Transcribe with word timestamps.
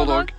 Poddag. 0.00 0.30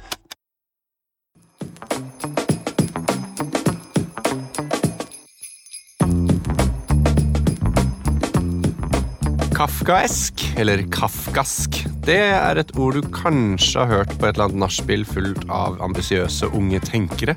Kafkaesk, 9.53 10.41
eller 10.57 10.81
kafkask, 10.89 11.77
det 12.07 12.15
er 12.17 12.57
et 12.57 12.73
ord 12.73 12.97
du 12.97 13.05
kanskje 13.13 13.83
har 13.83 13.91
hørt 13.91 14.15
på 14.15 14.25
et 14.25 14.33
eller 14.33 14.47
annet 14.47 14.63
nachspiel 14.63 15.05
fullt 15.05 15.45
av 15.53 15.77
ambisiøse 15.85 16.49
unge 16.57 16.81
tenkere. 16.87 17.35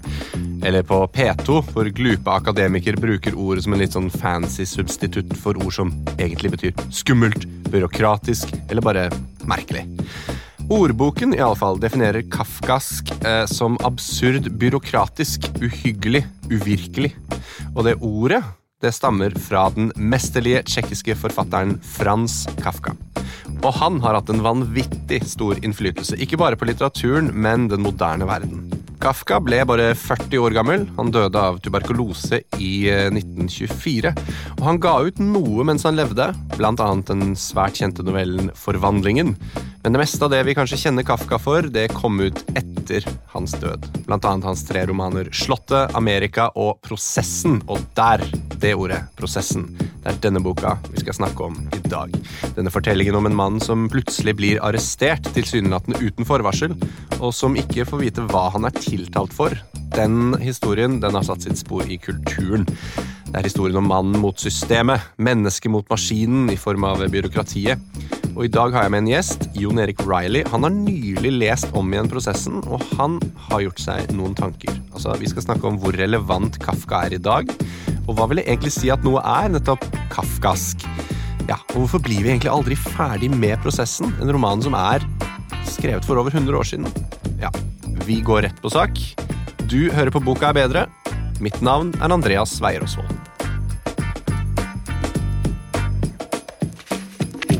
Eller 0.64 0.86
på 0.88 1.02
P2, 1.12 1.59
hvor 1.75 1.91
glupe 1.93 2.38
akademikere 2.38 3.04
bruker 3.04 3.36
ordet 3.36 3.66
som 3.66 3.77
en 3.77 3.84
litt 3.84 3.98
sånn 3.98 4.09
fancy 4.09 4.64
substitutt 4.64 5.36
for 5.43 5.61
ord 5.61 5.77
som 5.77 5.93
egentlig 6.16 6.54
betyr 6.56 6.88
skummelt, 6.88 7.45
byråkratisk 7.68 8.56
eller 8.70 8.88
bare 8.88 9.11
merkelig. 9.45 9.84
Ordboken 10.72 11.34
i 11.34 11.40
alle 11.44 11.58
fall 11.60 11.76
definerer 11.80 12.24
kafkask 12.32 13.11
eh, 13.25 13.44
som 13.46 13.76
absurd, 13.84 14.48
byråkratisk, 14.58 15.50
uhyggelig, 15.61 16.25
uvirkelig. 16.48 17.12
Og 17.75 17.84
det 17.84 17.98
ordet 18.00 18.40
det 18.84 18.92
stammer 18.92 19.32
fra 19.40 19.66
den 19.72 19.90
mesterlige 19.96 20.62
tsjekkiske 20.68 21.16
forfatteren 21.20 21.76
Frans 21.84 22.42
Kafka. 22.61 22.94
Og 23.61 23.70
han 23.79 24.00
har 24.04 24.16
hatt 24.18 24.32
en 24.32 24.42
vanvittig 24.44 25.20
stor 25.29 25.61
innflytelse, 25.64 26.18
ikke 26.20 26.40
bare 26.40 26.56
på 26.61 26.68
litteraturen, 26.68 27.31
men 27.32 27.68
den 27.72 27.84
moderne 27.84 28.28
verden. 28.28 28.67
Kafka 29.04 29.36
ble 29.44 29.58
bare 29.68 29.90
40 30.00 30.40
år 30.40 30.56
gammel. 30.56 30.86
Han 30.96 31.12
døde 31.12 31.36
av 31.36 31.58
tuberkulose 31.61 32.41
i 32.56 32.89
1924. 32.89 34.14
Og 34.56 34.64
han 34.64 34.81
ga 34.81 34.94
ut 35.05 35.20
noe 35.20 35.67
mens 35.69 35.84
han 35.84 35.98
levde, 35.98 36.31
bl.a. 36.56 36.89
den 37.11 37.34
svært 37.36 37.81
kjente 37.83 38.06
novellen 38.06 38.48
Forvandlingen. 38.56 39.34
Men 39.84 39.92
det 39.92 39.98
meste 40.00 40.24
av 40.24 40.30
det 40.33 40.38
vi 40.48 40.55
kanskje 40.56 40.78
kjenner 40.80 41.05
Kafka 41.05 41.36
for, 41.36 41.66
det 41.69 41.91
kom 41.92 42.16
ut 42.16 42.38
etter 42.56 43.05
hans 43.34 43.52
død. 43.61 43.84
Blant 44.06 44.25
annet 44.25 44.47
hans 44.48 44.62
tre 44.64 44.86
romaner 44.88 45.28
Slottet, 45.36 45.92
Amerika 45.92 46.47
og 46.56 46.78
Prosessen. 46.86 47.59
Og 47.69 47.83
der, 47.92 48.25
det 48.62 48.70
ordet, 48.81 49.03
Prosessen, 49.19 49.67
det 49.77 50.09
er 50.09 50.22
denne 50.25 50.41
boka 50.41 50.78
vi 50.89 51.03
skal 51.03 51.19
snakke 51.19 51.50
om 51.50 51.61
i 51.77 51.83
dag. 51.84 52.17
Denne 52.56 52.72
fortellingen 52.72 53.20
om 53.20 53.28
en 53.28 53.36
mann 53.36 53.61
som 53.61 53.84
plutselig 53.92 54.39
blir 54.41 54.62
arrestert, 54.64 55.28
tilsynelatende 55.36 56.00
uten 56.00 56.25
forvarsel, 56.33 56.72
og 57.20 57.37
som 57.37 57.61
ikke 57.61 57.84
får 57.84 58.05
vite 58.06 58.27
hva 58.33 58.47
han 58.56 58.64
er 58.64 58.81
tiltalt 58.81 59.37
for. 59.37 59.53
Den 59.92 60.33
historien 60.41 60.97
den 61.05 61.20
har 61.20 61.28
satt 61.28 61.44
sitt 61.44 61.61
spor 61.61 61.84
i 61.84 62.00
kulturen. 62.00 62.64
Det 63.28 63.37
er 63.37 63.50
historien 63.53 63.84
om 63.84 63.92
mannen 63.92 64.16
mot 64.25 64.41
systemet, 64.41 65.12
mennesket 65.20 65.77
mot 65.77 65.92
maskinen 65.92 66.48
i 66.48 66.56
form 66.56 66.89
av 66.89 67.05
byråkratiet. 67.05 67.84
Og 68.35 68.49
I 68.49 68.51
dag 68.51 68.75
har 68.75 68.87
jeg 68.87 68.91
med 68.91 69.05
en 69.05 69.09
gjest, 69.13 69.45
Jon 69.55 69.79
Erik 69.79 70.01
Riley. 70.03 70.43
Han 70.51 70.67
har 70.67 70.73
nylig 70.75 71.31
lest 71.37 71.69
om 71.79 71.93
igjen 71.93 72.09
prosessen, 72.11 72.57
og 72.67 72.83
han 72.99 73.21
har 73.47 73.63
gjort 73.63 73.83
seg 73.85 74.11
noen 74.19 74.35
tanker. 74.35 74.75
Altså, 74.91 75.15
Vi 75.21 75.31
skal 75.31 75.45
snakke 75.47 75.69
om 75.69 75.79
hvor 75.79 75.95
relevant 75.95 76.59
Kafka 76.62 77.05
er 77.07 77.15
i 77.15 77.23
dag, 77.23 77.51
og 78.09 78.17
hva 78.19 78.27
vil 78.27 78.41
det 78.43 78.49
egentlig 78.49 78.75
si 78.75 78.91
at 78.91 79.07
noe 79.07 79.23
er 79.23 79.53
nettopp 79.55 79.87
kafkask? 80.11 80.83
Ja, 81.47 81.61
og 81.75 81.85
Hvorfor 81.85 82.03
blir 82.03 82.25
vi 82.25 82.33
egentlig 82.33 82.51
aldri 82.51 82.75
ferdig 82.75 83.31
med 83.31 83.55
prosessen, 83.62 84.11
en 84.19 84.33
roman 84.35 84.65
som 84.65 84.75
er 84.75 85.05
skrevet 85.71 86.05
for 86.05 86.19
over 86.19 86.35
100 86.35 86.59
år 86.59 86.67
siden? 86.67 86.91
Ja, 87.39 87.53
vi 88.03 88.19
går 88.25 88.49
rett 88.49 88.59
på 88.65 88.73
sak. 88.73 88.99
Du 89.71 89.93
hører 89.95 90.11
på 90.11 90.25
Boka 90.25 90.51
er 90.51 90.59
bedre. 90.59 90.89
Mitt 91.41 91.62
navn 91.62 91.95
er 92.01 92.11
Andreas 92.11 92.59
Weier-Osvold. 92.59 93.15
Boka 93.15 93.34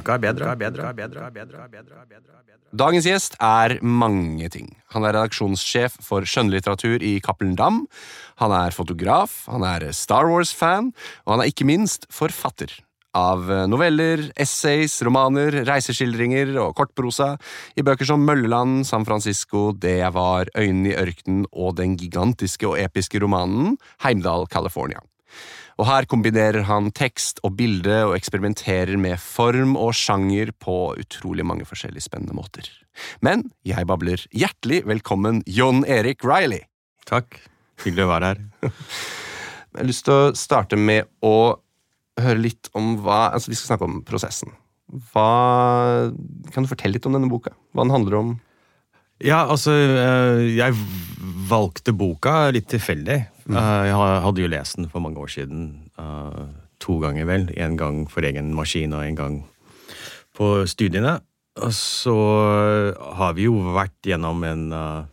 bedre, 0.05 0.52
er 0.52 0.56
bedre. 0.56 1.30
Dagens 2.74 3.06
gjest 3.06 3.36
er 3.38 3.77
mange 3.83 4.48
ting. 4.50 4.72
Han 4.94 5.05
er 5.06 5.14
redaksjonssjef 5.14 5.94
for 6.02 6.27
skjønnlitteratur 6.27 7.05
i 7.06 7.20
Cappelen 7.22 7.55
Dam. 7.58 7.84
Han 8.42 8.55
er 8.55 8.74
fotograf, 8.74 9.44
han 9.46 9.62
er 9.62 9.92
Star 9.94 10.27
Wars-fan, 10.27 10.91
og 11.24 11.36
han 11.36 11.45
er 11.45 11.52
ikke 11.52 11.68
minst 11.68 12.08
forfatter. 12.11 12.73
Av 13.14 13.46
noveller, 13.70 14.24
essays, 14.42 14.96
romaner, 15.06 15.61
reiseskildringer 15.68 16.51
og 16.58 16.74
kortprosa 16.74 17.36
i 17.78 17.86
bøker 17.86 18.11
som 18.11 18.27
Mølleland, 18.27 18.83
San 18.89 19.07
Francisco, 19.07 19.70
Det 19.70 20.01
jeg 20.01 20.12
var, 20.18 20.51
Øynene 20.58 20.90
i 20.90 20.98
ørkenen 20.98 21.46
og 21.52 21.77
den 21.78 21.95
gigantiske 21.96 22.67
og 22.67 22.78
episke 22.83 23.23
romanen 23.23 23.77
Heimdal, 24.02 24.48
California. 24.51 24.98
Og 25.74 25.89
her 25.89 26.07
kombinerer 26.07 26.67
han 26.68 26.92
tekst 26.95 27.40
og 27.46 27.57
bilde 27.58 27.96
og 28.07 28.14
eksperimenterer 28.14 28.95
med 29.01 29.18
form 29.23 29.74
og 29.80 29.95
sjanger 29.98 30.52
på 30.62 30.95
utrolig 31.01 31.46
mange 31.46 31.67
forskjellige 31.67 32.07
spennende 32.07 32.36
måter. 32.36 32.68
Men 33.24 33.48
jeg 33.67 33.89
babler 33.90 34.23
hjertelig 34.30 34.84
velkommen 34.86 35.42
John 35.51 35.83
Erik 35.90 36.23
Riley. 36.23 36.63
Takk. 37.11 37.40
Hyggelig 37.83 38.07
å 38.07 38.13
være 38.13 38.33
her. 38.33 38.42
Jeg 39.74 39.80
har 39.80 39.89
lyst 39.89 40.05
til 40.07 40.14
å 40.14 40.34
starte 40.39 40.77
med 40.79 41.08
å 41.27 41.58
høre 42.23 42.39
litt 42.39 42.68
om 42.79 42.92
hva 43.02 43.33
Altså, 43.34 43.51
vi 43.51 43.57
skal 43.58 43.73
snakke 43.73 43.89
om 43.89 43.96
prosessen. 44.07 44.52
Hva 45.11 46.13
Kan 46.55 46.63
du 46.63 46.70
fortelle 46.70 46.95
litt 46.95 47.08
om 47.11 47.17
denne 47.17 47.30
boka? 47.33 47.51
Hva 47.74 47.83
den 47.83 47.95
handler 47.96 48.20
om? 48.20 48.29
Ja, 49.24 49.40
altså 49.51 49.74
eh, 49.74 50.45
Jeg 50.55 50.79
valgte 51.51 51.95
boka 51.96 52.52
litt 52.55 52.70
tilfeldig. 52.70 53.18
Eh, 53.50 53.84
Jeg 53.90 54.22
hadde 54.24 54.40
jo 54.42 54.48
lest 54.48 54.77
den 54.77 54.88
for 54.88 55.00
mange 55.00 55.18
år 55.20 55.28
siden. 55.28 55.90
eh, 55.98 56.46
To 56.80 56.98
ganger, 57.00 57.24
vel. 57.24 57.50
En 57.56 57.77
gang 57.77 58.06
for 58.10 58.20
egen 58.20 58.52
maskin 58.55 58.92
og 58.92 59.05
en 59.06 59.14
gang 59.16 59.44
på 60.36 60.66
studiene. 60.66 61.20
Og 61.56 61.70
så 61.72 62.14
har 63.16 63.33
vi 63.34 63.44
jo 63.46 63.52
vært 63.74 63.94
gjennom 64.04 64.42
en 64.44 64.72
eh, 64.72 65.04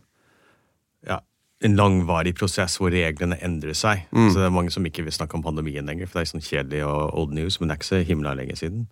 ja, 1.08 1.20
en 1.62 1.76
langvarig 1.78 2.34
prosess 2.34 2.76
hvor 2.78 2.90
reglene 2.90 3.38
endrer 3.42 3.74
seg. 3.78 4.02
Så 4.12 4.34
det 4.40 4.48
er 4.48 4.50
mange 4.50 4.70
som 4.74 4.84
ikke 4.84 5.04
vil 5.04 5.12
snakke 5.14 5.34
om 5.38 5.42
pandemien 5.42 5.86
lenger, 5.86 6.06
for 6.10 6.18
det 6.20 6.26
er 6.28 6.32
sånn 6.32 6.44
kjedelig 6.48 6.82
og 6.86 7.14
old 7.22 7.32
news, 7.32 7.60
men 7.60 7.68
det 7.68 7.74
er 7.76 7.80
ikke 7.80 7.90
så 7.92 8.02
himla 8.10 8.34
lenge 8.34 8.56
siden. 8.58 8.88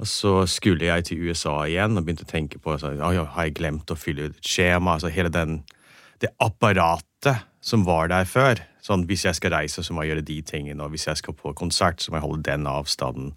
Og 0.00 0.06
så 0.10 0.34
skulle 0.50 0.84
jeg 0.90 1.04
til 1.04 1.22
USA 1.28 1.62
igjen 1.70 1.96
og 1.96 2.04
begynte 2.04 2.26
å 2.26 2.32
tenke 2.32 2.58
på 2.58 2.74
så, 2.82 2.90
«Oi, 2.98 3.16
har 3.24 3.44
jeg 3.46 3.54
glemt 3.54 3.86
å 3.94 3.96
fylle 3.96 4.26
ut 4.32 4.40
skjema. 4.42 4.94
altså 4.98 5.08
hele 5.14 5.28
den, 5.30 5.62
Det 6.20 6.30
apparatet 6.40 7.38
som 7.64 7.84
var 7.86 8.10
der 8.12 8.28
før. 8.28 8.60
Sånn, 8.84 9.06
Hvis 9.08 9.24
jeg 9.24 9.38
skal 9.38 9.54
reise, 9.56 9.82
så 9.82 9.94
må 9.96 10.04
jeg 10.04 10.12
gjøre 10.12 10.26
de 10.28 10.40
tingene, 10.44 10.84
og 10.84 10.92
hvis 10.92 11.06
jeg 11.08 11.16
skal 11.22 11.36
på 11.38 11.54
konsert, 11.56 12.02
så 12.04 12.12
må 12.12 12.18
jeg 12.20 12.26
holde 12.26 12.44
den 12.44 12.66
avstanden. 12.68 13.32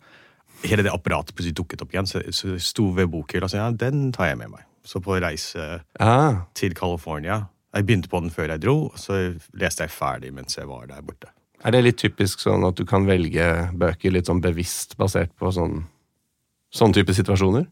Hele 0.65 0.83
det 0.83 0.91
apparatet 0.91 1.35
plutselig 1.37 1.55
dukket 1.55 1.83
opp 1.85 1.93
igjen, 1.93 2.09
så, 2.09 2.19
så 2.35 2.57
sto 2.59 2.89
ved 2.97 3.07
bokhylla 3.13 3.47
og 3.47 3.53
sa 3.53 3.61
ja, 3.61 3.69
den 3.71 4.09
tar 4.11 4.31
jeg 4.33 4.39
med 4.41 4.51
meg. 4.57 4.65
Så 4.87 4.99
på 5.03 5.15
reise 5.19 5.81
Ah, 5.99 6.47
til 6.55 6.71
California 6.75 7.41
Jeg 7.75 7.85
begynte 7.85 8.07
på 8.09 8.21
den 8.23 8.31
før 8.31 8.53
jeg 8.53 8.61
dro, 8.63 8.75
så 8.95 9.17
leste 9.59 9.83
jeg 9.83 9.91
ferdig 9.91 10.31
mens 10.33 10.57
jeg 10.57 10.67
var 10.67 10.87
der 10.87 11.03
borte. 11.05 11.27
er 11.63 11.71
det 11.71 11.83
litt 11.83 11.97
typisk 11.99 12.39
sånn 12.39 12.63
at 12.65 12.77
du 12.77 12.85
kan 12.85 13.05
velge 13.05 13.69
bøker 13.73 14.11
litt 14.11 14.27
sånn 14.27 14.41
bevisst 14.41 14.97
basert 14.97 15.31
på 15.37 15.51
sånn 15.51 15.83
sånn 16.73 16.93
type 16.95 17.13
situasjoner? 17.13 17.67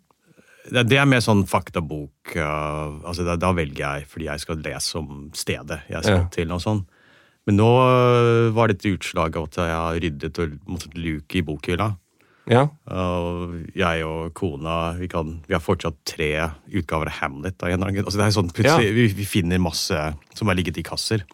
Det, 0.71 0.97
er 0.97 1.05
mer 1.05 1.21
sånn 1.21 1.45
faktabok. 1.49 2.35
uh, 2.35 3.01
altså 3.05 3.25
da, 3.27 3.35
da 3.37 3.51
velger 3.53 3.83
jeg 3.83 4.07
fordi 4.09 4.29
jeg 4.29 4.43
skal 4.43 4.63
lese 4.65 4.97
om 4.97 5.27
stedet 5.37 5.81
jeg 5.89 6.03
skal 6.03 6.23
Ja. 6.23 6.27
til. 6.33 6.51
og 6.51 6.61
sånn. 6.63 6.85
Men 7.45 7.59
nå 7.59 7.69
uh, 7.69 8.49
var 8.55 8.67
det 8.67 8.79
et 8.79 8.89
utslag 8.95 9.37
av 9.37 9.51
at 9.51 9.59
jeg 9.61 9.75
har 9.75 10.01
ryddet 10.01 10.39
og 10.41 10.57
måttet 10.65 10.97
luke 10.97 11.37
i 11.37 11.45
bokhylla. 11.45 11.91
Ja. 12.49 12.67
Og 12.93 13.55
jeg 13.73 14.03
og 14.05 14.33
kona 14.37 14.93
vi, 14.99 15.07
kan, 15.09 15.39
vi 15.47 15.55
har 15.55 15.63
fortsatt 15.63 15.97
tre 16.05 16.31
utgaver 16.69 17.09
av 17.09 17.17
Hamlet. 17.21 17.57
Da. 17.57 17.71
Altså 17.73 18.19
det 18.19 18.27
er 18.27 18.35
sånn, 18.35 18.51
plutselig, 18.53 18.91
vi, 18.93 19.07
vi 19.17 19.25
finner 19.25 19.61
masse 19.61 19.97
som 20.37 20.51
har 20.51 20.57
ligget 20.57 20.77
i 20.77 20.85
kasser. 20.85 21.25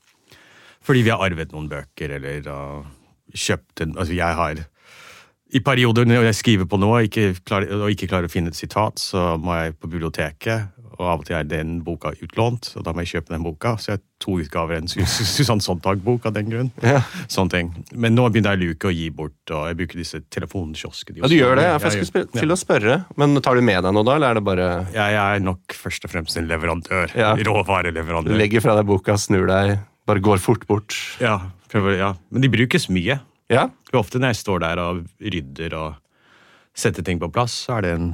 Fordi 0.81 1.03
vi 1.03 1.11
har 1.13 1.23
arvet 1.23 1.51
noen 1.51 1.67
bøker 1.71 2.15
eller 2.17 2.47
uh, 2.47 2.87
kjøpt 3.35 3.83
en 3.83 3.97
Altså 3.99 4.15
jeg 4.15 4.39
har 4.39 4.63
I 5.53 5.59
perioder 5.59 6.05
når 6.07 6.29
jeg 6.29 6.37
skriver 6.39 6.67
på 6.71 6.77
noe 6.79 7.01
ikke 7.07 7.33
klarer, 7.43 7.73
og 7.83 7.89
ikke 7.91 8.07
klarer 8.07 8.29
å 8.29 8.31
finne 8.31 8.53
et 8.53 8.55
sitat, 8.59 9.01
så 9.03 9.33
må 9.41 9.51
jeg 9.59 9.73
på 9.81 9.89
biblioteket. 9.91 10.69
Og 11.01 11.07
av 11.09 11.21
og 11.23 11.25
til 11.25 11.33
er 11.33 11.47
den 11.49 11.79
boka 11.81 12.11
utlånt, 12.21 12.67
og 12.77 12.83
da 12.85 12.91
må 12.93 13.01
jeg 13.01 13.09
kjøpe 13.15 13.31
den 13.33 13.41
boka. 13.41 13.71
Så 13.81 13.89
jeg 13.89 13.97
har 13.97 14.01
to 14.21 14.35
utgaver 14.43 14.75
av 14.77 14.83
en 14.83 14.89
Sus- 14.91 15.15
Susann 15.35 15.59
Sontag-bok 15.63 16.27
av 16.29 16.35
den 16.35 16.51
grunn. 16.51 16.69
Ja. 16.85 16.99
Sånne 17.31 17.49
ting. 17.55 17.71
Men 17.97 18.13
nå 18.13 18.27
begynner 18.29 18.53
jeg 18.53 18.59
å 18.59 18.69
luke 18.69 18.91
og 18.91 18.99
gi 18.99 19.07
bort, 19.17 19.39
og 19.55 19.63
jeg 19.71 19.79
bruker 19.79 20.01
disse 20.03 20.21
telefonkioskene. 20.29 21.23
ja, 21.23 21.31
du 21.31 21.35
gjør 21.39 21.57
det? 21.57 21.65
Jeg, 21.65 21.81
jeg 21.87 21.95
skulle 22.05 22.11
sp- 22.27 22.37
til 22.43 22.53
å 22.53 22.59
spørre. 22.59 22.99
Men 23.17 23.33
tar 23.41 23.57
du 23.57 23.63
med 23.65 23.81
deg 23.87 23.95
noe 23.97 24.05
da, 24.05 24.15
eller 24.19 24.29
er 24.35 24.39
det 24.39 24.45
bare 24.51 24.67
Jeg 24.93 25.17
er 25.23 25.41
nok 25.47 25.73
først 25.79 26.05
og 26.05 26.13
fremst 26.13 26.37
en 26.37 26.47
leverandør. 26.51 27.15
Ja. 27.17 27.33
Du 27.39 27.43
Råvareleverandør. 27.49 28.37
legger 28.37 28.61
fra 28.67 28.77
deg 28.77 28.85
boka, 28.91 29.17
snur 29.17 29.49
deg, 29.49 29.79
bare 30.05 30.21
går 30.21 30.43
fort 30.43 30.67
bort? 30.69 30.93
Ja, 31.23 31.39
prøver, 31.71 31.97
ja. 31.97 32.13
Men 32.29 32.45
de 32.45 32.51
brukes 32.53 32.87
mye. 32.93 33.17
Ja? 33.51 33.67
Ofte 33.97 34.19
når 34.21 34.31
jeg 34.31 34.39
står 34.41 34.61
der 34.63 34.79
og 34.79 35.01
rydder 35.19 35.73
og 35.75 35.95
setter 36.77 37.03
ting 37.03 37.19
på 37.19 37.27
plass, 37.35 37.65
så 37.67 37.77
er 37.77 37.81
det 37.85 37.93
en 37.97 38.11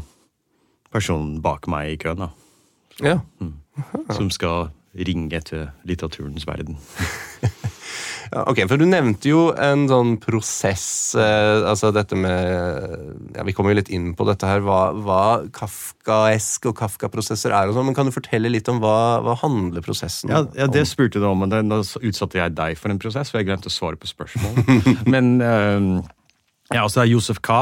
person 0.93 1.35
bak 1.45 1.67
meg 1.69 1.93
i 1.93 1.99
køen 2.01 2.23
da, 2.25 2.29
Ja. 3.05 3.19
som 4.15 4.31
skal 4.33 4.71
ringe 4.97 5.37
til 5.45 5.67
litteraturens 5.85 6.47
verden. 6.49 6.79
Ok, 8.31 8.59
for 8.67 8.79
Du 8.79 8.85
nevnte 8.87 9.29
jo 9.29 9.41
en 9.53 9.85
sånn 9.89 10.15
prosess, 10.21 11.15
eh, 11.15 11.63
altså 11.69 11.91
dette 11.95 12.17
med 12.19 13.35
ja, 13.35 13.45
Vi 13.47 13.53
kommer 13.55 13.71
jo 13.71 13.79
litt 13.79 13.91
inn 13.93 14.11
på 14.17 14.27
dette 14.27 14.49
her, 14.49 14.63
hva, 14.65 14.91
hva 14.93 15.21
Kafkaesk 15.55 16.67
og 16.71 16.77
Kafka-prosesser 16.79 17.55
er. 17.55 17.69
og 17.69 17.77
sånn, 17.77 17.87
men 17.89 17.97
Kan 17.97 18.09
du 18.09 18.15
fortelle 18.15 18.51
litt 18.51 18.67
om 18.71 18.81
hva, 18.83 19.23
hva 19.25 19.37
handler 19.43 19.85
prosessen 19.85 20.33
Ja, 20.33 20.43
ja 20.57 20.67
det 20.71 20.87
spurte 20.89 21.21
du 21.23 21.27
om, 21.29 21.45
men 21.45 21.71
da 21.71 21.81
utsatte 21.81 22.41
jeg 22.41 22.55
deg 22.57 22.77
for 22.79 22.93
en 22.93 23.01
prosess, 23.01 23.31
for 23.31 23.41
jeg 23.41 23.49
glemte 23.49 23.71
å 23.71 23.73
svare 23.73 23.99
på 23.99 24.09
spørsmål. 24.09 24.61
men 25.13 25.37
eh, 25.41 25.89
ja, 26.73 26.83
altså 26.83 27.01
det 27.01 27.05
er 27.07 27.13
Josef 27.13 27.41
K. 27.45 27.59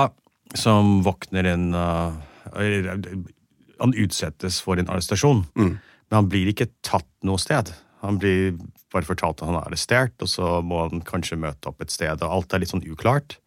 som 0.58 1.00
våkner 1.06 1.46
en 1.52 1.66
uh, 1.78 2.14
Han 2.56 3.94
utsettes 4.02 4.62
for 4.64 4.80
en 4.82 4.90
arrestasjon, 4.90 5.44
men 5.56 6.16
han 6.16 6.30
blir 6.32 6.50
ikke 6.50 6.72
tatt 6.86 7.10
noe 7.28 7.42
sted. 7.42 7.70
Han 8.06 8.20
blir 8.22 8.56
bare 8.94 9.08
fortalt 9.08 9.42
at 9.42 9.50
han 9.50 9.58
er 9.60 9.68
arrestert, 9.68 10.16
og 10.22 10.30
så 10.32 10.60
må 10.64 10.86
han 10.86 11.04
kanskje 11.06 11.40
møte 11.42 11.72
opp 11.72 11.82
et 11.84 11.94
sted, 11.94 12.22
og 12.22 12.38
alt 12.38 12.54
er 12.54 12.64
litt 12.64 12.72
sånn 12.72 12.86
uklart. 12.88 13.40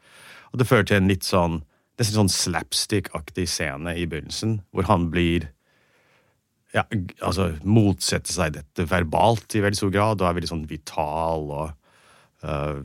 Og 0.53 0.61
det 0.61 0.69
fører 0.69 0.89
til 0.89 1.01
en 1.01 1.11
litt 1.11 1.27
sånn 1.27 1.63
nesten 1.99 2.15
sånn 2.15 2.31
slapstick-aktig 2.31 3.49
scene 3.51 3.97
i 3.99 4.07
begynnelsen, 4.07 4.61
hvor 4.71 4.87
han 4.87 5.09
blir 5.11 5.49
ja, 6.77 6.85
altså 7.25 7.53
motsette 7.67 8.31
seg 8.31 8.55
dette 8.59 8.87
verbalt 8.91 9.57
i 9.57 9.63
veldig 9.65 9.81
stor 9.81 9.93
grad, 9.95 10.21
og 10.21 10.29
er 10.29 10.37
veldig 10.37 10.51
sånn 10.51 10.67
vital 10.69 11.49
og 11.49 11.71
uh, 12.45 12.83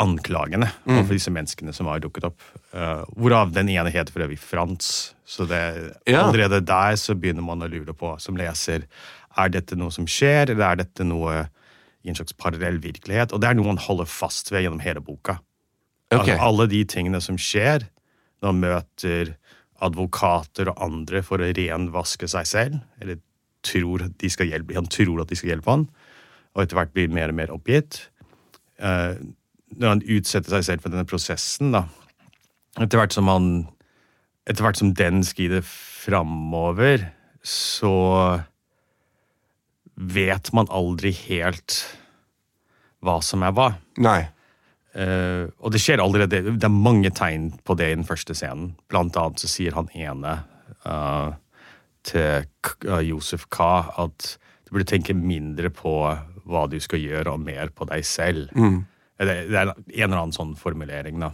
anklagende 0.00 0.68
overfor 0.86 1.16
disse 1.16 1.32
menneskene 1.34 1.74
som 1.74 1.88
har 1.90 2.02
dukket 2.04 2.28
opp. 2.28 2.44
Uh, 2.70 3.02
hvorav 3.16 3.54
den 3.56 3.72
ene 3.72 3.92
heter 3.92 4.14
for 4.14 4.24
øvrig 4.26 4.38
Frans. 4.40 5.12
Så 5.26 5.48
det, 5.48 5.62
Ja. 6.06 6.26
allerede 6.26 6.60
der 6.60 6.96
så 7.00 7.16
begynner 7.16 7.42
man 7.42 7.64
å 7.64 7.70
lure 7.72 7.96
på, 7.96 8.14
som 8.20 8.36
leser, 8.36 8.84
er 9.38 9.52
dette 9.52 9.78
noe 9.78 9.92
som 9.94 10.08
skjer, 10.10 10.52
eller 10.52 10.66
er 10.66 10.80
dette 10.82 11.06
noe 11.06 11.46
i 12.02 12.10
en 12.10 12.18
slags 12.18 12.36
parallell 12.36 12.80
virkelighet? 12.82 13.32
Og 13.32 13.42
det 13.42 13.50
er 13.50 13.58
noe 13.58 13.70
man 13.70 13.80
holder 13.80 14.08
fast 14.10 14.52
ved 14.52 14.66
gjennom 14.66 14.82
hele 14.84 15.02
boka. 15.04 15.38
Okay. 16.12 16.34
Altså, 16.34 16.38
alle 16.44 16.68
de 16.72 16.82
tingene 16.84 17.22
som 17.24 17.38
skjer 17.40 17.86
når 18.42 18.50
han 18.50 18.62
møter 18.62 19.34
advokater 19.82 20.70
og 20.70 20.80
andre 20.84 21.22
for 21.26 21.42
å 21.42 21.50
renvaske 21.56 22.28
seg 22.30 22.48
selv, 22.48 22.80
eller 23.02 23.20
tror 23.66 24.06
de 24.18 24.30
skal 24.30 24.50
hjelpe, 24.50 24.74
han 24.76 24.90
tror 24.90 25.22
at 25.22 25.30
de 25.30 25.38
skal 25.38 25.54
hjelpe 25.54 25.70
han, 25.70 25.86
og 26.52 26.64
etter 26.64 26.78
hvert 26.78 26.92
blir 26.94 27.12
mer 27.14 27.32
og 27.32 27.38
mer 27.38 27.52
oppgitt. 27.54 28.02
Uh, 28.82 29.14
når 29.72 29.94
han 29.94 30.04
utsetter 30.18 30.56
seg 30.56 30.66
selv 30.66 30.84
for 30.84 30.92
denne 30.92 31.08
prosessen, 31.08 31.72
da, 31.74 31.86
etter 32.82 33.00
hvert 33.00 33.14
som 33.14 33.30
han 33.30 33.48
etter 34.48 34.64
hvert 34.64 34.80
som 34.80 34.90
den 34.98 35.22
skrider 35.22 35.62
framover, 35.62 37.04
så 37.46 37.92
vet 39.94 40.52
man 40.56 40.70
aldri 40.72 41.12
helt 41.28 41.82
hva 43.02 43.18
som 43.24 43.42
er 43.44 43.54
hva. 43.56 43.72
Nei. 44.02 44.20
Uh, 44.92 45.48
og 45.64 45.72
det 45.72 45.80
skjer 45.80 46.02
allerede 46.04 46.42
Det 46.52 46.66
er 46.68 46.72
mange 46.74 47.08
tegn 47.16 47.46
på 47.64 47.72
det 47.80 47.86
i 47.88 47.94
den 47.96 48.06
første 48.08 48.36
scenen. 48.36 48.74
Blant 48.92 49.16
annet 49.16 49.40
så 49.40 49.48
sier 49.50 49.76
han 49.78 49.88
ene 49.96 50.36
uh, 50.84 51.32
til 52.02 52.42
eh, 52.42 53.04
Josef 53.06 53.46
K 53.54 53.62
at 54.02 54.32
du 54.66 54.72
burde 54.74 54.88
tenke 54.90 55.14
mindre 55.14 55.70
på 55.70 55.94
hva 56.50 56.62
du 56.66 56.80
skal 56.82 56.98
gjøre, 56.98 57.30
og 57.30 57.44
mer 57.44 57.70
på 57.70 57.86
deg 57.86 58.02
selv. 58.04 58.50
Det, 59.22 59.36
det 59.46 59.58
er 59.60 59.70
en 59.70 59.84
eller 60.08 60.16
annen 60.16 60.34
sånn 60.34 60.56
formulering, 60.58 61.22
da. 61.22 61.28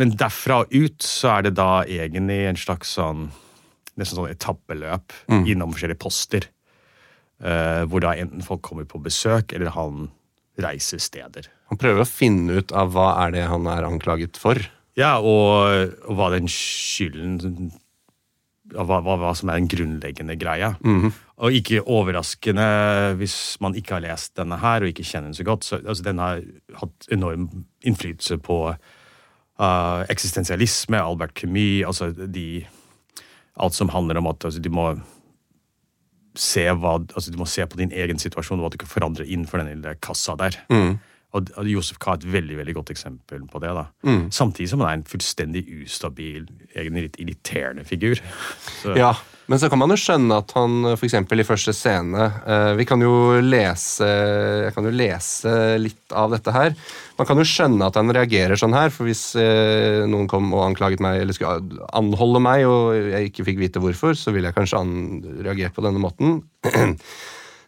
Men 0.00 0.14
derfra 0.16 0.62
og 0.62 0.72
ut 0.72 1.04
så 1.04 1.34
er 1.34 1.44
det 1.44 1.52
da 1.58 1.82
egentlig 1.84 2.38
en 2.48 2.60
slags 2.62 2.94
sånn 2.96 3.26
Nesten 4.00 4.18
sånn 4.18 4.32
etappeløp 4.32 5.14
innom 5.30 5.74
forskjellige 5.74 6.02
poster. 6.02 6.48
Uh, 7.44 7.82
hvor 7.90 8.00
da 8.04 8.14
enten 8.16 8.44
folk 8.46 8.62
kommer 8.64 8.86
på 8.88 9.00
besøk, 9.02 9.52
eller 9.52 9.74
han 9.74 10.08
reiser 10.62 11.02
steder. 11.02 11.48
Han 11.72 11.80
prøver 11.80 12.04
å 12.04 12.08
finne 12.08 12.60
ut 12.60 12.72
av 12.76 12.92
hva 12.94 13.08
er 13.24 13.34
det 13.34 13.46
han 13.50 13.66
er 13.70 13.86
anklaget 13.88 14.38
for. 14.40 14.60
Ja, 14.98 15.16
og, 15.18 15.94
og 16.06 16.18
hva 16.18 16.30
den 16.36 16.46
skylden 16.50 17.72
hva, 18.72 19.00
hva, 19.04 19.16
hva 19.20 19.32
som 19.36 19.50
er 19.50 19.60
den 19.60 19.70
grunnleggende 19.70 20.36
greia. 20.40 20.72
Og 21.44 21.56
ikke 21.58 21.82
overraskende 21.90 22.66
hvis 23.18 23.36
man 23.64 23.76
ikke 23.78 23.98
har 23.98 24.04
lest 24.06 24.36
denne 24.38 24.58
her 24.62 24.84
og 24.84 24.92
ikke 24.92 25.06
kjenner 25.06 25.30
den 25.30 25.38
så 25.38 25.46
godt. 25.46 25.66
Så, 25.66 25.80
altså, 25.82 26.06
den 26.06 26.22
har 26.22 26.40
hatt 26.80 27.08
enorm 27.12 27.48
innflytelse 27.84 28.38
på 28.44 28.58
uh, 28.72 30.00
eksistensialisme, 30.10 31.02
Albert 31.02 31.34
Camus, 31.38 31.84
altså 31.90 32.10
de 32.14 32.64
Alt 33.56 33.74
som 33.74 33.88
handler 33.88 34.18
om 34.18 34.26
at 34.26 34.44
altså, 34.44 34.60
du 34.60 34.70
må 34.74 34.88
se 36.34 36.64
hva, 36.66 36.96
altså, 37.14 37.30
du 37.30 37.38
må 37.38 37.46
se 37.46 37.66
på 37.66 37.78
din 37.78 37.92
egen 37.94 38.18
situasjon, 38.18 38.58
og 38.58 38.66
hva 38.66 38.72
du 38.74 38.80
kan 38.82 38.90
forandre 38.90 39.26
innenfor 39.26 39.62
den 39.62 39.70
lille 39.76 39.94
kassa 40.02 40.34
der. 40.40 40.58
Og, 41.34 41.50
og 41.58 41.66
Josef 41.66 41.98
K. 41.98 42.12
er 42.12 42.20
et 42.20 42.26
veldig 42.30 42.56
veldig 42.60 42.74
godt 42.76 42.90
eksempel 42.94 43.44
på 43.50 43.60
det. 43.62 43.72
da. 43.74 43.88
Samtidig 44.30 44.68
som 44.70 44.82
han 44.84 44.90
er 44.92 44.98
en 45.00 45.08
fullstendig 45.10 45.64
ustabil, 45.82 46.44
egentlig 46.76 47.08
litt 47.08 47.18
irriterende 47.24 47.86
figur. 47.88 48.20
Så, 48.80 48.94
Ja, 48.98 49.10
Men 49.50 49.58
så 49.60 49.68
kan 49.68 49.80
man 49.82 49.92
jo 49.92 49.98
skjønne 50.00 50.38
at 50.40 50.54
han 50.56 50.94
f.eks. 50.94 51.16
i 51.20 51.44
første 51.44 51.74
scene 51.76 52.28
eh, 52.48 52.70
Vi 52.78 52.86
kan 52.88 53.02
jo 53.04 53.40
lese 53.44 54.06
Jeg 54.06 54.72
kan 54.72 54.86
jo 54.88 54.92
lese 54.94 55.52
litt 55.82 56.14
av 56.16 56.32
dette 56.32 56.54
her. 56.54 56.72
Man 57.18 57.28
kan 57.28 57.42
jo 57.42 57.44
skjønne 57.44 57.90
at 57.90 57.98
han 58.00 58.14
reagerer 58.14 58.56
sånn 58.56 58.72
her, 58.76 58.88
for 58.94 59.10
hvis 59.10 59.34
eh, 59.36 60.06
noen 60.08 60.30
kom 60.30 60.48
og 60.54 60.64
anklaget 60.70 61.02
meg 61.04 61.20
eller 61.20 61.36
skulle 61.36 61.84
anholde 61.92 62.40
meg, 62.46 62.64
og 62.70 62.94
jeg 62.94 63.32
ikke 63.32 63.46
fikk 63.50 63.60
vite 63.66 63.82
hvorfor, 63.84 64.16
så 64.16 64.32
ville 64.34 64.48
jeg 64.48 64.56
kanskje 64.56 64.80
an 64.80 64.96
reagert 65.44 65.76
på 65.76 65.84
denne 65.84 66.00
måten. 66.02 66.40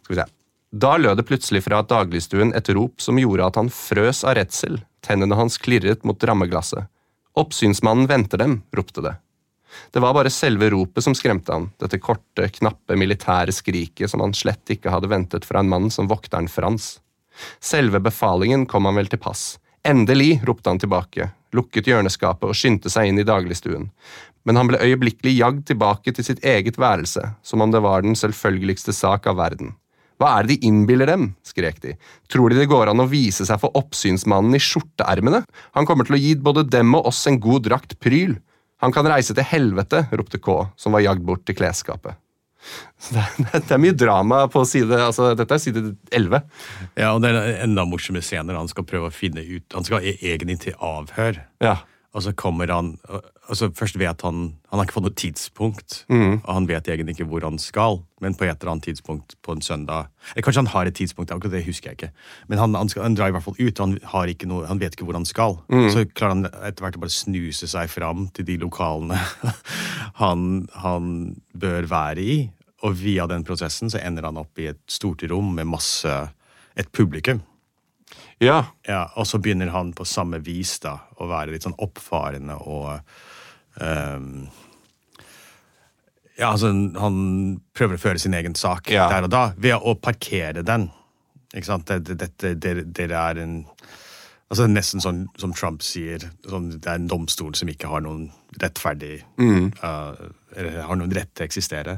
Skal 0.06 0.14
vi 0.14 0.22
se. 0.22 0.30
Da 0.76 0.96
lød 1.00 1.16
det 1.16 1.24
plutselig 1.24 1.62
fra 1.64 1.78
dagligstuen 1.88 2.50
et 2.58 2.68
rop 2.76 3.00
som 3.00 3.16
gjorde 3.16 3.44
at 3.46 3.56
han 3.56 3.70
frøs 3.72 4.24
av 4.26 4.34
redsel. 4.36 4.82
Tennene 5.00 5.38
hans 5.38 5.56
klirret 5.62 6.02
mot 6.04 6.24
rammeglasset. 6.28 6.90
Oppsynsmannen 7.38 8.08
venter 8.10 8.42
dem, 8.42 8.58
ropte 8.76 9.04
det. 9.04 9.14
Det 9.94 10.02
var 10.04 10.12
bare 10.16 10.32
selve 10.32 10.68
ropet 10.74 11.04
som 11.04 11.14
skremte 11.16 11.54
han, 11.54 11.70
dette 11.80 12.00
korte, 12.02 12.48
knappe 12.58 12.96
militære 12.98 13.54
skriket 13.56 14.12
som 14.12 14.24
han 14.24 14.36
slett 14.36 14.74
ikke 14.74 14.92
hadde 14.92 15.08
ventet 15.12 15.48
fra 15.48 15.62
en 15.62 15.70
mann 15.72 15.88
som 15.92 16.10
vokteren 16.12 16.48
Frans. 16.48 16.98
Selve 17.60 18.00
befalingen 18.00 18.66
kom 18.68 18.88
han 18.88 19.00
vel 19.00 19.08
til 19.12 19.22
pass. 19.22 19.56
Endelig, 19.86 20.42
ropte 20.44 20.72
han 20.72 20.82
tilbake, 20.82 21.30
lukket 21.56 21.88
hjørneskapet 21.88 22.50
og 22.50 22.58
skyndte 22.58 22.92
seg 22.92 23.08
inn 23.08 23.22
i 23.22 23.28
dagligstuen. 23.28 23.88
Men 24.44 24.60
han 24.60 24.68
ble 24.68 24.82
øyeblikkelig 24.84 25.38
jagd 25.38 25.64
tilbake 25.72 26.12
til 26.12 26.26
sitt 26.26 26.44
eget 26.44 26.76
værelse, 26.80 27.32
som 27.40 27.64
om 27.64 27.72
det 27.72 27.84
var 27.84 28.04
den 28.04 28.18
selvfølgeligste 28.18 28.92
sak 28.96 29.28
av 29.30 29.40
verden. 29.40 29.72
Hva 30.16 30.32
er 30.38 30.46
det 30.46 30.56
de 30.56 30.68
innbiller 30.70 31.10
dem? 31.10 31.28
skrek 31.44 31.80
de. 31.82 31.94
Tror 32.32 32.50
de 32.52 32.60
det 32.60 32.68
går 32.70 32.90
an 32.92 33.02
å 33.04 33.08
vise 33.10 33.44
seg 33.48 33.60
for 33.60 33.74
oppsynsmannen 33.76 34.56
i 34.56 34.62
skjorteermene? 34.62 35.42
Han 35.76 35.88
kommer 35.88 36.08
til 36.08 36.16
å 36.16 36.20
gi 36.20 36.34
både 36.40 36.64
dem 36.72 36.94
og 36.96 37.10
oss 37.12 37.24
en 37.28 37.40
god 37.42 37.66
drakt 37.68 37.98
pryl. 38.00 38.38
Han 38.84 38.92
kan 38.92 39.08
reise 39.08 39.36
til 39.36 39.46
helvete, 39.48 40.06
ropte 40.12 40.40
K, 40.40 40.62
som 40.76 40.96
var 40.96 41.04
jagd 41.04 41.24
bort 41.28 41.44
til 41.48 41.56
klesskapet. 41.56 42.16
Det 43.12 43.20
er, 43.22 43.34
det 43.68 43.74
er 43.76 43.82
mye 43.82 43.94
drama 43.94 44.40
på 44.50 44.64
side 44.66 44.96
altså 44.98 45.28
Dette 45.38 45.54
er 45.54 45.62
side 45.62 45.82
11. 46.10 46.40
Ja, 46.98 47.12
og 47.12 47.20
det 47.22 47.30
er 47.30 47.60
enda 47.66 47.84
morsomme 47.86 48.22
scener. 48.24 48.58
Han 48.58 48.70
skal 48.72 48.88
prøve 48.88 49.10
å 49.10 49.14
finne 49.14 49.44
ut 49.46 49.76
Han 49.76 49.86
skal 49.86 50.02
e- 50.02 50.16
egentlig 50.32 50.58
til 50.64 50.74
avhør. 50.82 51.38
Ja. 51.62 51.76
Og 52.14 52.22
så 52.24 52.32
kommer 52.36 52.70
han 52.72 52.94
og 53.46 53.56
så 53.56 53.68
Først 53.74 53.98
vet 53.98 54.22
han 54.26 54.38
Han 54.70 54.78
har 54.78 54.86
ikke 54.86 54.96
fått 54.96 55.06
noe 55.06 55.16
tidspunkt. 55.16 55.96
Og 56.42 56.52
han 56.52 56.66
vet 56.68 56.88
egentlig 56.88 57.16
ikke 57.16 57.28
hvor 57.30 57.44
han 57.46 57.58
skal, 57.62 58.00
men 58.20 58.34
på 58.34 58.44
et 58.44 58.56
eller 58.56 58.72
annet 58.72 58.88
tidspunkt 58.88 59.36
på 59.42 59.52
en 59.52 59.62
søndag 59.62 60.08
Eller 60.34 60.42
kanskje 60.42 60.64
han 60.64 60.72
har 60.74 60.86
et 60.86 60.94
tidspunkt, 60.94 61.30
akkurat 61.30 61.52
det 61.52 61.64
husker 61.66 61.90
jeg 61.90 61.98
ikke. 61.98 62.10
Men 62.48 62.58
han, 62.58 62.74
han, 62.74 62.88
skal, 62.88 63.02
han 63.02 63.14
drar 63.14 63.28
i 63.28 63.36
hvert 63.36 63.44
fall 63.44 63.58
ut, 63.58 63.80
og 63.80 63.86
han, 63.86 63.98
har 64.12 64.26
ikke 64.26 64.48
noe, 64.50 64.66
han 64.66 64.80
vet 64.80 64.96
ikke 64.96 65.06
hvor 65.06 65.18
han 65.18 65.28
skal. 65.28 65.58
Så 65.92 66.06
klarer 66.10 66.34
han 66.34 66.46
etter 66.46 66.84
hvert 66.84 66.98
å 66.98 67.04
bare 67.04 67.14
snuse 67.14 67.68
seg 67.70 67.90
fram 67.90 68.28
til 68.34 68.46
de 68.48 68.58
lokalene 68.58 69.18
han, 70.22 70.68
han 70.74 71.36
bør 71.54 71.86
være 71.90 72.22
i. 72.22 72.38
Og 72.84 72.96
via 72.98 73.26
den 73.30 73.44
prosessen 73.46 73.90
så 73.90 74.02
ender 74.02 74.26
han 74.28 74.36
opp 74.40 74.58
i 74.58 74.68
et 74.72 74.82
stort 74.90 75.22
rom 75.30 75.54
med 75.54 75.70
masse 75.70 76.16
Et 76.76 76.88
publikum. 76.92 77.38
Ja. 78.42 78.58
Ja, 78.86 79.02
og 79.16 79.26
så 79.26 79.38
begynner 79.42 79.70
han 79.72 79.94
på 79.96 80.04
samme 80.04 80.38
vis 80.44 80.76
da 80.84 80.98
å 81.16 81.28
være 81.30 81.54
litt 81.54 81.64
sånn 81.66 81.78
oppfarende 81.78 82.58
og 82.60 82.98
um, 83.80 84.46
Ja, 86.36 86.50
altså 86.52 86.68
han 87.00 87.16
prøver 87.72 87.96
å 87.96 88.02
føre 88.02 88.20
sin 88.20 88.36
egen 88.36 88.54
sak 88.54 88.90
Ja. 88.92 89.08
der 89.08 89.24
og 89.24 89.32
da 89.32 89.44
ved 89.56 89.78
å 89.80 89.94
parkere 89.96 90.62
den. 90.66 90.90
Ikke 91.54 91.70
sant? 91.70 91.88
Dere 91.88 92.02
det, 92.04 92.28
det, 92.36 92.54
det, 92.60 92.74
det 92.92 93.10
er 93.16 93.40
en 93.40 93.62
Altså 94.46 94.68
Nesten 94.70 95.02
sånn 95.02 95.24
som 95.42 95.50
Trump 95.58 95.82
sier, 95.82 96.22
sånn, 96.46 96.68
det 96.78 96.86
er 96.86 97.00
en 97.00 97.08
domstol 97.10 97.56
som 97.58 97.66
ikke 97.72 97.88
har 97.90 98.04
noen 98.04 98.28
rettferdig 98.62 99.16
uh, 99.82 100.12
Eller 100.54 100.84
har 100.86 101.00
noen 101.00 101.10
rett 101.16 101.32
til 101.34 101.42
å 101.42 101.48
eksistere. 101.48 101.96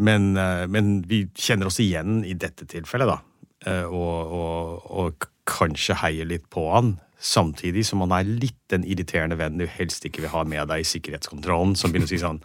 Men, 0.00 0.30
uh, 0.38 0.64
men 0.72 1.02
vi 1.04 1.26
kjenner 1.36 1.68
oss 1.68 1.82
igjen 1.84 2.22
i 2.24 2.32
dette 2.32 2.64
tilfellet, 2.64 3.10
da. 3.10 3.18
Uh, 3.66 3.86
og, 3.86 4.32
og, 4.34 4.90
og 4.90 5.26
kanskje 5.46 5.94
heier 6.02 6.28
litt 6.28 6.48
på 6.50 6.68
han, 6.74 6.96
Samtidig 7.22 7.84
som 7.86 8.00
han 8.02 8.10
er 8.16 8.26
litt 8.26 8.56
den 8.72 8.82
irriterende 8.82 9.36
vennen 9.38 9.60
du 9.62 9.68
helst 9.70 10.02
ikke 10.08 10.24
vil 10.24 10.32
ha 10.32 10.40
med 10.42 10.66
deg 10.72 10.82
i 10.82 10.86
sikkerhetskontrollen, 10.90 11.76
som 11.78 11.92
begynner 11.92 12.08
å 12.08 12.10
si 12.10 12.18
sånn 12.18 12.40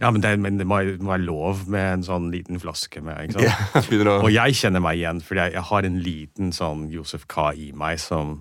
Ja, 0.00 0.08
men 0.08 0.22
det, 0.24 0.30
men 0.40 0.56
det 0.56 0.64
må, 0.64 0.78
må 1.04 1.12
være 1.12 1.26
lov 1.26 1.66
med 1.68 1.98
en 1.98 2.06
sånn 2.06 2.30
liten 2.32 2.56
flaske 2.62 3.02
med 3.04 3.26
ikke 3.26 3.42
sant? 3.44 3.92
Ja, 3.92 4.14
Og 4.24 4.30
jeg 4.32 4.56
kjenner 4.56 4.80
meg 4.80 5.02
igjen, 5.02 5.20
for 5.20 5.36
jeg, 5.36 5.52
jeg 5.52 5.66
har 5.68 5.88
en 5.90 6.00
liten 6.00 6.56
sånn 6.56 6.86
Josef 6.94 7.26
K. 7.28 7.50
i 7.52 7.68
meg 7.76 8.00
som 8.00 8.38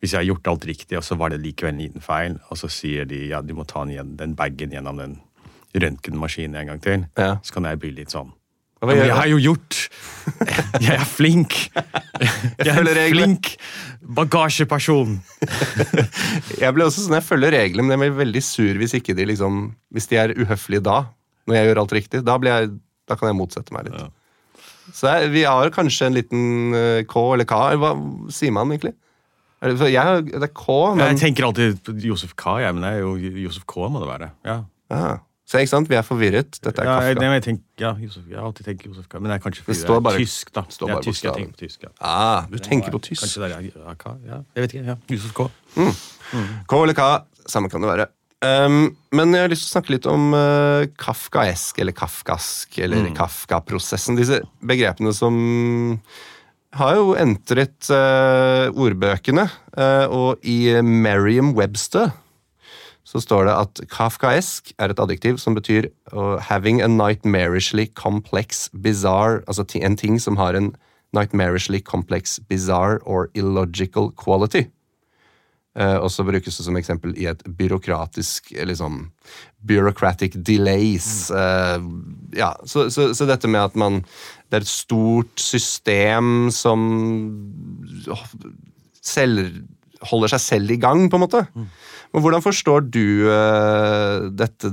Hvis 0.00 0.14
jeg 0.16 0.22
har 0.22 0.30
gjort 0.30 0.48
alt 0.54 0.64
riktig, 0.72 0.96
og 0.96 1.04
så 1.04 1.20
var 1.20 1.34
det 1.34 1.42
likevel 1.44 1.74
en 1.74 1.84
liten 1.84 2.00
feil, 2.08 2.40
og 2.48 2.62
så 2.62 2.72
sier 2.72 3.04
de 3.04 3.26
ja, 3.34 3.42
du 3.44 3.52
må 3.52 3.68
ta 3.68 3.84
den, 3.84 4.16
den 4.16 4.32
bagen 4.38 4.72
gjennom 4.72 4.96
den 4.96 5.18
røntgenmaskinen 5.76 6.56
en 6.56 6.72
gang 6.72 6.80
til, 6.84 7.04
Ja. 7.20 7.36
så 7.44 7.52
kan 7.54 7.68
jeg 7.68 7.78
bli 7.84 7.92
litt 8.00 8.10
sånn 8.16 8.32
men 8.88 8.98
jeg 8.98 9.14
har 9.14 9.28
jo 9.30 9.38
gjort 9.38 9.78
Jeg 10.82 10.94
er 10.96 11.06
flink! 11.06 11.58
Jeg 12.62 12.72
er 12.72 12.80
en 12.82 13.10
flink 13.10 13.52
bagasjeperson. 14.02 15.16
Jeg 16.58 16.74
ble 16.74 16.86
også 16.86 17.04
sånn, 17.04 17.16
jeg 17.18 17.26
følger 17.26 17.54
reglene, 17.54 17.86
men 17.86 17.94
jeg 17.94 18.02
blir 18.02 18.18
veldig 18.24 18.42
sur 18.44 18.80
hvis 18.80 18.96
de 18.98 19.28
liksom 19.30 19.62
Hvis 19.94 20.10
de 20.10 20.18
er 20.20 20.34
uhøflige 20.38 20.84
da, 20.84 21.04
når 21.46 21.58
jeg 21.58 21.68
gjør 21.68 21.82
alt 21.84 21.94
riktig. 21.98 22.24
Da, 22.26 22.36
blir 22.42 22.54
jeg, 22.54 22.74
da 23.10 23.18
kan 23.18 23.30
jeg 23.30 23.38
motsette 23.38 23.74
meg 23.74 23.88
litt. 23.88 24.10
Så 24.92 25.08
er, 25.08 25.28
vi 25.32 25.44
har 25.46 25.70
kanskje 25.74 26.08
en 26.08 26.18
liten 26.18 26.74
eh, 26.74 27.04
K 27.08 27.22
eller 27.36 27.46
K. 27.48 27.58
Hva 27.78 27.94
sier 28.34 28.54
man 28.54 28.70
egentlig? 28.74 28.94
Er 29.62 29.70
det, 29.70 29.90
jeg, 29.94 30.24
det 30.32 30.42
er 30.42 30.54
K, 30.58 30.66
men 30.98 31.04
Jeg 31.12 31.20
tenker 31.22 31.46
alltid 31.46 31.92
Josef 32.02 32.34
K, 32.34 32.56
jeg, 32.64 32.74
men 32.74 32.82
det 32.82 32.96
er 32.96 33.04
jo 33.04 33.14
Josef 33.44 33.66
K 33.70 33.86
må 33.86 34.02
det 34.02 34.08
være. 34.10 34.32
Ja. 34.48 34.56
ja. 34.90 35.12
Så 35.48 35.58
ikke 35.60 35.72
sant, 35.72 35.88
vi 35.90 35.96
er 35.98 36.04
forvirret. 36.06 36.54
Dette 36.62 36.80
er 36.80 36.86
Ja, 36.86 36.92
jeg, 37.02 37.16
Kafka. 37.16 37.32
jeg, 37.34 37.42
tenker, 37.42 37.64
ja, 37.82 37.90
Josef, 37.98 38.22
jeg 38.30 38.38
har 38.38 38.46
alltid 38.46 38.64
tenkt 38.68 38.86
Josef 38.86 39.08
K, 39.10 39.18
men 39.20 39.28
det 39.32 39.34
er 39.36 39.42
kanskje 39.42 39.64
fordi 39.66 39.74
Det 39.76 39.82
står 39.84 39.96
er 39.96 40.00
bare- 40.06 40.18
tysk, 40.22 40.52
da. 40.54 40.62
står 40.70 40.88
bare 40.92 41.02
tysk, 41.02 41.24
jeg 41.24 41.34
tenker 41.34 41.52
på 41.52 41.60
tysk, 41.66 41.82
ja. 41.82 41.88
Ah, 42.00 42.46
du 42.48 42.58
tenker 42.58 42.90
på 42.94 43.00
tysk. 43.02 43.22
Kanskje 43.24 43.42
det 43.42 43.50
er 43.50 43.82
ja, 43.88 43.94
K? 43.98 44.14
Ja, 44.26 44.38
jeg 44.54 44.62
vet 44.64 44.74
ikke. 44.74 44.86
ja, 44.86 44.96
Josef 45.10 45.34
K. 45.34 45.50
K 46.68 46.82
eller 46.82 46.94
K, 46.94 47.08
samme 47.46 47.68
kan 47.68 47.80
det 47.82 47.90
være. 47.90 48.06
Um, 48.42 48.96
men 49.12 49.32
jeg 49.34 49.40
har 49.44 49.50
lyst 49.52 49.66
til 49.68 49.70
å 49.70 49.74
snakke 49.80 49.90
litt 49.94 50.06
om 50.10 50.32
uh, 50.34 50.86
kafkaesk 50.98 51.78
eller 51.78 51.92
kafkask 51.94 52.78
eller 52.82 53.10
Kafka-prosessen. 53.14 54.16
Disse 54.18 54.40
begrepene 54.66 55.12
som 55.14 56.00
har 56.74 56.94
jo 56.96 57.12
entret 57.14 57.90
uh, 57.92 58.70
ordbøkene, 58.74 59.44
uh, 59.76 60.06
og 60.10 60.42
i 60.42 60.72
Merriam 60.82 61.52
Webster 61.54 62.10
så 63.12 63.20
står 63.20 63.44
det 63.44 63.54
at 63.60 63.80
kafkaesk 63.92 64.72
er 64.80 64.92
et 64.92 65.00
adjektiv 65.02 65.36
som 65.40 65.56
betyr 65.56 65.90
uh, 66.14 66.38
having 66.40 66.80
a 66.80 66.88
nightmarishly 66.88 67.90
complex, 67.92 68.70
bizarre 68.72 69.42
Altså 69.46 69.66
en 69.76 69.96
ting 69.96 70.20
som 70.20 70.36
har 70.40 70.56
en 70.56 70.72
nightmarishly 71.12 71.80
complex, 71.84 72.38
bizarre 72.48 72.98
or 73.04 73.28
illogical 73.34 74.10
quality. 74.16 74.64
Uh, 75.76 75.96
og 76.04 76.10
så 76.12 76.24
brukes 76.24 76.56
det 76.56 76.64
som 76.64 76.76
eksempel 76.76 77.14
i 77.16 77.26
et 77.28 77.40
byråkratisk 77.48 78.50
eller 78.60 78.76
sånn 78.76 79.06
Bureaucratic 79.64 80.34
delays. 80.36 81.30
Uh, 81.32 81.80
ja, 82.36 82.54
så, 82.64 82.90
så, 82.92 83.10
så 83.16 83.28
dette 83.28 83.48
med 83.48 83.60
at 83.60 83.76
man 83.76 84.02
Det 84.48 84.58
er 84.58 84.66
et 84.66 84.68
stort 84.68 85.40
system 85.40 86.50
som 86.52 86.82
selv, 89.00 89.62
holder 90.08 90.34
seg 90.34 90.42
selv 90.44 90.72
i 90.74 90.78
gang, 90.82 91.06
på 91.10 91.18
en 91.18 91.24
måte. 91.24 91.42
Men 92.12 92.24
hvordan 92.24 92.42
forstår 92.44 92.88
du 92.92 93.28
uh, 93.28 94.28
dette, 94.34 94.72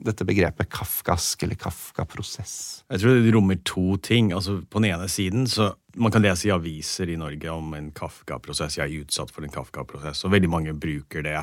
dette 0.00 0.26
begrepet 0.26 0.70
kafkask 0.72 1.44
eller 1.46 1.58
kafkaprosess? 1.60 2.54
Jeg 2.90 3.02
tror 3.02 3.20
det 3.20 3.34
rommer 3.34 3.60
to 3.68 3.96
ting. 4.02 4.32
Altså, 4.36 4.60
på 4.66 4.82
den 4.82 4.90
ene 4.92 5.08
siden 5.10 5.46
så 5.50 5.74
Man 5.98 6.12
kan 6.14 6.22
lese 6.22 6.46
i 6.46 6.52
aviser 6.54 7.10
i 7.10 7.16
Norge 7.18 7.50
om 7.50 7.72
en 7.74 7.88
Kafka-prosess. 7.90 8.76
Jeg 8.78 8.84
er 8.84 9.00
utsatt 9.02 9.32
for 9.34 9.42
en 9.42 9.50
Kafka-prosess, 9.50 10.20
og 10.22 10.30
veldig 10.30 10.50
mange 10.52 10.74
bruker 10.78 11.24
det. 11.26 11.40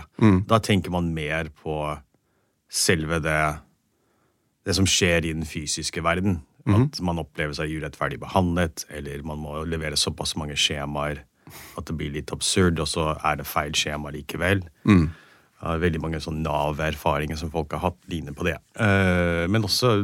Da 0.48 0.60
tenker 0.64 0.94
man 0.94 1.10
mer 1.12 1.50
på 1.52 1.76
selve 2.72 3.20
det 3.20 3.42
det 4.64 4.76
som 4.76 4.88
skjer 4.88 5.28
i 5.28 5.34
den 5.36 5.44
fysiske 5.48 6.00
verden. 6.04 6.42
At 6.68 7.02
man 7.04 7.20
opplever 7.20 7.56
seg 7.56 7.76
urettferdig 7.76 8.22
behandlet, 8.24 8.86
eller 8.88 9.22
man 9.24 9.40
må 9.40 9.66
levere 9.68 10.00
såpass 10.00 10.36
mange 10.40 10.56
skjemaer 10.60 11.26
at 11.78 11.88
det 11.90 11.96
blir 12.00 12.14
litt 12.16 12.34
absurd, 12.36 12.80
og 12.84 12.90
så 12.90 13.12
er 13.18 13.40
det 13.40 13.48
feil 13.50 13.76
skjema 13.78 14.12
likevel. 14.14 14.66
Ja, 15.58 15.78
veldig 15.82 16.02
mange 16.04 16.22
sånn 16.22 16.44
Nav-erfaringer 16.46 17.40
som 17.40 17.50
folk 17.54 17.72
har 17.74 17.82
hatt, 17.88 18.02
ligner 18.12 18.36
på 18.38 18.46
det. 18.46 18.58
Eh, 18.78 19.46
men 19.50 19.66
også 19.66 20.04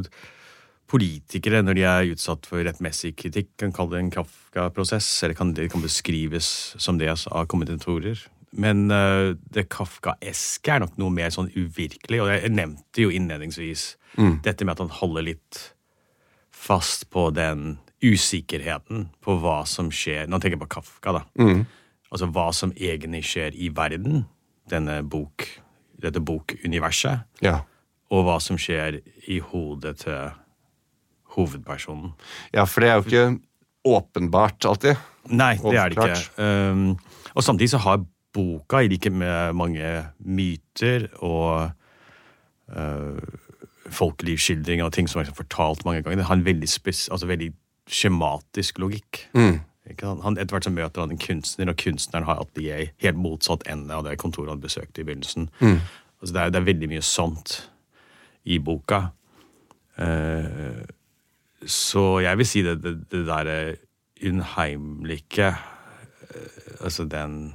politikere, 0.90 1.62
når 1.66 1.78
de 1.78 1.84
er 1.90 2.12
utsatt 2.14 2.46
for 2.50 2.62
rettmessig 2.66 3.14
kritikk, 3.18 3.52
kan 3.62 3.74
kalle 3.74 3.96
det 3.96 4.02
en 4.04 4.14
Kafka-prosess, 4.14 5.10
eller 5.26 5.38
kan, 5.38 5.54
det 5.58 5.72
kan 5.74 5.82
beskrives 5.82 6.74
som 6.82 7.00
det 7.02 7.10
av 7.14 7.46
kommentatorer. 7.50 8.22
Men 8.54 8.88
det 8.90 9.38
det 9.54 9.70
kafkaeske 9.74 10.76
er 10.76 10.84
nok 10.84 10.98
noe 11.02 11.14
mer 11.14 11.32
sånn 11.34 11.50
uvirkelig, 11.56 12.20
og 12.22 12.30
jeg 12.30 12.54
nevnte 12.54 13.02
jo 13.06 13.14
innledningsvis 13.14 13.96
dette 14.46 14.66
med 14.66 14.76
at 14.76 14.84
han 14.84 14.94
holder 14.94 15.26
litt 15.32 15.62
fast 16.54 17.10
på 17.14 17.30
den 17.34 17.78
usikkerheten 18.04 19.08
på 19.24 19.38
hva 19.42 19.62
som 19.70 19.90
skjer 19.94 20.28
Nå 20.28 20.40
tenker 20.40 20.58
jeg 20.58 20.64
på 20.66 20.72
Kafka, 20.76 21.14
da. 21.20 21.24
Altså 22.14 22.28
hva 22.30 22.50
som 22.54 22.74
egentlig 22.78 23.24
skjer 23.26 23.56
i 23.58 23.70
verden, 23.74 24.26
denne 24.70 25.00
bok, 25.04 25.48
dette 26.04 26.22
bokuniverset, 26.22 27.24
Ja. 27.42 27.62
og 28.12 28.26
hva 28.28 28.40
som 28.44 28.58
skjer 28.62 29.00
i 29.28 29.40
hodet 29.40 29.98
til 30.04 30.32
hovedpersonen. 31.36 32.14
ja, 32.54 32.66
for 32.66 32.82
det 32.82 32.90
er 32.90 33.00
jo 33.00 33.08
ikke 33.08 33.40
åpenbart 33.86 34.66
alltid. 34.70 34.96
Nei, 35.32 35.56
det 35.58 35.80
er 35.80 35.90
det 35.90 35.98
ikke. 35.98 36.44
Um, 36.44 36.98
og 37.36 37.44
samtidig 37.44 37.70
så 37.74 37.80
har 37.84 38.04
boka 38.34 38.82
i 38.84 38.88
like 38.92 39.10
med 39.10 39.54
mange 39.56 40.06
myter 40.20 41.08
og 41.22 41.72
uh, 42.76 43.18
folkelivsskildringer 43.94 44.86
og 44.88 44.94
ting 44.96 45.10
som 45.10 45.22
er 45.22 45.32
fortalt 45.36 45.84
mange 45.86 46.02
ganger. 46.04 46.18
Det 46.22 46.26
har 46.30 46.38
en 46.40 46.46
veldig, 46.46 46.70
spes, 46.70 47.10
altså 47.12 47.28
veldig 47.30 47.52
skjematisk 47.90 48.80
logikk. 48.80 49.26
Sant? 49.34 50.24
Han, 50.24 50.38
etter 50.40 50.56
hvert 50.56 50.64
så 50.64 50.72
møter 50.72 51.04
han 51.04 51.12
en 51.12 51.20
kunstner, 51.20 51.68
og 51.74 51.78
kunstneren 51.82 52.26
har 52.26 52.40
atelier 52.40 52.94
helt 53.04 53.20
motsatt 53.20 53.66
ende 53.68 53.92
av 53.92 54.06
det 54.08 54.16
kontoret 54.22 54.54
han 54.54 54.64
besøkte 54.64 55.04
i 55.04 55.08
begynnelsen. 55.08 55.50
Altså 56.24 56.34
det, 56.34 56.42
er, 56.42 56.54
det 56.54 56.60
er 56.62 56.70
veldig 56.70 56.90
mye 56.94 57.04
sånt 57.04 57.58
i 58.48 58.60
boka. 58.64 59.02
Uh, 60.00 60.84
så 61.68 62.20
jeg 62.24 62.40
vil 62.40 62.48
si 62.48 62.64
det, 62.66 62.78
det, 62.84 62.94
det 63.12 63.26
derre 63.28 63.76
unheimlige 64.26 65.52
uh, 65.54 66.64
Altså 66.82 67.06
den 67.06 67.54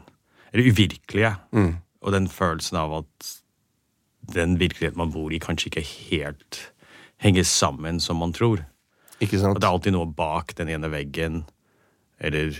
Eller 0.52 0.70
uvirkelige. 0.70 1.34
Og 2.00 2.12
den 2.12 2.28
følelsen 2.28 2.76
av 2.76 2.94
at 3.02 3.32
den 4.34 4.58
virkeligheten 4.60 4.98
man 5.00 5.12
bor 5.12 5.32
i, 5.32 5.40
kanskje 5.40 5.68
ikke 5.68 5.88
helt 6.10 6.60
henger 7.20 7.42
sammen 7.42 8.00
som 8.00 8.16
man 8.16 8.32
tror. 8.32 8.62
Ikke 9.20 9.40
Og 9.48 9.58
det 9.60 9.64
er 9.66 9.72
alltid 9.72 9.92
noe 9.96 10.06
bak 10.06 10.54
den 10.58 10.68
ene 10.68 10.90
veggen, 10.92 11.44
eller 12.20 12.54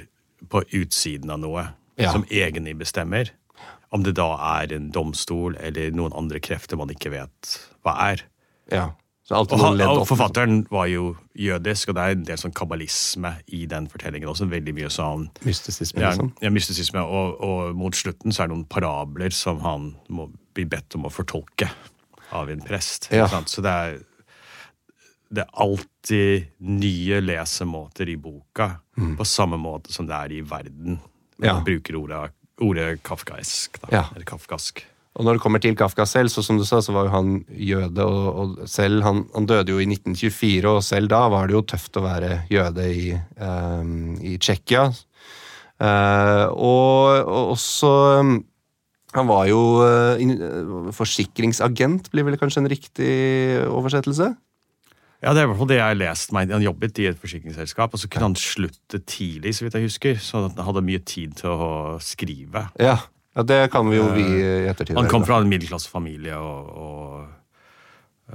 på 0.51 0.63
utsiden 0.75 1.31
av 1.31 1.41
noe, 1.43 1.69
Ja. 1.99 2.13
som 2.13 2.25
egentlig 2.31 2.77
bestemmer. 2.79 3.31
Om 3.91 4.03
det 4.05 4.15
da 4.15 4.35
er 4.63 4.73
en 4.77 4.91
domstol 4.93 5.57
eller 5.59 5.91
noen 5.91 6.13
andre 6.15 6.39
krefter 6.41 6.77
man 6.77 6.89
ikke 6.93 7.11
vet 7.11 7.55
hva 7.83 7.95
er. 8.13 8.23
Ja. 8.71 8.91
Og, 9.31 9.51
han, 9.61 9.81
og 9.85 10.07
forfatteren 10.09 10.63
var 10.71 10.87
jo 10.89 11.17
jødisk, 11.37 11.89
og 11.91 11.95
det 11.99 12.03
er 12.05 12.15
en 12.17 12.23
del 12.25 12.39
sånn 12.41 12.55
kabbalisme 12.57 13.35
i 13.53 13.67
den 13.67 13.89
fortellingen. 13.89 14.29
også 14.31 14.47
Veldig 14.49 14.73
mye 14.75 14.89
sånn 14.89 15.27
Mystisisme, 15.45 16.01
ja, 16.01 16.11
liksom. 16.15 16.31
ja, 16.41 16.49
mystisisme. 16.55 17.03
Og, 17.05 17.35
og 17.45 17.75
mot 17.77 17.93
slutten 17.99 18.33
så 18.33 18.45
er 18.45 18.49
det 18.49 18.55
noen 18.57 18.65
parabler 18.73 19.31
som 19.37 19.61
han 19.61 19.91
må 20.09 20.31
bli 20.57 20.65
bedt 20.65 20.95
om 20.97 21.05
å 21.05 21.13
fortolke 21.13 21.69
av 22.33 22.49
en 22.49 22.61
prest. 22.65 23.11
Ja. 23.13 23.27
Sant? 23.29 23.49
Så 23.53 23.61
det 23.65 23.71
er, 23.75 23.99
det 25.29 25.45
er 25.45 25.51
alltid 25.65 26.47
nye 26.65 27.21
lesemåter 27.21 28.09
i 28.09 28.17
boka, 28.21 28.71
på 28.97 29.27
samme 29.29 29.59
måte 29.61 29.93
som 29.93 30.09
det 30.09 30.17
er 30.17 30.37
i 30.39 30.43
verden. 30.43 30.99
Mm. 31.39 31.45
Ja. 31.45 31.59
Man 31.59 31.67
bruker 31.67 31.99
ordet, 32.01 32.23
ordet 32.65 33.03
kafkaisk, 33.07 33.81
Da, 33.83 33.89
Ja. 33.93 34.07
Eller 34.15 34.27
kafkask. 34.27 34.87
Og 35.19 35.27
når 35.27 35.35
det 35.35 35.43
kommer 35.43 35.59
til 35.59 35.75
Kafka 35.75 36.05
selv, 36.07 36.31
så 36.31 36.45
som 36.47 36.61
du 36.61 36.65
sa, 36.67 36.79
så 36.79 36.93
var 36.95 37.09
jo 37.09 37.11
han 37.17 37.31
jøde, 37.51 38.05
og, 38.07 38.27
og 38.39 38.69
selv 38.71 39.03
han, 39.03 39.25
han 39.35 39.49
døde 39.51 39.75
jo 39.75 39.81
i 39.83 39.89
1924, 39.91 40.63
og 40.71 40.85
selv 40.87 41.11
da 41.11 41.25
var 41.33 41.49
det 41.49 41.57
jo 41.57 41.65
tøft 41.67 41.99
å 41.99 42.05
være 42.05 42.43
jøde 42.53 42.85
i, 42.87 43.09
um, 43.43 44.15
i 44.23 44.37
Tsjekkia. 44.39 44.85
Uh, 45.79 46.47
og, 46.55 47.27
og 47.27 47.53
også 47.55 47.91
um, 48.19 48.39
Han 49.15 49.29
var 49.31 49.45
jo 49.47 49.61
uh, 49.79 50.19
in, 50.21 50.35
eh, 50.35 50.89
forsikringsagent, 50.93 52.11
blir 52.13 52.27
vel 52.27 52.37
kanskje 52.39 52.61
en 52.61 52.69
riktig 52.71 53.13
oversettelse? 53.65 54.35
Ja, 55.19 55.33
det 55.35 55.41
er 55.41 55.49
i 55.49 55.51
hvert 55.51 55.59
fall 55.59 55.71
det 55.73 55.79
jeg 55.81 55.91
har 55.91 55.99
lest 55.99 56.33
meg. 56.35 56.51
Han 56.55 56.63
jobbet 56.63 57.01
i 57.03 57.09
et 57.11 57.19
forsikringsselskap, 57.19 57.95
og 57.95 58.01
så 58.01 58.11
kunne 58.11 58.31
han 58.31 58.39
slutte 58.39 59.01
tidlig, 59.03 59.57
så 59.57 59.67
vidt 59.67 59.75
jeg 59.75 59.89
husker. 59.89 60.21
Så 60.23 60.45
han 60.45 60.61
hadde 60.69 60.85
mye 60.87 61.03
tid 61.03 61.35
til 61.41 61.51
å 61.51 61.71
skrive. 62.03 62.69
Ja, 62.79 63.01
ja 63.35 63.47
det 63.47 63.65
kan 63.75 63.91
vi 63.91 63.99
jo 63.99 64.07
vi 64.15 64.27
i 64.39 64.69
ettertid. 64.71 64.95
Han 64.99 65.11
kom 65.11 65.27
fra 65.27 65.41
en 65.43 65.51
middelklassefamilie 65.51 66.39
og, 66.39 66.71
og, 66.87 67.67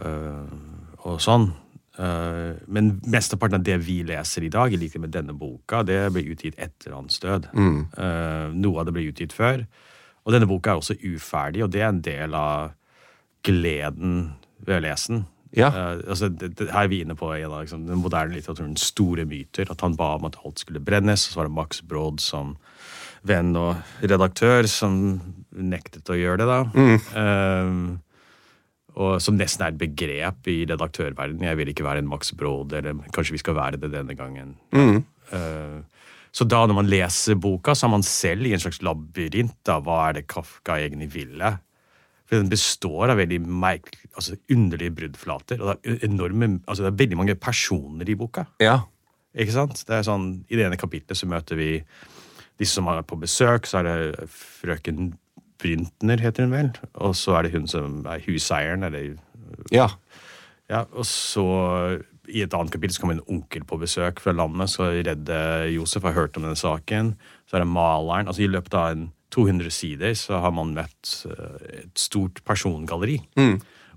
øh, 0.03 0.59
og 1.07 1.23
sånn. 1.23 1.47
Eh, 1.93 2.59
men 2.67 2.93
mesteparten 3.07 3.61
av 3.61 3.63
det 3.63 3.79
vi 3.85 4.01
leser 4.09 4.43
i 4.43 4.51
dag, 4.51 4.75
i 4.75 4.81
likhet 4.81 5.05
med 5.05 5.15
denne 5.15 5.37
boka, 5.39 5.85
det 5.87 6.01
ble 6.11 6.27
utgitt 6.35 6.59
etter 6.59 6.97
hans 6.97 7.23
død. 7.23 7.47
Mm. 7.55 7.79
noe 8.59 8.79
av 8.81 8.89
det 8.89 8.97
ble 8.97 9.07
utgitt 9.13 9.35
før. 9.35 9.63
Og 10.23 10.35
denne 10.35 10.47
boka 10.51 10.73
er 10.73 10.83
også 10.83 10.99
uferdig, 10.99 11.63
og 11.63 11.71
det 11.71 11.83
er 11.83 11.93
en 11.93 12.03
del 12.03 12.35
av 12.35 12.73
gleden 13.43 14.33
ved 14.63 14.81
å 14.81 14.83
lese 14.83 15.13
den. 15.13 15.23
Ja. 15.57 15.69
Uh, 15.69 16.03
altså, 16.09 16.29
det, 16.29 16.53
det, 16.59 16.69
her 16.73 16.87
er 16.87 16.91
vi 16.91 17.01
inne 17.03 17.17
på 17.17 17.29
en 17.35 17.51
av 17.51 17.61
liksom, 17.61 17.85
den 17.89 18.01
moderne 18.01 18.35
litteraturens 18.35 18.87
store 18.93 19.27
myter. 19.29 19.69
At 19.71 19.83
han 19.85 19.97
ba 19.99 20.15
om 20.17 20.29
at 20.29 20.39
alt 20.43 20.63
skulle 20.63 20.83
brennes, 20.83 21.27
og 21.27 21.33
så 21.35 21.41
var 21.41 21.49
det 21.49 21.57
Max 21.59 21.83
Brod 21.85 22.23
som 22.23 22.55
venn 23.23 23.53
og 23.55 24.03
redaktør 24.03 24.67
som 24.67 24.97
nektet 25.53 26.09
å 26.11 26.17
gjøre 26.17 26.41
det, 26.41 26.47
da. 26.49 26.87
Eh, 27.21 27.77
og 28.93 29.15
som 29.23 29.37
nesten 29.39 29.63
er 29.63 29.71
et 29.71 29.79
begrep 29.79 30.49
i 30.51 30.59
redaktørverdenen. 30.69 31.47
Jeg 31.47 31.57
vil 31.57 31.71
ikke 31.71 31.85
være 31.87 32.03
en 32.03 32.09
Max 32.11 32.33
Brod, 32.37 32.75
eller 32.77 32.99
kanskje 33.15 33.37
vi 33.37 33.41
skal 33.41 33.57
være 33.57 33.79
det 33.81 33.93
denne 33.93 34.17
gangen. 34.17 34.57
Eh, 34.73 35.79
så 36.33 36.45
da 36.49 36.63
når 36.65 36.77
man 36.81 36.89
leser 36.89 37.37
boka, 37.37 37.75
så 37.77 37.87
er 37.87 37.93
man 37.93 38.05
selv 38.05 38.49
i 38.49 38.53
en 38.55 38.61
slags 38.61 38.81
labyrint 38.85 39.55
da, 39.65 39.79
hva 39.81 39.99
er 40.07 40.19
det 40.19 40.27
Kafka 40.29 40.79
egentlig 40.81 41.11
ville. 41.13 41.53
For 42.29 42.39
den 42.39 42.49
består 42.51 43.11
av 43.11 43.19
veldig 43.19 43.41
merk, 43.43 43.97
altså 44.15 44.37
underlige 44.51 44.93
bruddflater. 44.95 45.59
Og 45.61 45.73
det 45.83 45.91
er, 45.91 46.05
enorme, 46.07 46.61
altså 46.67 46.85
det 46.85 46.93
er 46.93 47.01
veldig 47.03 47.19
mange 47.19 47.35
personer 47.35 48.09
i 48.09 48.15
boka. 48.19 48.45
Ja. 48.63 48.79
Ikke 49.35 49.55
sant? 49.55 49.81
Det 49.87 49.97
er 49.97 50.05
sånn, 50.07 50.29
I 50.49 50.59
det 50.59 50.67
ene 50.67 50.79
kapitlet 50.79 51.19
så 51.19 51.27
møter 51.29 51.59
vi 51.59 51.71
disse 52.61 52.77
som 52.77 52.87
er 52.91 53.03
på 53.07 53.17
besøk. 53.19 53.67
Så 53.67 53.81
er 53.81 53.89
det 53.89 54.29
frøken 54.31 55.13
Bryntner, 55.63 56.19
heter 56.19 56.43
hun 56.47 56.55
vel. 56.55 56.71
Og 56.99 57.13
så 57.15 57.37
er 57.37 57.45
det 57.45 57.53
hun 57.53 57.67
som 57.71 58.01
er 58.09 58.23
huseieren, 58.25 58.83
eller 58.87 59.13
Ja. 59.71 59.89
ja, 60.69 60.83
og 60.91 61.05
så 61.05 61.45
i 62.31 62.41
et 62.41 62.53
annet 62.55 62.71
kapittel 62.71 62.95
så 62.95 63.03
kommer 63.03 63.17
en 63.17 63.27
onkel 63.27 63.65
på 63.67 63.77
besøk 63.81 64.19
fra 64.23 64.31
landet, 64.35 64.71
så 64.71 64.89
redde 64.95 65.37
Josef 65.73 66.03
har 66.07 66.15
hørt 66.15 66.37
om 66.37 66.45
denne 66.45 66.59
saken. 66.59 67.13
Så 67.47 67.57
er 67.57 67.63
det 67.63 67.71
maleren. 67.71 68.27
altså 68.27 68.43
I 68.43 68.51
løpet 68.51 68.73
av 68.79 68.91
en 68.91 69.11
200 69.33 69.71
sider 69.73 70.13
så 70.19 70.37
har 70.43 70.51
man 70.53 70.75
møtt 70.77 71.13
eh, 71.29 71.79
et 71.83 71.97
stort 71.99 72.43
persongalleri. 72.45 73.19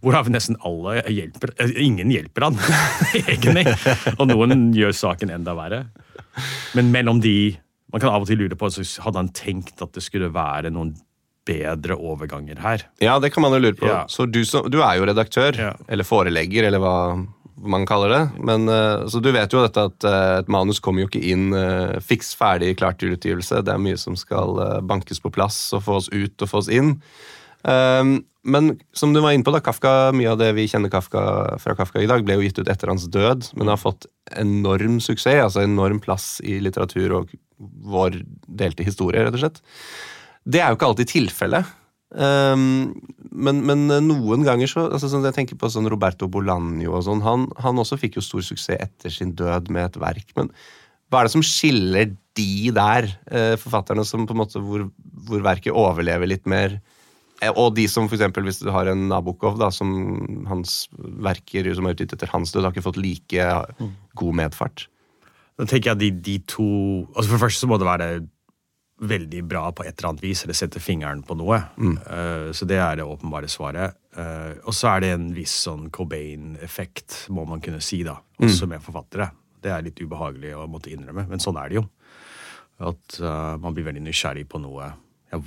Hvorav 0.04 0.28
nesten 0.32 0.56
alle 0.64 1.00
hjelper 1.12 1.52
eh, 1.60 1.72
Ingen 1.84 2.10
hjelper 2.12 2.48
han, 2.48 2.58
egentlig. 3.20 3.66
Og 4.16 4.26
noen 4.30 4.70
gjør 4.76 4.94
saken 4.96 5.32
enda 5.34 5.54
verre. 5.58 5.82
Men 6.76 6.92
mellom 6.94 7.20
de 7.24 7.56
Man 7.92 8.02
kan 8.02 8.10
av 8.12 8.24
og 8.24 8.28
til 8.28 8.40
lure 8.42 8.56
på 8.58 8.68
så 8.74 8.82
hadde 9.04 9.20
han 9.22 9.28
tenkt 9.36 9.78
at 9.84 9.92
det 9.94 10.02
skulle 10.04 10.28
være 10.34 10.72
noen 10.74 10.90
bedre 11.46 11.94
overganger 11.94 12.58
her. 12.58 12.82
ja, 12.98 13.12
det 13.22 13.30
kan 13.32 13.44
man 13.44 13.52
jo 13.54 13.60
lure 13.62 13.76
på. 13.78 13.86
Ja. 13.86 14.00
Så 14.10 14.26
du, 14.26 14.40
som, 14.44 14.66
du 14.66 14.80
er 14.82 14.96
jo 14.98 15.04
redaktør, 15.06 15.54
Ja. 15.54 15.68
eller 15.88 16.02
forelegger, 16.04 16.66
eller 16.66 16.82
hva 16.82 16.94
man 17.56 17.86
kaller 17.88 18.12
det. 18.12 18.22
Men, 18.44 18.68
eh, 18.68 19.06
så 19.08 19.20
du 19.20 19.30
vet 19.32 19.52
jo 19.52 19.62
dette 19.64 19.86
at 19.88 20.06
eh, 20.06 20.32
et 20.42 20.52
manus 20.52 20.80
kommer 20.82 21.04
jo 21.04 21.10
ikke 21.10 21.24
inn 21.24 21.48
eh, 21.56 21.96
fiks 22.04 22.34
ferdig 22.38 22.74
klart 22.80 23.00
til 23.00 23.16
utgivelse. 23.16 23.62
Det 23.64 23.72
er 23.72 23.82
mye 23.82 23.98
som 24.00 24.18
skal 24.18 24.82
bankes 24.86 25.22
på 25.22 25.32
plass 25.32 25.58
og 25.76 25.86
få 25.86 26.00
oss 26.02 26.10
ut 26.12 26.44
og 26.44 26.52
få 26.52 26.62
oss 26.62 26.72
inn. 26.72 26.96
Um, 27.66 28.20
men 28.46 28.76
som 28.94 29.10
du 29.10 29.18
var 29.18 29.34
inne 29.34 29.42
på, 29.42 29.50
da, 29.50 29.58
Kafka, 29.64 30.12
mye 30.14 30.30
av 30.30 30.38
det 30.38 30.52
vi 30.54 30.68
kjenner 30.70 30.92
Kafka, 30.92 31.22
fra 31.58 31.74
Kafka 31.74 31.98
i 31.98 32.06
dag, 32.06 32.22
ble 32.22 32.36
jo 32.36 32.44
gitt 32.44 32.60
ut 32.60 32.68
etter 32.70 32.92
hans 32.92 33.08
død, 33.10 33.48
men 33.58 33.72
har 33.72 33.80
fått 33.80 34.06
enorm 34.38 35.00
suksess, 35.02 35.40
altså 35.48 35.64
enorm 35.64 35.98
plass 36.04 36.36
i 36.46 36.60
litteratur 36.62 37.16
og 37.18 37.34
vår 37.90 38.20
delte 38.46 38.86
historie, 38.86 39.24
rett 39.24 39.34
og 39.34 39.42
slett. 39.42 39.58
Det 40.46 40.62
er 40.62 40.70
jo 40.70 40.78
ikke 40.78 40.92
alltid 40.92 41.10
tilfellet. 41.10 41.74
Um, 42.14 42.94
men, 43.34 43.64
men 43.66 43.88
noen 44.06 44.44
ganger 44.46 44.70
så 44.70 44.84
altså 44.86 45.08
sånn, 45.10 45.24
Jeg 45.26 45.34
tenker 45.34 45.58
på 45.58 45.68
sånn 45.72 45.88
Roberto 45.90 46.28
Bolanjo 46.30 46.94
og 46.94 47.04
sånn. 47.04 47.22
Han, 47.26 47.48
han 47.60 47.82
også 47.82 47.98
fikk 48.00 48.20
jo 48.20 48.24
stor 48.24 48.44
suksess 48.46 48.78
etter 48.78 49.12
sin 49.12 49.34
død 49.36 49.72
med 49.74 49.90
et 49.90 49.98
verk. 50.00 50.30
Men 50.38 50.52
hva 51.10 51.20
er 51.20 51.28
det 51.28 51.34
som 51.34 51.44
skiller 51.46 52.12
de 52.36 52.70
der, 52.74 53.08
eh, 53.30 53.54
forfatterne 53.60 54.04
som 54.06 54.26
på 54.26 54.34
en 54.34 54.42
måte 54.42 54.62
hvor, 54.62 54.86
hvor 55.26 55.42
verket 55.44 55.74
overlever 55.74 56.30
litt 56.30 56.46
mer? 56.50 56.78
Eh, 57.42 57.52
Og 57.52 57.74
de 57.76 57.86
som 57.90 58.08
eksempel, 58.08 58.46
hvis 58.48 58.62
du 58.62 58.70
har 58.74 58.88
en 58.90 59.08
Nabokov, 59.10 59.58
da, 59.60 59.70
som 59.74 60.46
hans 60.48 60.86
verker 60.96 61.68
som 61.74 61.86
er 61.86 61.96
utgitt 61.96 62.14
etter 62.16 62.30
hans 62.32 62.52
død, 62.54 62.64
har 62.64 62.74
ikke 62.74 62.86
fått 62.86 63.02
like 63.02 63.50
god 64.16 64.38
medfart. 64.42 64.86
Da 65.56 65.64
tenker 65.64 65.94
jeg 65.94 65.98
de, 65.98 66.10
de 66.20 66.38
to 66.44 66.66
altså 67.14 67.30
For 67.30 67.36
det 67.38 67.44
første 67.46 67.64
så 67.64 67.68
må 67.70 67.78
det 67.80 67.88
være 67.88 68.08
veldig 68.96 69.42
bra 69.44 69.68
på 69.76 69.84
et 69.84 69.98
eller 69.98 70.10
annet 70.10 70.24
vis, 70.24 70.42
eller 70.44 70.56
setter 70.56 70.80
fingeren 70.80 71.22
på 71.26 71.36
noe. 71.36 71.58
Eh, 71.76 72.50
så 72.56 72.68
det 72.68 72.78
er 72.80 72.96
det 72.98 73.06
åpenbare 73.06 73.48
svaret. 73.50 73.98
Uh, 74.16 74.56
og 74.64 74.72
så 74.72 74.94
er 74.94 75.02
det 75.04 75.08
en 75.12 75.26
viss 75.36 75.52
sånn 75.66 75.90
Cobain-effekt, 75.92 77.26
må 77.36 77.42
man 77.44 77.60
kunne 77.60 77.82
si, 77.84 77.98
da. 78.06 78.14
Også 78.40 78.64
med 78.70 78.80
forfattere. 78.80 79.28
Det 79.60 79.68
er 79.68 79.84
litt 79.84 80.00
ubehagelig 80.00 80.54
å 80.56 80.64
måtte 80.72 80.88
innrømme, 80.88 81.26
men 81.28 81.42
sånn 81.42 81.58
er 81.60 81.68
det 81.68 81.76
jo. 81.76 81.82
At 82.88 83.18
uh, 83.20 83.58
man 83.60 83.76
blir 83.76 83.84
veldig 83.84 84.06
nysgjerrig 84.06 84.46
på 84.48 84.62
noe. 84.64 84.88
Ja, 85.34 85.42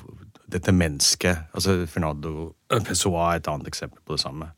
dette 0.54 0.74
mennesket 0.76 1.50
altså 1.56 1.80
Fernando 1.90 2.52
Pessoa 2.86 3.32
er 3.32 3.42
et 3.42 3.50
annet 3.50 3.70
eksempel 3.72 4.04
på 4.06 4.18
det 4.18 4.22
samme. 4.22 4.52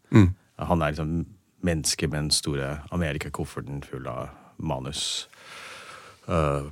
Han 0.60 0.84
er 0.84 0.91
liksom 0.91 1.25
mennesket 1.63 2.12
med 2.12 2.25
den 2.25 2.32
store 2.36 2.71
Amerikakofferten 2.91 3.84
full 3.86 4.08
av 4.12 4.32
manus. 4.58 5.30
Uh, 6.27 6.67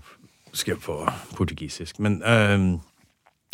skrevet 0.54 0.84
på 0.84 0.98
portugisisk. 1.38 2.00
Men, 2.04 2.20
uh, 2.24 2.80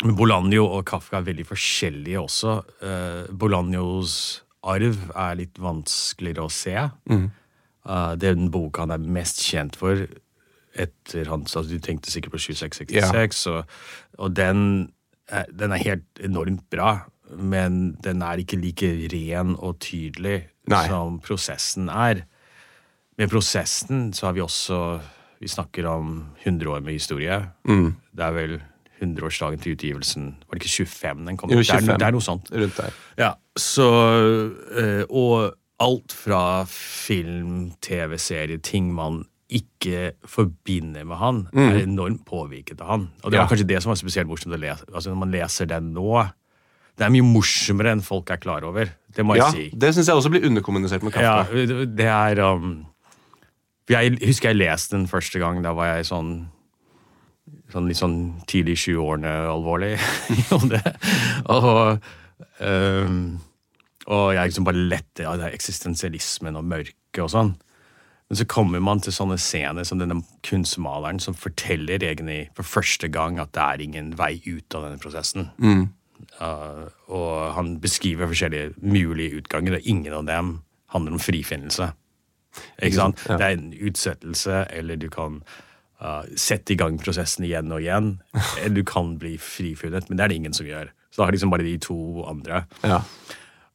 men 0.04 0.16
Bolaño 0.18 0.66
og 0.66 0.84
Kafka 0.88 1.20
er 1.20 1.30
veldig 1.30 1.46
forskjellige 1.48 2.20
også. 2.20 2.58
Uh, 2.82 3.24
Bolanjos 3.32 4.42
arv 4.66 5.10
er 5.14 5.40
litt 5.42 5.58
vanskeligere 5.62 6.46
å 6.46 6.52
se. 6.52 6.76
Uh, 6.76 8.12
det 8.18 8.32
er 8.32 8.38
den 8.38 8.50
boka 8.54 8.86
han 8.86 8.94
er 8.96 9.10
mest 9.18 9.42
kjent 9.46 9.78
for 9.78 10.06
etter 10.76 11.30
hans 11.30 11.54
altså 11.56 11.72
Du 11.72 11.80
tenkte 11.80 12.10
sikkert 12.12 12.34
på 12.34 12.40
2666, 12.50 13.46
og, 13.48 13.76
og 14.20 14.34
den, 14.36 14.90
den 15.48 15.72
er 15.72 15.84
helt 15.86 16.20
enormt 16.20 16.66
bra. 16.72 17.06
Men 17.32 17.96
den 18.04 18.20
er 18.22 18.42
ikke 18.42 18.58
like 18.60 18.90
ren 19.10 19.56
og 19.56 19.80
tydelig 19.82 20.42
Nei. 20.70 20.82
som 20.90 21.16
prosessen 21.24 21.88
er. 21.88 22.26
Med 23.16 23.32
prosessen 23.32 24.10
så 24.14 24.28
har 24.28 24.36
vi 24.36 24.44
også 24.44 24.80
Vi 25.40 25.48
snakker 25.48 25.86
om 25.90 26.26
100 26.44 26.70
år 26.70 26.80
med 26.86 26.92
historie. 26.96 27.36
Det 27.66 28.24
er 28.24 28.32
vel 28.36 28.56
100-årsdagen 29.02 29.60
til 29.60 29.74
utgivelsen. 29.76 30.30
Var 30.48 30.56
det 30.58 30.62
ikke 30.64 30.86
25 30.86 31.26
den 31.26 31.36
kom? 31.36 31.50
Jo, 31.52 31.58
Det, 31.60 31.70
er, 31.76 31.98
det 32.00 32.06
er 32.06 32.14
noe 32.16 32.24
sånt. 32.24 32.48
Rundt 32.54 32.76
der. 32.80 32.94
Ja, 33.20 33.32
så 33.60 33.88
eh, 34.80 35.02
Og 35.10 35.52
alt 35.84 36.14
fra 36.16 36.64
film, 36.72 37.72
TV-serie, 37.84 38.56
ting 38.64 38.88
man 38.96 39.26
ikke 39.52 40.14
forbinder 40.26 41.04
med 41.06 41.20
han, 41.20 41.42
er 41.54 41.82
enormt 41.84 42.24
påvirket 42.26 42.80
av 42.82 42.88
han. 42.94 43.04
Og 43.22 43.30
det 43.30 43.36
var 43.38 43.44
Ja. 43.44 43.50
kanskje 43.52 43.68
det 43.68 43.82
som 43.84 43.90
var 43.92 44.00
spesielt 44.00 44.26
morsomt 44.26 44.56
å 44.56 44.58
lese. 44.58 44.88
Altså 44.92 45.10
Når 45.12 45.18
man 45.20 45.30
leser 45.36 45.66
den 45.70 45.92
nå 45.94 46.24
Det 46.96 47.04
er 47.04 47.10
mye 47.12 47.22
morsommere 47.28 47.92
enn 47.92 48.00
folk 48.00 48.30
er 48.32 48.38
klar 48.40 48.64
over. 48.64 48.88
Det 49.14 49.22
må 49.22 49.34
jeg 49.36 49.42
Ja, 49.44 49.50
si. 49.52 49.70
det 49.76 49.92
syns 49.94 50.06
jeg 50.08 50.16
også 50.16 50.30
blir 50.32 50.46
underkommunisert 50.48 51.02
med 51.04 51.12
Kafka. 51.12 51.52
Ja, 51.52 51.84
det 51.84 52.06
er 52.08 52.40
um, 52.54 52.86
Jeg 53.90 54.18
husker 54.24 54.50
jeg 54.50 54.58
leste 54.58 54.96
den 54.96 55.08
første 55.10 55.40
gang. 55.42 55.62
Da 55.64 55.74
var 55.76 55.96
jeg 55.96 56.10
sånn 56.10 56.36
Sånn 57.70 57.86
litt 57.86 57.98
sånn 57.98 58.42
tidlig 58.50 58.76
i 58.76 58.80
20-årene 58.92 59.30
alvorlig. 59.50 59.92
Og, 61.56 62.06
um, 62.62 63.20
og 64.06 64.24
jeg 64.34 64.50
liksom 64.50 64.66
bare 64.66 64.84
lette 64.90 65.26
av 65.26 65.40
det 65.40 65.50
eksistensialismen 65.54 66.58
og 66.58 66.66
mørket 66.66 67.22
og 67.22 67.30
sånn. 67.32 67.52
Men 68.26 68.38
så 68.40 68.46
kommer 68.50 68.82
man 68.82 69.02
til 69.02 69.14
sånne 69.14 69.38
scener 69.38 69.86
som 69.86 69.98
denne 69.98 70.20
kunstmaleren 70.46 71.18
som 71.22 71.34
forteller 71.38 72.02
egentlig 72.02 72.48
for 72.58 72.66
første 72.66 73.10
gang 73.14 73.38
at 73.42 73.52
det 73.54 73.62
er 73.62 73.84
ingen 73.84 74.12
vei 74.18 74.36
ut 74.46 74.78
av 74.78 74.86
denne 74.86 75.02
prosessen. 75.02 75.50
Uh, 76.40 76.86
og 77.10 77.30
han 77.58 77.76
beskriver 77.82 78.30
forskjellige 78.30 78.74
mulige 78.82 79.42
utganger, 79.42 79.78
og 79.78 79.90
ingen 79.90 80.14
av 80.14 80.26
dem 80.26 80.52
handler 80.94 81.18
om 81.18 81.22
frifinnelse. 81.22 81.90
Ikke 82.82 82.96
sant? 82.98 83.22
Ja. 83.28 83.36
Det 83.40 83.46
er 83.46 83.56
en 83.58 83.72
utsettelse, 83.90 84.60
eller 84.76 84.96
du 85.00 85.08
kan 85.12 85.40
uh, 86.02 86.22
sette 86.36 86.72
i 86.74 86.78
gang 86.80 86.98
prosessen 87.02 87.44
igjen 87.48 87.72
og 87.72 87.80
igjen. 87.84 88.14
eller 88.60 88.74
du 88.80 88.84
kan 88.84 89.16
bli 89.18 89.36
frifunnet, 89.40 90.08
men 90.08 90.18
det 90.18 90.24
er 90.24 90.28
det 90.34 90.36
ingen 90.42 90.56
som 90.56 90.66
gjør. 90.68 90.92
Så 91.10 91.22
da 91.22 91.26
har 91.28 91.32
liksom 91.36 91.50
bare 91.54 91.64
de 91.66 91.78
to 91.80 91.98
andre. 92.28 92.64
Ja. 92.84 93.00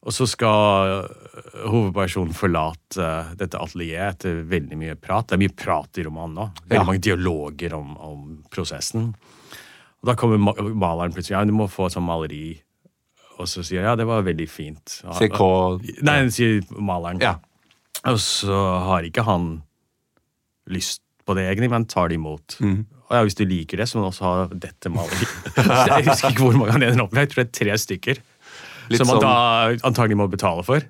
Og 0.02 0.10
så 0.14 0.26
skal 0.26 0.92
øh, 1.04 1.66
hovedpersonen 1.70 2.34
forlate 2.34 2.98
øh, 2.98 3.28
dette 3.38 3.58
atelieret 3.62 4.16
etter 4.16 4.40
veldig 4.50 4.78
mye 4.80 4.96
prat. 4.98 5.28
Det 5.30 5.36
er 5.36 5.42
mye 5.44 5.54
prat 5.54 5.98
i 5.98 6.04
romanen 6.06 6.34
nå. 6.40 6.46
Veldig 6.64 6.80
Ja. 6.80 6.82
mange 6.88 7.02
dialoger 7.06 7.74
om, 7.78 7.92
om 8.02 8.24
prosessen. 8.50 9.12
Og 10.02 10.10
da 10.10 10.16
kommer 10.18 10.42
maleren 10.74 11.14
plutselig 11.14 11.36
ja, 11.36 11.44
du 11.46 11.54
må 11.54 11.68
få 11.70 11.86
et 11.86 11.94
sånt 11.94 12.06
maleri. 12.08 12.56
Og 13.38 13.46
så 13.46 13.62
sier 13.62 13.80
jeg 13.80 13.86
ja, 13.86 13.94
det 13.98 14.06
var 14.10 14.26
veldig 14.26 14.48
fint. 14.50 14.98
Sier 15.18 15.30
K 15.34 15.46
Nei, 16.02 16.16
sier 16.34 16.58
maleren. 16.82 17.22
Ja. 17.22 17.36
Og 18.10 18.18
så 18.20 18.58
har 18.88 19.06
ikke 19.06 19.24
han 19.26 19.62
lyst 20.70 21.02
på 21.26 21.36
det 21.38 21.46
egentlig, 21.46 21.70
men 21.70 21.86
tar 21.86 22.10
det 22.10 22.18
imot. 22.18 22.56
Mm. 22.62 22.82
Og 23.06 23.14
ja, 23.14 23.22
hvis 23.26 23.36
du 23.38 23.44
liker 23.46 23.82
det, 23.82 23.88
så 23.88 23.98
må 23.98 24.06
du 24.06 24.10
også 24.10 24.26
ha 24.26 24.46
dette 24.50 24.90
maleriet. 24.90 25.34
jeg 25.92 26.06
husker 26.08 26.32
ikke 26.32 26.46
hvor 26.46 26.58
mange 26.58 26.74
han 26.74 26.86
ender 26.86 27.04
opp 27.04 27.14
med. 27.14 27.26
Jeg 27.26 27.32
tror 27.32 27.42
det 27.42 27.48
er 27.48 27.58
tre 27.60 27.78
stykker. 27.78 28.22
Litt 28.90 29.02
som 29.02 29.12
han 29.12 29.20
sånn- 29.20 29.26
da 29.26 29.88
antagelig 29.88 30.18
må 30.18 30.26
betale 30.32 30.64
for. 30.66 30.86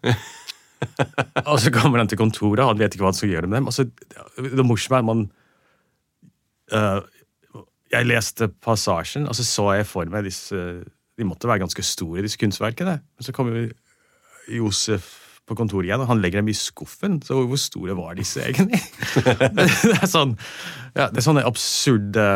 og 1.50 1.56
så 1.62 1.72
kommer 1.74 2.02
han 2.02 2.10
til 2.10 2.18
kontoret, 2.18 2.64
han 2.66 2.80
vet 2.80 2.94
ikke 2.94 3.04
hva 3.04 3.12
han 3.12 3.18
skal 3.18 3.34
gjøre 3.34 3.50
med 3.50 3.60
dem. 3.60 3.70
Altså, 3.70 3.86
det 4.40 4.66
morsomme 4.66 5.02
er 5.02 5.06
man 5.06 5.26
uh, 6.72 7.02
Jeg 7.92 8.08
leste 8.08 8.48
passasjen, 8.64 9.28
og 9.28 9.36
så 9.36 9.46
så 9.46 9.68
jeg 9.76 9.86
for 9.86 10.08
meg 10.10 10.24
disse 10.26 10.56
De 10.56 11.26
måtte 11.28 11.46
være 11.50 11.60
ganske 11.62 11.84
store, 11.84 12.24
disse 12.24 12.40
kunstverkene. 12.40 12.96
Men 13.02 13.26
så 13.26 13.34
kommer 13.36 13.68
Josef 14.50 15.21
på 15.48 15.56
kontoret 15.58 15.88
igjen, 15.88 16.02
og 16.04 16.10
han 16.10 16.20
legger 16.22 16.42
dem 16.42 16.50
i 16.52 16.56
skuffen. 16.56 17.18
Så 17.24 17.40
hvor 17.48 17.60
store 17.60 17.96
var 17.98 18.16
disse 18.18 18.44
egentlig? 18.44 18.80
det, 19.58 19.68
er 19.96 20.08
sånn, 20.10 20.36
ja, 20.94 21.08
det 21.10 21.18
er 21.20 21.26
sånne 21.26 21.46
absurde 21.48 22.26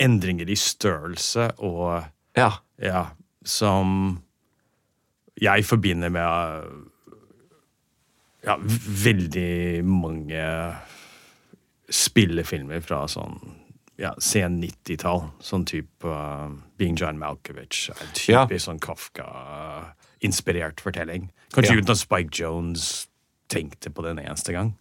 endringer 0.00 0.50
i 0.50 0.58
størrelse 0.58 1.50
og 1.58 2.06
Ja. 2.38 2.52
ja, 2.80 3.04
som 3.44 4.20
jeg 5.40 5.64
forbinder 5.66 6.12
med 6.12 6.62
ja, 8.46 8.56
veldig 9.04 9.82
mange 9.84 10.44
spillefilmer 11.90 12.80
fra 12.84 13.02
sånn 13.10 13.38
ja, 14.00 14.14
sen 14.18 14.56
90-tall. 14.62 15.26
Sånn 15.44 15.66
type 15.68 16.04
uh, 16.08 16.48
Being 16.80 16.96
John 16.98 17.18
Malkovich. 17.20 17.90
En 17.92 17.96
Ja. 18.30 18.46
typisk 18.46 18.64
sånn 18.70 18.80
Kafka-inspirert 18.80 20.80
fortelling. 20.80 21.28
Kanskje 21.52 21.74
Ja. 21.74 21.78
uten 21.82 21.90
at 21.90 21.98
Spike 22.00 22.30
Jones 22.40 23.06
tenkte 23.50 23.90
på 23.92 24.02
det 24.02 24.10
en 24.16 24.24
eneste 24.26 24.52
gang. 24.52 24.74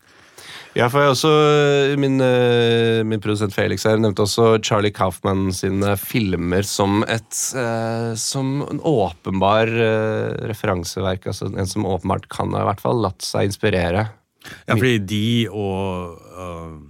Ja, 0.76 0.88
for 0.88 1.02
jeg 1.02 1.10
også, 1.12 1.98
min, 2.00 2.22
eh, 2.22 3.04
min 3.04 3.20
produsent 3.20 3.54
Felix 3.54 3.84
her 3.84 3.98
nevnte 3.98 4.22
også 4.24 4.64
Charlie 4.64 4.92
Kaufman 4.92 5.52
sine 5.52 5.98
filmer 5.98 6.64
som 6.64 7.04
et 7.04 7.54
eh, 7.56 8.16
Som 8.16 8.62
en 8.70 8.80
åpenbar 8.80 9.68
eh, 9.68 10.48
referanseverk. 10.48 11.26
Altså 11.28 11.52
en 11.58 11.66
som 11.68 11.84
åpenbart 11.86 12.30
kan 12.30 12.52
ha 12.54 12.62
i 12.62 12.66
hvert 12.70 12.80
fall 12.82 13.02
latt 13.02 13.22
seg 13.22 13.44
inspirere. 13.50 14.10
Ja, 14.68 14.76
fordi 14.76 15.00
de 15.06 15.48
og 15.52 16.18
øh, 16.38 16.89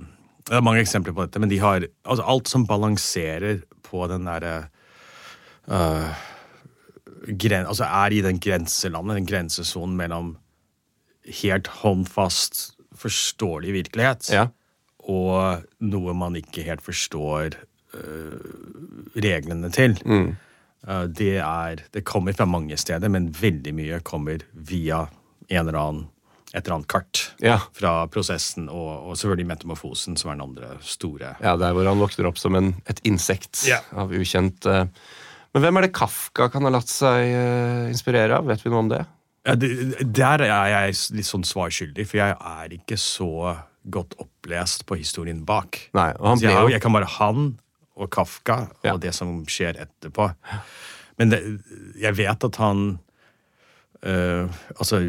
Det 0.50 0.58
er 0.58 0.66
mange 0.66 0.82
eksempler 0.82 1.14
på 1.14 1.26
dette, 1.28 1.40
men 1.42 1.52
de 1.52 1.60
har 1.62 1.86
altså 2.10 2.26
alt 2.26 2.50
som 2.50 2.66
balanserer 2.70 3.62
på 3.86 4.08
den 4.10 4.26
derre 4.26 4.56
uh, 5.70 6.10
gren, 7.30 7.68
Altså 7.70 7.86
er 7.86 8.16
i 8.16 8.22
den 8.26 8.40
grenselandet, 8.42 9.20
den 9.20 9.30
grensesonen 9.30 9.98
mellom 10.00 10.32
helt 11.44 11.68
håndfast, 11.84 12.72
forståelig 13.00 13.74
virkelighet 13.76 14.32
Ja. 14.34 14.48
og 15.06 15.62
noe 15.80 16.14
man 16.18 16.36
ikke 16.36 16.66
helt 16.66 16.82
forstår 16.84 17.54
øh, 17.94 18.40
reglene 19.16 19.70
til. 19.72 19.96
Uh, 20.88 21.06
det 21.06 21.38
er 21.38 21.84
Det 21.94 22.04
kommer 22.04 22.34
fra 22.34 22.46
mange 22.46 22.78
steder, 22.78 23.08
men 23.10 23.30
veldig 23.32 23.74
mye 23.76 24.00
kommer 24.02 24.40
via 24.54 25.06
en 25.50 25.68
eller 25.68 25.80
annen 25.80 26.08
et 26.54 26.64
eller 26.66 26.76
annet 26.80 26.88
kart 26.90 27.20
Ja. 27.44 27.60
fra 27.78 28.08
prosessen, 28.10 28.70
og, 28.70 29.10
og 29.12 29.16
selvfølgelig 29.20 29.48
metamorfosen, 29.52 30.18
som 30.18 30.32
er 30.32 30.38
den 30.40 30.46
andre 30.48 30.70
store. 30.82 31.36
Ja, 31.44 31.56
Der 31.62 31.74
hvor 31.78 31.86
han 31.86 32.00
våkner 32.02 32.26
opp 32.32 32.38
som 32.42 32.56
en, 32.58 32.72
et 32.90 33.00
insekt 33.06 33.68
Ja. 33.70 33.82
av 33.94 34.10
ukjent 34.12 34.66
uh, 34.66 34.86
Men 35.54 35.62
hvem 35.64 35.78
er 35.78 35.82
det 35.88 35.94
Kafka 35.94 36.50
kan 36.54 36.66
ha 36.66 36.70
latt 36.74 36.90
seg 36.90 37.30
uh, 37.34 37.88
inspirere 37.90 38.38
av? 38.38 38.46
Vet 38.50 38.64
vi 38.66 38.70
noe 38.74 38.80
om 38.86 38.90
det? 38.90 39.04
Ja, 39.48 39.56
det, 39.56 39.70
der 40.14 40.42
er 40.46 40.68
jeg 40.74 40.98
litt 41.18 41.26
sånn 41.30 41.46
svarskyldig, 41.48 42.06
for 42.10 42.18
jeg 42.20 42.36
er 42.38 42.74
ikke 42.76 42.98
så 43.00 43.30
godt 43.90 44.14
opplest 44.20 44.84
på 44.86 44.98
historien 45.00 45.46
bak. 45.48 45.80
Nei, 45.98 46.12
og 46.20 46.42
jeg, 46.44 46.54
jeg 46.76 46.82
kan 46.84 46.94
bare 46.94 47.08
han 47.18 47.46
og 48.00 48.10
Kafka 48.14 48.68
Ja. 48.84 48.94
og 48.94 49.00
det 49.02 49.14
som 49.16 49.46
skjer 49.50 49.80
etterpå. 49.86 50.28
Men 51.18 51.30
det, 51.34 51.40
jeg 52.02 52.18
vet 52.20 52.44
at 52.50 52.56
han 52.62 53.00
Uh, 54.00 54.48
Altså, 54.80 55.02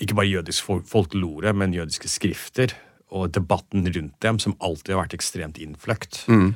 ikke 0.00 0.14
bare 0.14 0.28
jødisk 0.30 0.64
fol- 0.66 0.84
folklore, 0.86 1.52
men 1.52 1.72
jødiske 1.74 2.08
skrifter 2.08 2.72
og 3.10 3.32
debatten 3.32 3.86
rundt 3.88 4.18
dem, 4.22 4.38
som 4.38 4.54
alltid 4.60 4.94
har 4.94 5.02
vært 5.06 5.14
ekstremt 5.16 5.58
innfløkt. 5.58 6.24
Mm. 6.28 6.54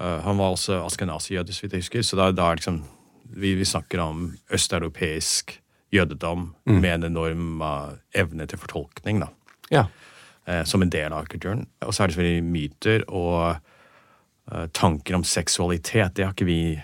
Uh, 0.00 0.18
han 0.24 0.38
var 0.40 0.52
også 0.56 0.80
askenazi-jøde, 0.86 1.52
så 1.52 1.62
vidt 1.66 1.72
jeg 1.76 1.82
husker, 1.84 2.02
så 2.02 2.16
da, 2.18 2.30
da 2.32 2.50
er 2.50 2.56
liksom 2.60 2.82
vi, 3.32 3.54
vi 3.56 3.64
snakker 3.64 4.00
om 4.00 4.32
østeuropeisk 4.52 5.58
jødedom 5.92 6.54
Mm. 6.66 6.80
med 6.80 6.94
en 6.94 7.04
enorm 7.04 7.60
uh, 7.62 7.92
evne 8.14 8.46
til 8.46 8.58
fortolkning. 8.58 9.20
da 9.20 9.28
Ja. 9.70 9.84
Uh, 10.48 10.64
som 10.64 10.82
en 10.82 10.90
del 10.90 11.12
av 11.12 11.26
kulturen. 11.26 11.66
Og 11.82 11.92
så 11.94 12.02
er 12.02 12.06
det 12.08 12.14
selvfølgelig 12.16 12.44
myter 12.52 13.04
og 13.08 13.56
tanker 14.74 15.14
om 15.14 15.22
seksualitet. 15.24 16.14
Det 16.16 16.24
har 16.26 16.32
ikke 16.34 16.44
vi 16.48 16.82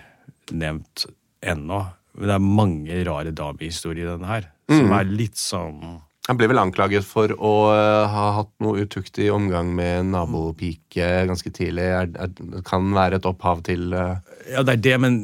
nevnt 0.55 1.05
ennå. 1.43 1.81
Men 2.15 2.27
det 2.29 2.35
er 2.35 2.39
mange 2.39 3.01
rare 3.05 3.31
damehistorier 3.35 4.07
i 4.07 4.11
denne 4.13 4.25
her, 4.29 4.47
som 4.69 4.93
er 4.95 5.09
litt 5.09 5.39
sånn 5.39 5.81
Han 6.29 6.37
ble 6.37 6.45
vel 6.51 6.61
anklaget 6.61 7.07
for 7.09 7.31
å 7.33 7.53
eh, 7.73 8.05
ha 8.13 8.25
hatt 8.35 8.51
noe 8.61 8.83
utuktig 8.85 9.31
omgang 9.33 9.71
med 9.73 9.95
en 10.03 10.11
nabopike 10.13 11.07
ganske 11.25 11.49
tidlig. 11.49 11.87
Er, 11.89 12.11
er, 12.21 12.61
kan 12.67 12.91
være 12.93 13.17
et 13.17 13.25
opphav 13.25 13.63
til 13.65 13.95
uh... 13.97 14.19
Ja, 14.45 14.61
det 14.61 14.75
er 14.75 14.83
det, 14.85 14.93
men 15.01 15.15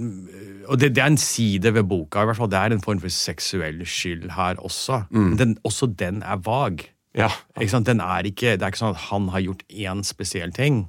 Og 0.65 0.79
det, 0.81 0.95
det 0.97 1.03
er 1.03 1.11
en 1.13 1.21
side 1.21 1.75
ved 1.75 1.85
boka. 1.85 2.23
i 2.23 2.31
hvert 2.31 2.39
fall 2.41 2.49
Det 2.49 2.57
er 2.57 2.73
en 2.73 2.81
form 2.81 3.03
for 3.03 3.13
seksuell 3.13 3.83
skyld 3.85 4.31
her 4.33 4.57
også. 4.57 5.03
Men 5.13 5.37
den, 5.37 5.57
også 5.61 5.91
den 5.93 6.23
er 6.25 6.41
vag. 6.41 6.87
Ja. 7.15 7.29
Ikke 7.59 7.71
sant? 7.71 7.87
Den 7.87 8.01
er 8.01 8.25
ikke, 8.27 8.55
det 8.57 8.65
er 8.65 8.73
ikke 8.73 8.81
sånn 8.81 8.95
at 8.95 9.05
han 9.11 9.29
har 9.31 9.45
gjort 9.45 9.61
én 9.69 10.01
spesiell 10.03 10.51
ting. 10.57 10.87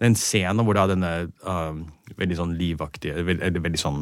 Men 0.00 0.14
en 0.14 0.18
scene 0.18 0.64
hvor 0.64 0.74
da 0.80 0.86
denne 0.90 1.12
uh, 1.44 1.76
veldig 2.16 2.38
sånn 2.40 2.56
livaktige 2.58 3.20
veld- 3.28 3.44
Eller 3.44 3.62
veldig 3.68 3.80
sånn 3.84 4.00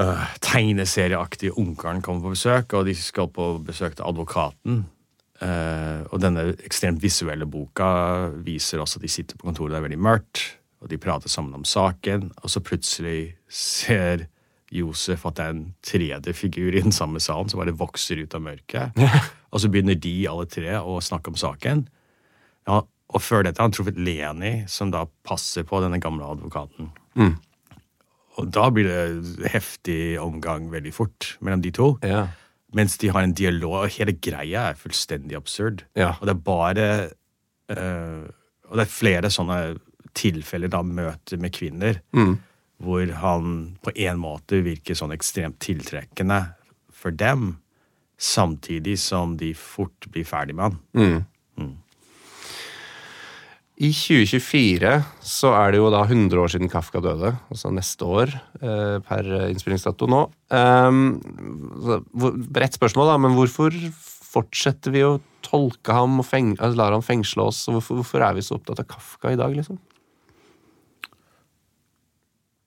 uh, 0.00 0.24
tegneserieaktige 0.42 1.54
onkelen 1.60 2.02
kommer 2.02 2.24
på 2.24 2.34
besøk, 2.34 2.74
og 2.78 2.88
de 2.88 2.94
skal 2.96 3.30
på 3.32 3.52
besøk 3.66 3.98
til 3.98 4.08
advokaten. 4.08 4.82
Uh, 5.40 6.04
og 6.12 6.20
denne 6.20 6.50
ekstremt 6.66 7.00
visuelle 7.02 7.48
boka 7.48 7.90
viser 8.44 8.82
også 8.82 9.00
at 9.00 9.06
de 9.06 9.12
sitter 9.12 9.38
på 9.40 9.48
kontoret, 9.48 9.72
det 9.72 9.80
er 9.80 9.86
veldig 9.88 10.02
mørkt, 10.04 10.42
og 10.80 10.90
de 10.92 11.00
prater 11.00 11.32
sammen 11.32 11.56
om 11.56 11.64
saken, 11.64 12.30
og 12.42 12.52
så 12.52 12.62
plutselig 12.64 13.34
ser 13.52 14.26
Josef 14.70 15.24
at 15.26 15.36
det 15.36 15.44
er 15.44 15.54
en 15.54 15.64
tredje 15.82 16.34
figur 16.36 16.76
i 16.76 16.82
den 16.84 16.94
samme 16.94 17.20
salen 17.20 17.50
som 17.50 17.58
bare 17.60 17.74
vokser 17.74 18.22
ut 18.22 18.36
av 18.36 18.44
mørket. 18.44 19.00
og 19.50 19.62
så 19.62 19.70
begynner 19.72 19.98
de 19.98 20.14
alle 20.30 20.46
tre 20.46 20.78
å 20.78 21.00
snakke 21.02 21.32
om 21.32 21.38
saken. 21.40 21.84
Ja, 22.70 22.82
og 23.10 23.22
før 23.24 23.42
dette 23.42 23.58
har 23.58 23.66
han 23.66 23.74
truffet 23.74 23.98
Leni, 23.98 24.52
som 24.70 24.92
da 24.94 25.06
passer 25.26 25.66
på 25.66 25.80
denne 25.82 25.98
gamle 26.02 26.28
advokaten. 26.36 26.92
Og 28.40 28.50
da 28.54 28.68
blir 28.74 28.88
det 28.88 29.50
heftig 29.52 30.18
omgang 30.22 30.70
veldig 30.72 30.92
fort 30.96 31.34
mellom 31.44 31.62
de 31.64 31.72
to. 31.76 31.92
Ja. 32.06 32.26
Mens 32.76 32.96
de 33.02 33.10
har 33.10 33.26
en 33.26 33.34
dialog, 33.34 33.84
og 33.84 33.94
hele 33.96 34.14
greia 34.22 34.68
er 34.70 34.78
fullstendig 34.78 35.36
absurd. 35.38 35.84
Ja. 35.98 36.14
Og 36.20 36.28
det 36.28 36.36
er 36.36 36.44
bare 36.46 36.86
uh, 37.74 38.28
Og 38.70 38.78
det 38.78 38.84
er 38.84 38.92
flere 38.92 39.30
sånne 39.34 39.58
tilfeller, 40.14 40.70
da, 40.70 40.82
møter 40.82 41.38
med 41.42 41.52
kvinner, 41.54 42.00
hvor 42.82 43.12
han 43.20 43.76
på 43.82 43.92
en 43.94 44.18
måte 44.18 44.58
virker 44.64 44.96
sånn 44.98 45.12
ekstremt 45.14 45.58
tiltrekkende 45.62 46.38
for 46.90 47.14
dem, 47.14 47.58
samtidig 48.18 48.96
som 49.02 49.36
de 49.40 49.52
fort 49.54 50.06
blir 50.10 50.26
ferdig 50.26 50.56
med 50.58 50.70
han. 50.70 50.78
I 53.80 53.88
2024 53.96 54.90
så 55.24 55.50
er 55.56 55.72
det 55.72 55.78
jo 55.80 55.88
da 55.92 56.02
100 56.04 56.36
år 56.42 56.50
siden 56.52 56.68
Kafka 56.68 57.00
døde, 57.00 57.32
altså 57.48 57.70
neste 57.72 58.04
år 58.04 58.34
eh, 58.60 58.98
per 59.06 59.30
innspillingsdato 59.46 60.08
nå. 60.10 60.26
Um, 60.52 61.16
Bredt 62.52 62.76
spørsmål, 62.76 63.08
da, 63.08 63.16
men 63.24 63.38
hvorfor 63.38 63.72
fortsetter 64.30 64.92
vi 64.92 65.06
å 65.06 65.16
tolke 65.46 65.96
ham 65.96 66.20
og 66.20 66.28
feng 66.28 66.52
altså, 66.58 66.76
lar 66.76 66.92
han 66.92 67.06
fengsle 67.06 67.48
oss? 67.48 67.62
og 67.70 67.78
Hvorfor, 67.78 68.02
hvorfor 68.02 68.26
er 68.26 68.36
vi 68.36 68.44
så 68.44 68.60
opptatt 68.60 68.84
av 68.84 68.90
Kafka 68.92 69.32
i 69.32 69.40
dag, 69.40 69.56
liksom? 69.56 69.80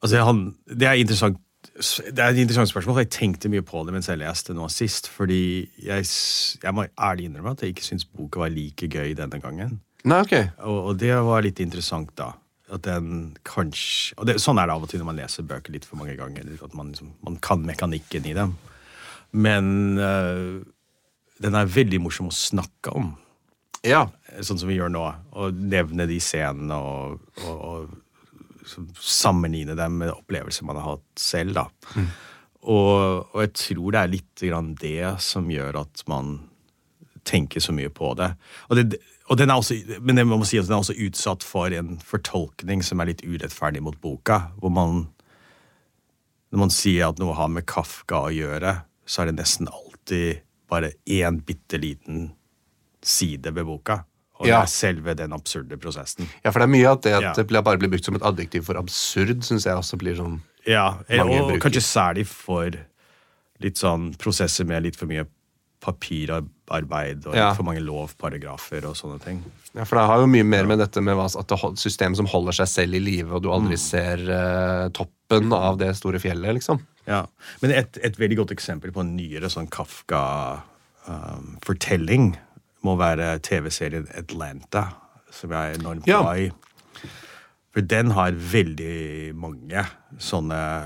Altså, 0.01 0.25
han, 0.25 0.43
det, 0.65 0.89
er 0.89 0.97
det 0.97 2.19
er 2.19 2.33
et 2.33 2.41
interessant 2.41 2.73
spørsmål, 2.73 2.97
for 2.97 3.05
jeg 3.05 3.13
tenkte 3.13 3.53
mye 3.53 3.63
på 3.65 3.85
det 3.85 3.93
mens 3.95 4.09
jeg 4.09 4.19
leste 4.19 4.57
nå 4.57 4.65
sist. 4.73 5.13
Fordi 5.13 5.69
jeg, 5.77 6.09
jeg 6.57 6.75
må 6.75 6.89
ærlig 6.97 7.29
innrømme 7.29 7.53
at 7.53 7.63
jeg 7.63 7.77
ikke 7.77 7.85
syns 7.85 8.09
boka 8.09 8.41
var 8.43 8.53
like 8.53 8.89
gøy 8.89 9.13
denne 9.17 9.39
gangen. 9.45 9.77
Nei, 10.09 10.19
ok. 10.19 10.33
Og, 10.67 10.79
og 10.91 10.97
det 10.99 11.13
var 11.23 11.45
litt 11.45 11.61
interessant, 11.63 12.11
da. 12.19 12.33
At 12.73 12.85
den 12.87 13.33
kanskje 13.45 14.15
Og 14.17 14.25
det, 14.25 14.37
sånn 14.41 14.57
er 14.57 14.65
det 14.65 14.73
av 14.73 14.85
og 14.85 14.89
til 14.89 15.01
når 15.01 15.09
man 15.11 15.19
leser 15.19 15.45
bøker 15.47 15.75
litt 15.75 15.87
for 15.87 15.99
mange 15.99 16.15
ganger. 16.19 16.47
At 16.63 16.75
man, 16.77 16.91
liksom, 16.93 17.13
man 17.25 17.39
kan 17.43 17.63
mekanikken 17.67 18.27
i 18.27 18.35
dem. 18.37 18.55
Men 19.33 19.99
øh, 19.99 20.63
den 21.43 21.57
er 21.57 21.75
veldig 21.75 22.01
morsom 22.03 22.31
å 22.31 22.35
snakke 22.35 22.93
om. 22.97 23.13
Ja. 23.85 24.05
Sånn 24.41 24.59
som 24.61 24.71
vi 24.71 24.77
gjør 24.79 24.91
nå. 24.93 25.03
Å 25.35 25.51
nevne 25.53 26.07
de 26.09 26.19
scenene 26.23 26.77
og, 26.79 27.23
og, 27.43 27.63
og 27.67 28.93
sammenligne 28.99 29.75
dem 29.77 29.99
med 29.99 30.13
opplevelser 30.13 30.67
man 30.67 30.79
har 30.79 30.95
hatt 30.95 31.07
selv. 31.19 31.59
da. 31.59 31.67
Og, 32.63 33.27
og 33.33 33.39
jeg 33.43 33.53
tror 33.59 33.91
det 33.91 34.01
er 34.01 34.13
litt 34.13 34.43
grann 34.47 34.73
det 34.79 35.13
som 35.23 35.49
gjør 35.51 35.81
at 35.83 36.03
man 36.11 36.37
tenker 37.23 37.59
så 37.63 37.73
mye 37.75 37.89
på 37.89 38.13
det. 38.19 38.31
Og, 38.69 38.75
det, 38.77 38.99
og 39.31 39.37
den 39.39 39.49
er 39.49 39.55
også, 39.61 39.77
men 40.03 40.17
jeg 40.19 40.27
må 40.27 40.39
si 40.45 40.59
at 40.59 40.67
den 40.67 40.75
er 40.75 40.83
også 40.83 40.95
utsatt 41.07 41.43
for 41.47 41.71
en 41.73 41.97
fortolkning 42.03 42.83
som 42.83 42.99
er 42.99 43.11
litt 43.13 43.23
urettferdig 43.25 43.81
mot 43.85 43.99
boka. 44.03 44.41
Hvor 44.59 44.71
man 44.73 45.07
Når 46.53 46.59
man 46.59 46.69
sier 46.69 47.07
at 47.09 47.17
noe 47.17 47.33
har 47.33 47.47
med 47.49 47.65
Kafka 47.65 48.27
å 48.27 48.29
gjøre, 48.29 48.83
så 49.09 49.23
er 49.23 49.31
det 49.31 49.39
nesten 49.39 49.65
alltid 49.71 50.43
bare 50.69 50.91
én 51.09 51.39
bitte 51.41 51.79
liten 51.81 52.27
side 53.01 53.49
ved 53.55 53.65
boka. 53.65 54.03
Og 54.39 54.45
Ja. 54.47 54.59
det 54.59 54.63
er 54.63 54.69
selve 54.69 55.15
den 55.17 55.33
absurde 55.33 55.77
prosessen. 55.77 56.27
Ja, 56.43 56.51
for 56.51 56.59
det 56.59 56.67
er 56.69 56.73
mye 56.75 56.91
at 56.91 57.01
det 57.01 57.13
at 57.13 57.21
Ja. 57.23 57.33
det 57.33 57.47
bare 57.63 57.77
blir 57.77 57.89
brukt 57.89 58.05
som 58.05 58.15
et 58.15 58.21
adjektiv 58.21 58.65
for 58.65 58.75
absurd, 58.77 59.41
syns 59.43 59.65
jeg 59.65 59.73
også 59.75 59.97
blir 59.97 60.15
sånn 60.15 60.41
Ja, 60.67 60.99
Mange 61.09 61.41
og 61.41 61.59
kanskje 61.59 61.81
særlig 61.81 62.25
for 62.27 62.69
litt 63.59 63.75
sånn 63.75 64.15
prosesser 64.15 64.65
med 64.65 64.83
litt 64.83 64.95
for 64.95 65.07
mye 65.07 65.25
papirarbeid 65.81 66.49
og 66.71 67.35
Ja. 67.35 67.53
for 67.53 67.63
mange 67.63 67.81
lovparagrafer 67.83 68.85
og 68.87 68.95
sånne 68.95 69.19
ting. 69.21 69.43
Ja, 69.75 69.83
for 69.83 69.95
det 69.97 70.05
har 70.07 70.17
jo 70.19 70.27
mye 70.27 70.43
mer 70.45 70.65
med 70.65 70.79
dette 70.79 71.01
med 71.01 71.15
hva, 71.15 71.25
at 71.25 71.47
det 71.47 71.77
system 71.77 72.15
som 72.15 72.25
holder 72.25 72.51
seg 72.53 72.67
selv 72.67 72.93
i 72.95 72.99
live, 72.99 73.31
og 73.35 73.41
du 73.43 73.49
aldri 73.51 73.75
ser 73.77 74.17
uh, 74.29 74.89
toppen 74.89 75.51
av 75.53 75.77
det 75.77 75.95
store 75.95 76.19
fjellet, 76.19 76.53
liksom. 76.55 76.79
Ja, 77.05 77.25
Men 77.61 77.71
et, 77.71 77.97
et 78.01 78.15
veldig 78.17 78.37
godt 78.37 78.51
eksempel 78.51 78.91
på 78.95 78.99
en 79.01 79.15
nyere 79.17 79.49
sånn 79.51 79.67
Kafka-fortelling 79.67 82.35
må 82.83 82.95
være 82.99 83.39
TV-serien 83.43 84.07
Atlanta, 84.17 84.85
som 85.31 85.49
jeg 85.51 85.73
er 85.73 85.79
enormt 85.79 86.07
Ja. 86.07 86.21
glad 86.21 86.37
i. 86.39 86.51
For 87.73 87.81
den 87.81 88.11
har 88.11 88.31
veldig 88.31 89.33
mange 89.35 89.85
sånne 90.19 90.83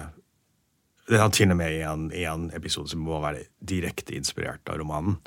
Den 1.10 1.20
har 1.20 1.30
til 1.30 1.52
og 1.52 1.58
med 1.58 1.82
en, 1.88 2.12
en 2.12 2.52
episode 2.52 2.90
som 2.90 3.00
må 3.00 3.22
være 3.24 3.44
direkte 3.63 4.13
inspirert 4.18 4.60
av 4.68 4.78
romanen. 4.82 5.18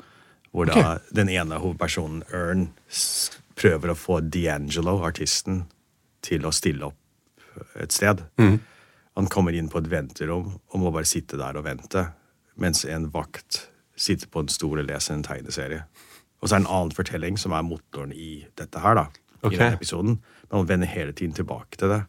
Hvor 0.51 0.67
da 0.67 0.99
den 1.15 1.29
ene 1.31 1.61
hovedpersonen, 1.63 2.25
Ern, 2.35 2.69
prøver 3.55 3.93
å 3.93 3.97
få 3.97 4.19
D'Angelo, 4.19 4.97
artisten, 5.07 5.65
til 6.21 6.45
å 6.45 6.51
stille 6.53 6.91
opp 6.91 6.97
et 7.79 7.95
sted. 7.95 8.23
Han 9.15 9.27
kommer 9.31 9.55
inn 9.55 9.69
på 9.71 9.81
et 9.81 9.89
venterom 9.91 10.53
og 10.55 10.79
må 10.79 10.91
bare 10.91 11.09
sitte 11.09 11.39
der 11.39 11.57
og 11.59 11.65
vente, 11.67 12.05
mens 12.59 12.85
en 12.85 13.09
vakt 13.13 13.65
sitter 13.95 14.29
på 14.31 14.43
en 14.43 14.51
stol 14.51 14.81
og 14.81 14.87
leser 14.87 15.17
en 15.17 15.25
tegneserie. 15.25 15.83
Og 16.41 16.49
så 16.49 16.55
er 16.55 16.61
det 16.61 16.65
en 16.65 16.73
annen 16.73 16.95
fortelling 16.95 17.37
som 17.37 17.53
er 17.53 17.65
motoren 17.65 18.13
i 18.15 18.45
dette 18.57 18.81
her, 18.81 18.97
da. 18.97 19.05
okay. 19.41 19.55
I 19.55 19.59
denne 19.59 19.77
episoden. 19.77 20.17
Men 20.49 20.57
han 20.57 20.71
vender 20.71 20.89
hele 20.89 21.13
tiden 21.13 21.35
tilbake 21.37 21.77
til 21.77 21.93
det. 21.93 22.01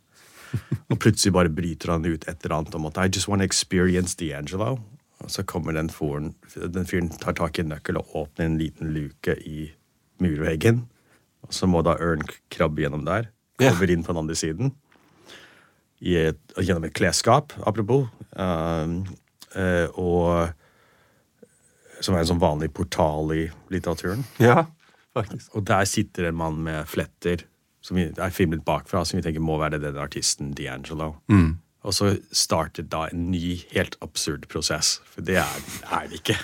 Og 0.93 0.99
plutselig 1.01 1.33
bare 1.33 1.53
bryter 1.53 1.95
han 1.95 2.05
ut 2.05 2.27
et 2.29 2.45
eller 2.45 2.57
annet 2.59 2.75
om 2.77 2.89
at 2.89 2.99
I 3.01 3.09
just 3.09 3.29
want 3.29 3.41
to 3.41 3.49
experience 3.49 4.17
D'Angelo. 4.17 4.79
Og 5.23 5.31
så 5.31 5.45
kommer 5.47 5.77
den 5.77 5.91
fyren, 5.93 6.33
den 6.55 6.89
fyren 6.89 7.11
tar 7.23 7.37
tak 7.39 7.59
i 7.59 7.65
en 7.65 7.73
nøkkel 7.73 8.01
og 8.01 8.17
åpner 8.25 8.49
en 8.49 8.59
liten 8.61 8.93
luke 8.95 9.37
i 9.47 9.71
murveggen. 10.23 10.85
Og 11.47 11.55
så 11.55 11.69
må 11.71 11.83
da 11.87 11.97
Ørn 12.03 12.25
krabbe 12.53 12.85
gjennom 12.85 13.07
der. 13.07 13.31
Ja. 13.61 13.71
Kommer 13.71 13.91
inn 13.93 14.03
på 14.03 14.15
den 14.15 14.23
andre 14.25 14.39
siden 14.39 14.75
i 16.03 16.17
et, 16.19 16.41
gjennom 16.59 16.89
et 16.89 16.95
klesskap, 16.99 17.55
apropos. 17.63 18.09
Uh, 18.35 19.03
uh, 19.55 19.87
og 19.95 20.51
som 22.03 22.17
er 22.17 22.25
en 22.25 22.31
sånn 22.33 22.43
vanlig 22.43 22.73
portal 22.75 23.31
i 23.37 23.45
litteraturen. 23.71 24.25
Ja, 24.43 24.65
faktisk. 25.15 25.53
Og 25.55 25.67
der 25.69 25.87
sitter 25.87 26.27
en 26.27 26.41
mann 26.41 26.59
med 26.67 26.89
fletter 26.91 27.45
som 27.83 27.99
er 27.99 28.35
filmet 28.35 28.65
bakfra, 28.67 29.03
som 29.07 29.19
vi 29.19 29.25
tenker 29.25 29.43
må 29.43 29.59
være 29.59 29.81
den 29.83 29.99
artisten 29.99 30.53
D'Angelo. 30.59 31.17
Og 31.83 31.95
så 31.97 32.13
startet 32.31 32.91
da 32.93 33.09
en 33.11 33.25
ny, 33.33 33.57
helt 33.73 33.97
absurd 34.05 34.47
prosess. 34.53 35.01
For 35.11 35.25
det 35.27 35.41
er, 35.43 35.65
er 35.91 36.11
det 36.11 36.21
ikke. 36.21 36.37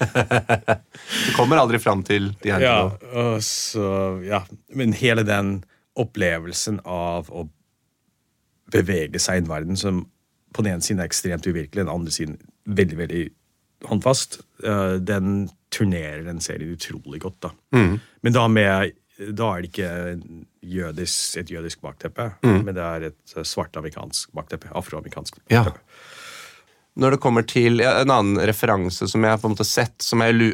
Du 1.29 1.31
kommer 1.37 1.61
aldri 1.61 1.79
fram 1.79 2.03
til 2.07 2.33
de 2.43 2.51
her 2.51 2.65
Ja, 2.65 2.79
og 3.13 3.39
så, 3.47 4.19
ja. 4.27 4.43
Men 4.75 4.97
hele 4.99 5.23
den 5.27 5.61
opplevelsen 5.99 6.81
av 6.85 7.31
å 7.31 7.47
bevege 8.73 9.21
seg 9.23 9.39
i 9.39 9.45
en 9.45 9.51
verden 9.51 9.79
som 9.79 10.03
på 10.55 10.65
den 10.65 10.75
ene 10.75 10.85
siden 10.85 11.03
er 11.03 11.09
ekstremt 11.09 11.47
uvirkelig, 11.47 11.85
den 11.85 11.93
andre 11.93 12.13
siden 12.15 12.39
veldig, 12.69 12.99
veldig 12.99 13.25
håndfast, 13.89 14.41
eh, 14.65 14.97
den 14.99 15.49
turnerer 15.71 16.25
den 16.27 16.41
serien 16.43 16.75
utrolig 16.75 17.21
godt. 17.23 17.41
da. 17.47 17.53
Men 18.27 18.35
da 18.35 18.49
med 18.51 18.97
da 19.19 19.49
er 19.53 19.63
det 19.63 19.71
ikke 19.73 19.91
en 20.13 20.47
jødisk, 20.69 21.37
et 21.41 21.51
jødisk 21.55 21.81
bakteppe, 21.85 22.31
men 22.45 22.71
det 22.77 22.85
er 22.85 23.09
et 23.11 23.35
eh, 23.37 23.45
svart-amerikansk 23.47 24.33
bakteppe. 24.37 24.71
Afroamerikansk 24.77 25.41
Ja. 25.51 25.65
bakteppe. 25.65 25.85
Når 26.99 27.15
det 27.15 27.21
kommer 27.23 27.45
til 27.47 27.79
ja, 27.79 27.93
en 28.03 28.11
annen 28.11 28.41
referanse 28.49 29.07
som 29.07 29.23
jeg 29.23 29.31
har 29.31 29.39
på 29.39 29.47
en 29.47 29.53
måte 29.55 29.67
sett, 29.69 29.95
som 30.03 30.19
jeg 30.25 30.49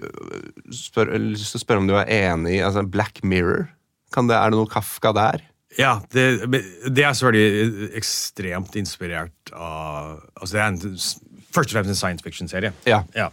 spør, 0.77 1.15
lyst 1.17 1.55
til 1.55 1.61
å 1.61 1.63
spørre 1.63 1.81
om 1.81 1.89
du 1.89 1.95
er 1.97 2.11
enig 2.13 2.59
i, 2.59 2.61
altså 2.61 2.83
Black 2.85 3.23
Mirror. 3.25 3.71
Kan 4.13 4.29
det, 4.29 4.37
er 4.37 4.53
det 4.53 4.59
noe 4.61 4.69
Kafka 4.69 5.15
der? 5.17 5.41
Ja, 5.79 5.95
det, 6.13 6.27
det 6.93 7.03
er 7.03 7.17
selvfølgelig 7.17 7.89
ekstremt 7.99 8.77
inspirert 8.79 9.51
av 9.57 10.21
altså 10.37 10.53
Det 10.53 10.61
er 10.63 10.69
en, 10.69 10.99
først 11.57 11.73
og 11.73 11.79
fremst 11.79 11.95
en 11.95 11.99
science 11.99 12.23
fiction-serie. 12.23 12.75
Ja. 12.87 13.01
ja. 13.17 13.31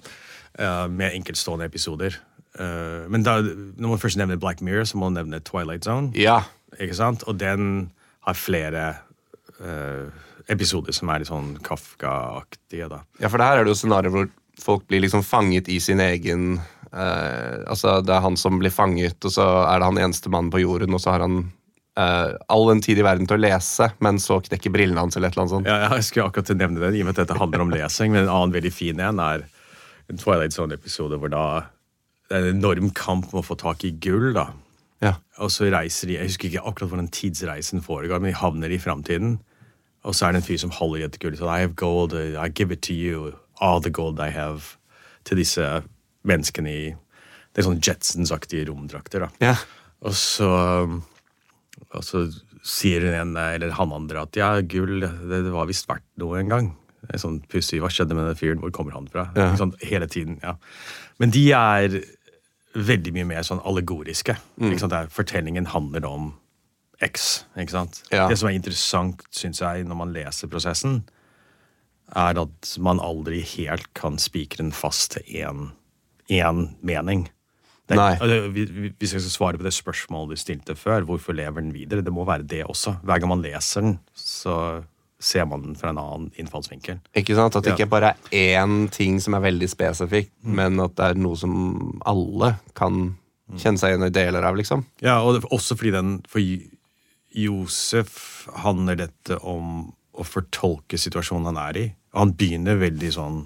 med 0.90 1.12
enkeltstående 1.20 1.68
episoder. 1.68 2.16
Eh, 2.60 3.06
men 3.12 3.24
da, 3.28 3.38
når 3.42 3.94
man 3.94 4.02
først 4.02 4.18
nevner 4.20 4.40
Black 4.42 4.62
Mirror, 4.64 4.88
så 4.90 4.98
må 4.98 5.10
man 5.10 5.20
nevne 5.20 5.40
Twilight 5.44 5.86
Zone. 5.88 6.12
Ja. 6.18 6.42
Ikke 6.80 6.98
sant? 6.98 7.26
Og 7.28 7.40
den 7.42 7.92
har 8.28 8.38
flere 8.38 8.84
uh, 9.60 10.12
episoder 10.52 10.96
som 10.96 11.10
er 11.12 11.22
litt 11.22 11.32
sånn 11.32 11.56
Kafka-aktige. 11.66 12.90
da. 12.92 13.02
ja, 13.22 13.30
for 13.30 13.42
det 13.42 13.48
her 13.50 13.62
er 13.62 13.66
det 13.66 13.74
jo 13.74 13.80
scenarioer 13.82 14.16
hvor 14.16 14.30
folk 14.62 14.86
blir 14.90 15.04
liksom 15.04 15.26
fanget 15.26 15.72
i 15.72 15.80
sin 15.82 16.02
egen 16.04 16.60
uh, 16.94 17.64
Altså, 17.66 18.00
det 18.06 18.14
er 18.14 18.24
han 18.26 18.38
som 18.38 18.60
blir 18.62 18.74
fanget, 18.74 19.18
og 19.26 19.34
så 19.34 19.48
er 19.66 19.82
det 19.82 19.90
han 19.90 20.04
eneste 20.06 20.32
mannen 20.34 20.54
på 20.54 20.64
jorden, 20.64 20.94
og 20.96 21.04
så 21.04 21.16
har 21.16 21.28
han 21.28 21.44
Uh, 22.00 22.38
all 22.48 22.70
den 22.70 22.80
tid 22.80 23.02
i 23.02 23.04
verden 23.04 23.28
til 23.28 23.36
å 23.36 23.42
lese, 23.44 23.90
men 24.00 24.16
så 24.24 24.38
knekker 24.40 24.72
brillene 24.72 25.02
hans 25.04 25.18
eller 25.18 25.28
et 25.28 25.36
eller 25.36 25.44
annet 25.44 25.54
sånt. 25.58 25.68
Ja, 25.68 25.90
jeg 25.98 26.06
skulle 26.08 26.30
akkurat 26.30 26.54
nevne 26.56 26.80
den, 26.80 26.96
i 26.96 27.02
og 27.04 27.10
med 27.10 27.18
at 27.18 27.26
dette 27.26 27.36
handler 27.36 27.66
om 27.66 27.74
lesing. 27.74 28.14
Men 28.14 28.24
en 28.24 28.32
annen 28.32 28.54
veldig 28.56 28.72
fin 28.72 29.02
en 29.04 29.20
er 29.20 29.44
en 30.08 30.22
Twilight 30.22 30.56
Zone-episode 30.56 31.20
hvor 31.20 31.34
da 31.34 31.44
det 32.32 32.38
er 32.38 32.48
en 32.48 32.62
enorm 32.62 32.94
kamp 32.96 33.34
om 33.34 33.42
å 33.42 33.44
få 33.44 33.58
tak 33.60 33.84
i 33.84 33.92
gull. 33.92 34.32
da. 34.38 34.48
Og 35.42 35.50
så 35.50 35.70
reiser 35.74 36.10
de 36.10 36.18
Jeg 36.20 36.30
husker 36.30 36.50
ikke 36.50 36.66
akkurat 36.70 36.92
hvordan 36.94 37.10
tidsreisen 37.14 37.82
foregår, 37.82 38.22
men 38.22 38.32
de 38.32 38.38
havner 38.38 38.74
i 38.74 38.82
framtiden. 38.82 39.40
Og 40.06 40.16
så 40.18 40.28
er 40.28 40.34
det 40.34 40.42
en 40.42 40.48
fyr 40.48 40.60
som 40.62 40.74
holder 40.74 41.02
i 41.02 41.08
et 41.08 41.20
gull. 41.22 41.38
så 41.38 41.50
I 41.50 41.64
have 41.66 41.78
gold, 41.78 42.14
I 42.14 42.50
give 42.50 42.74
it 42.74 42.82
to 42.88 42.94
you. 42.94 43.34
All 43.62 43.82
the 43.82 43.92
gold 43.94 44.20
I 44.20 44.30
have. 44.30 44.78
Til 45.26 45.38
disse 45.38 45.84
menneskene 46.26 46.70
i 46.70 46.84
Det 47.52 47.60
er 47.60 47.68
sånn 47.68 47.82
Jetsons-aktige 47.84 48.70
romdrakter. 48.70 49.26
da. 49.26 49.30
Ja. 49.42 49.56
Og 50.08 50.14
så, 50.16 50.48
og 51.92 52.04
så 52.08 52.22
sier 52.64 53.04
hun 53.04 53.18
en, 53.18 53.34
eller 53.36 53.74
han 53.76 53.92
andre 53.92 54.24
at 54.24 54.38
ja, 54.40 54.54
gull, 54.62 55.02
det, 55.04 55.42
var 55.52 55.68
visst 55.68 55.90
verdt 55.90 56.06
noe 56.22 56.40
en 56.40 56.50
gang. 56.54 56.70
Er 57.10 57.20
sånn 57.20 57.42
pussig, 57.52 57.82
Hva 57.82 57.90
skjedde 57.92 58.16
med 58.16 58.30
den 58.30 58.40
fyren? 58.40 58.62
Hvor 58.64 58.72
kommer 58.72 58.96
han 58.96 59.10
fra? 59.12 59.28
Ja. 59.36 59.50
Sånn, 59.60 59.74
hele 59.84 60.08
tiden, 60.08 60.40
ja. 60.46 60.56
Men 61.20 61.34
de 61.36 61.44
er 61.58 62.00
veldig 62.74 63.14
mye 63.14 63.26
mer 63.28 63.42
sånn 63.44 63.62
allegoriske. 63.68 64.38
Der 64.60 65.08
fortellingen 65.12 65.68
handler 65.68 66.06
om 66.08 66.34
X. 67.02 67.46
ikke 67.58 67.72
sant? 67.72 68.04
Ja. 68.12 68.28
Det 68.30 68.38
som 68.38 68.50
er 68.50 68.54
interessant, 68.54 69.24
syns 69.32 69.60
jeg, 69.64 69.86
når 69.86 69.96
man 69.98 70.14
leser 70.14 70.48
prosessen, 70.48 71.04
er 72.16 72.38
at 72.42 72.78
man 72.80 73.00
aldri 73.00 73.42
helt 73.58 73.88
kan 73.98 74.18
spikre 74.18 74.58
den 74.58 74.72
fast 74.72 75.12
til 75.12 75.24
én, 75.46 75.72
én 76.30 76.76
mening. 76.84 77.30
Det, 77.88 77.98
Nei. 77.98 78.16
vi- 78.50 78.66
vi- 78.66 78.90
Hvis 79.00 79.14
jeg 79.14 79.22
skal 79.22 79.32
svare 79.32 79.58
på 79.58 79.64
det 79.64 79.74
spørsmålet 79.74 80.30
du 80.30 80.36
stilte 80.36 80.76
før, 80.76 81.02
hvorfor 81.04 81.34
lever 81.36 81.62
den 81.62 81.74
videre? 81.74 82.02
Det 82.04 82.14
må 82.14 82.24
være 82.26 82.44
det 82.48 82.64
også. 82.66 83.02
Hver 83.04 83.20
gang 83.20 83.30
man 83.30 83.42
leser 83.42 83.82
den, 83.82 84.00
så 84.16 84.86
ser 85.22 85.46
man 85.46 85.62
den 85.62 85.78
fra 85.78 85.92
en 85.92 86.00
annen 86.02 86.28
innfallsvinkel. 86.40 87.00
Ikke 87.18 87.38
sant? 87.38 87.56
At 87.56 87.66
det 87.66 87.76
ikke 87.76 87.92
bare 87.92 88.16
er 88.34 88.62
én 88.64 88.88
ting 88.94 89.20
som 89.22 89.38
er 89.38 89.46
veldig 89.46 89.70
spesifikt, 89.70 90.34
men 90.42 90.82
at 90.82 90.98
det 90.98 91.12
er 91.12 91.22
noe 91.22 91.38
som 91.40 91.56
alle 92.10 92.56
kan 92.78 93.14
kjenne 93.60 93.82
seg 93.82 93.94
igjen 93.94 94.08
i 94.08 94.14
deler 94.16 94.46
av, 94.48 94.58
liksom. 94.58 94.86
Ja, 95.04 95.20
og 95.22 95.36
det, 95.36 95.48
også 95.52 95.76
fordi 95.78 95.94
den 95.98 96.14
For 96.32 96.44
Josef 97.32 98.48
handler 98.64 99.00
dette 99.06 99.38
om 99.48 99.92
å 100.12 100.28
fortolke 100.28 101.00
situasjonen 101.00 101.52
han 101.52 101.60
er 101.70 101.80
i. 101.80 101.88
Han 102.18 102.34
begynner 102.36 102.80
veldig 102.82 103.12
sånn 103.16 103.42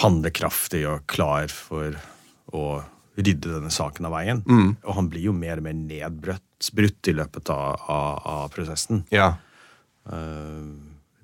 handlekraftig 0.00 0.82
og 0.88 1.06
klar 1.10 1.48
for 1.52 1.96
å 2.56 2.64
rydde 3.20 3.52
denne 3.52 3.72
saken 3.72 4.08
av 4.08 4.14
veien. 4.16 4.42
Og 4.84 4.94
han 4.96 5.08
blir 5.12 5.28
jo 5.28 5.36
mer 5.36 5.60
og 5.60 5.66
mer 5.68 5.76
nedbrutt 5.76 6.44
brutt 6.76 7.08
i 7.08 7.14
løpet 7.16 7.48
av, 7.52 7.80
av, 7.88 8.18
av 8.28 8.50
prosessen. 8.52 9.04
Ja. 9.14 9.34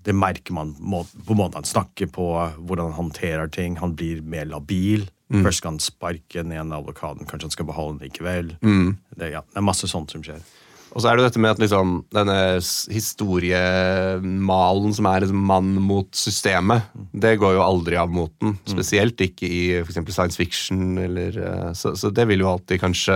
Det 0.06 0.12
merker 0.14 0.54
man 0.54 0.74
på 0.76 1.34
måten 1.34 1.56
han 1.58 1.64
snakker 1.66 2.06
på, 2.06 2.26
hvordan 2.58 2.92
han 2.92 2.98
håndterer 3.00 3.48
ting. 3.50 3.76
Han 3.80 3.96
blir 3.98 4.20
mer 4.22 4.44
labil. 4.46 5.08
Først 5.42 5.58
skal 5.58 5.72
han 5.74 5.80
sparke 5.82 6.42
den 6.44 6.52
ene 6.54 6.76
advokaten, 6.76 7.26
kanskje 7.26 7.48
han 7.48 7.54
skal 7.56 7.66
beholde 7.66 7.98
den 7.98 8.06
likevel. 8.06 8.52
Det, 9.18 9.32
ja, 9.32 9.40
det 9.42 9.58
er 9.58 9.64
masse 9.66 9.88
sånt 9.90 10.12
som 10.14 10.22
skjer. 10.22 10.38
Og 10.96 11.02
så 11.04 11.10
er 11.10 11.18
det 11.20 11.26
dette 11.26 11.40
med 11.44 11.50
at 11.52 11.58
liksom, 11.60 11.90
denne 12.16 12.34
historiemalen 12.88 14.94
som 14.96 15.04
er 15.10 15.26
liksom 15.26 15.42
mann 15.44 15.74
mot 15.84 16.08
systemet, 16.16 16.86
det 17.12 17.34
går 17.42 17.52
jo 17.58 17.64
aldri 17.64 17.98
av 18.00 18.08
moten. 18.16 18.54
Spesielt 18.64 19.20
ikke 19.20 19.44
i 19.44 19.58
eksempel 19.82 20.14
science 20.16 20.40
fiction. 20.40 20.94
Eller, 21.02 21.36
eh, 21.36 21.74
så, 21.76 21.92
så 22.00 22.08
det 22.16 22.24
vil 22.30 22.40
jo 22.40 22.48
alltid 22.54 22.80
kanskje 22.80 23.12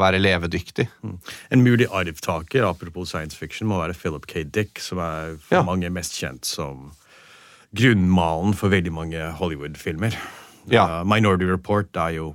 være 0.00 0.22
levedyktig. 0.24 0.86
En 1.52 1.60
mulig 1.66 1.84
arvtaker 1.92 2.64
apropos 2.64 3.12
science 3.12 3.36
fiction, 3.36 3.68
må 3.68 3.76
være 3.82 3.92
Philip 3.98 4.24
K. 4.30 4.46
Dick, 4.48 4.80
som 4.80 4.96
er 5.04 5.36
for 5.36 5.58
Ja. 5.58 5.62
mange 5.68 5.90
mest 5.92 6.16
kjent 6.16 6.48
som 6.48 6.94
grunnmalen 7.76 8.54
for 8.56 8.72
veldig 8.72 8.92
mange 8.94 9.20
Hollywood-filmer. 9.36 10.16
Ja. 10.72 11.02
Uh, 11.02 11.04
Minority 11.04 11.44
Report 11.50 11.92
er 12.00 12.14
jo 12.16 12.32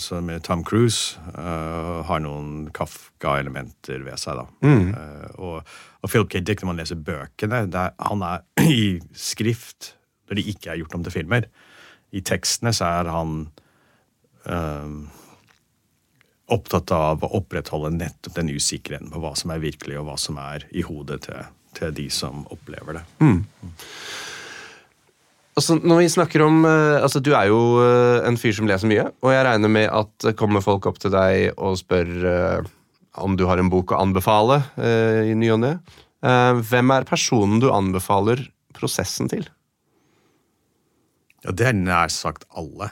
som 0.00 0.30
er 0.32 0.40
Tom 0.44 0.64
Cruise 0.66 1.20
uh, 1.36 2.02
har 2.08 2.22
noen 2.24 2.68
Kafka-elementer 2.74 4.02
ved 4.06 4.18
seg. 4.20 4.40
da. 4.40 4.46
Uh, 4.92 5.28
og, 5.36 5.76
og 6.02 6.10
Philip 6.10 6.32
K. 6.32 6.42
Dick, 6.42 6.62
når 6.62 6.72
man 6.72 6.80
leser 6.80 6.98
bøkene, 6.98 7.62
er, 7.70 7.94
han 8.02 8.24
er 8.26 8.42
i 8.66 8.96
skrift 9.16 9.94
når 10.26 10.40
de 10.40 10.48
ikke 10.50 10.72
er 10.72 10.80
gjort 10.80 10.96
om 10.98 11.06
til 11.06 11.14
filmer. 11.14 11.46
I 12.16 12.22
tekstene 12.26 12.72
så 12.74 12.88
er 13.00 13.10
han 13.14 13.36
uh, 14.50 14.96
opptatt 16.54 16.92
av 16.94 17.24
å 17.26 17.32
opprettholde 17.38 17.94
nettopp 17.94 18.38
den 18.38 18.50
usikkerheten 18.54 19.12
på 19.12 19.22
hva 19.22 19.34
som 19.38 19.52
er 19.54 19.62
virkelig, 19.62 19.98
og 20.00 20.10
hva 20.10 20.16
som 20.20 20.38
er 20.42 20.66
i 20.74 20.84
hodet 20.86 21.22
til, 21.26 21.52
til 21.78 21.94
de 21.94 22.08
som 22.12 22.46
opplever 22.54 23.00
det. 23.00 23.04
Altså, 25.56 25.78
når 25.80 26.02
vi 26.02 26.08
snakker 26.12 26.42
om, 26.44 26.64
eh, 26.68 27.00
altså 27.00 27.20
Du 27.24 27.32
er 27.32 27.48
jo 27.48 27.60
eh, 27.80 28.26
en 28.28 28.36
fyr 28.36 28.52
som 28.52 28.68
leser 28.68 28.90
mye, 28.90 29.06
og 29.24 29.32
jeg 29.32 29.44
regner 29.46 29.72
med 29.72 29.88
at 29.88 30.10
det 30.26 30.36
kommer 30.36 30.64
folk 30.64 30.84
opp 30.90 31.00
til 31.00 31.14
deg 31.14 31.56
og 31.56 31.78
spør 31.80 32.10
uh, 32.28 32.66
om 33.24 33.38
du 33.40 33.46
har 33.48 33.56
en 33.56 33.70
bok 33.72 33.94
å 33.94 34.02
anbefale 34.02 34.60
uh, 34.76 35.22
i 35.24 35.32
ny 35.32 35.48
og 35.54 35.62
ne. 35.62 35.72
Uh, 36.20 36.60
hvem 36.60 36.92
er 36.92 37.08
personen 37.08 37.62
du 37.62 37.70
anbefaler 37.72 38.42
prosessen 38.76 39.32
til? 39.32 39.46
Ja, 41.46 41.56
det 41.56 41.70
er 41.70 41.78
nær 41.78 42.12
sagt 42.12 42.44
alle. 42.52 42.90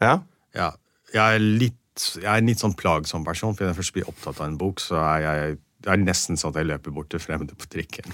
Ja? 0.00 0.22
Ja, 0.56 0.72
jeg 1.12 1.20
er 1.20 1.44
litt 1.44 1.82
jeg 1.96 2.28
er 2.28 2.42
en 2.42 2.48
litt 2.48 2.60
sånn 2.60 2.76
plagsom 2.76 3.22
person, 3.24 3.54
for 3.56 3.64
når 3.64 3.70
jeg 3.70 3.78
først 3.78 3.94
blir 3.96 4.08
opptatt 4.10 4.40
av 4.40 4.50
en 4.50 4.58
bok, 4.60 4.82
så 4.84 4.98
er 5.00 5.22
jeg 5.24 5.54
det 5.86 5.92
er 5.92 6.00
nesten 6.02 6.36
sånn 6.40 6.52
at 6.52 6.58
jeg 6.60 6.68
løper 6.68 6.92
bort 6.92 7.08
til 7.12 7.20
fremmede 7.22 7.56
på 7.56 7.68
trikken. 7.72 8.08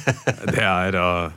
det 0.52 0.62
er 0.62 0.96
uh, 1.00 1.32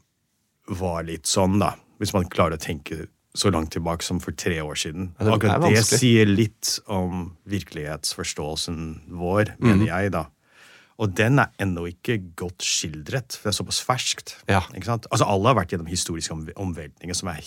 var 0.68 1.02
litt 1.04 1.24
sånn, 1.26 1.58
da. 1.58 1.74
Hvis 2.00 2.14
man 2.14 2.24
klarer 2.28 2.52
å 2.56 2.60
tenke 2.60 3.06
så 3.34 3.50
langt 3.50 3.70
tilbake 3.72 4.02
som 4.02 4.20
for 4.20 4.32
tre 4.32 4.60
år 4.60 4.74
siden. 4.76 5.14
Ja, 5.18 5.24
det 5.24 5.32
Akkurat 5.34 5.60
det 5.62 5.84
sier 5.84 6.26
litt 6.26 6.78
om 6.86 7.36
virkelighetsforståelsen 7.48 9.00
vår, 9.08 9.44
mener 9.58 9.60
mener 9.60 9.86
jeg, 9.86 10.12
da. 10.12 10.26
Og 11.02 11.14
den 11.18 11.40
er 11.42 11.50
ennå 11.62 11.88
ikke 11.90 12.20
godt 12.38 12.62
skildret, 12.62 13.34
for 13.34 13.48
det 13.48 13.52
er 13.52 13.58
såpass 13.58 13.80
ferskt. 13.82 14.36
Ja. 14.46 14.60
Altså, 14.70 15.26
alle 15.26 15.50
har 15.50 15.58
vært 15.58 15.74
gjennom 15.74 15.90
historiske 15.90 16.36
omveltninger 16.54 17.16
som 17.18 17.32
er 17.32 17.40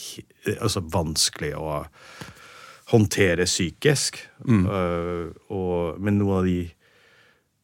altså, 0.59 0.83
vanskelig 0.83 1.53
å 1.55 1.85
håndtere 2.91 3.47
psykisk. 3.47 4.19
Mm. 4.43 4.65
Uh, 4.67 5.29
og, 5.49 6.01
men 6.03 6.19
noen 6.19 6.41
av 6.41 6.49
de 6.49 6.59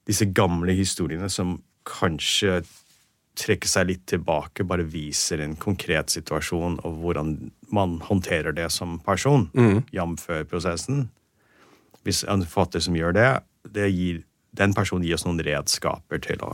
disse 0.10 0.26
gamle 0.34 0.74
historiene 0.74 1.30
som 1.30 1.60
kanskje 1.88 2.62
trekker 3.42 3.70
seg 3.70 3.88
litt 3.88 4.02
tilbake, 4.12 4.66
bare 4.68 4.84
viser 4.84 5.42
en 5.44 5.54
konkret 5.60 6.12
situasjon 6.12 6.80
og 6.84 6.98
hvordan 7.04 7.36
man 7.74 8.00
håndterer 8.04 8.56
det 8.58 8.68
som 8.74 9.00
person, 9.06 9.50
Mm. 9.56 9.84
jf. 9.94 10.28
prosessen. 10.50 11.10
Hvis 12.04 12.24
en 12.28 12.44
forfatter 12.44 12.80
som 12.80 12.96
gjør 12.98 13.14
det, 13.14 13.30
det 13.72 13.92
gir, 13.94 14.24
den 14.58 14.76
personen 14.78 15.06
gir 15.08 15.18
oss 15.18 15.26
noen 15.28 15.42
redskaper 15.46 16.22
til 16.24 16.44
å 16.44 16.52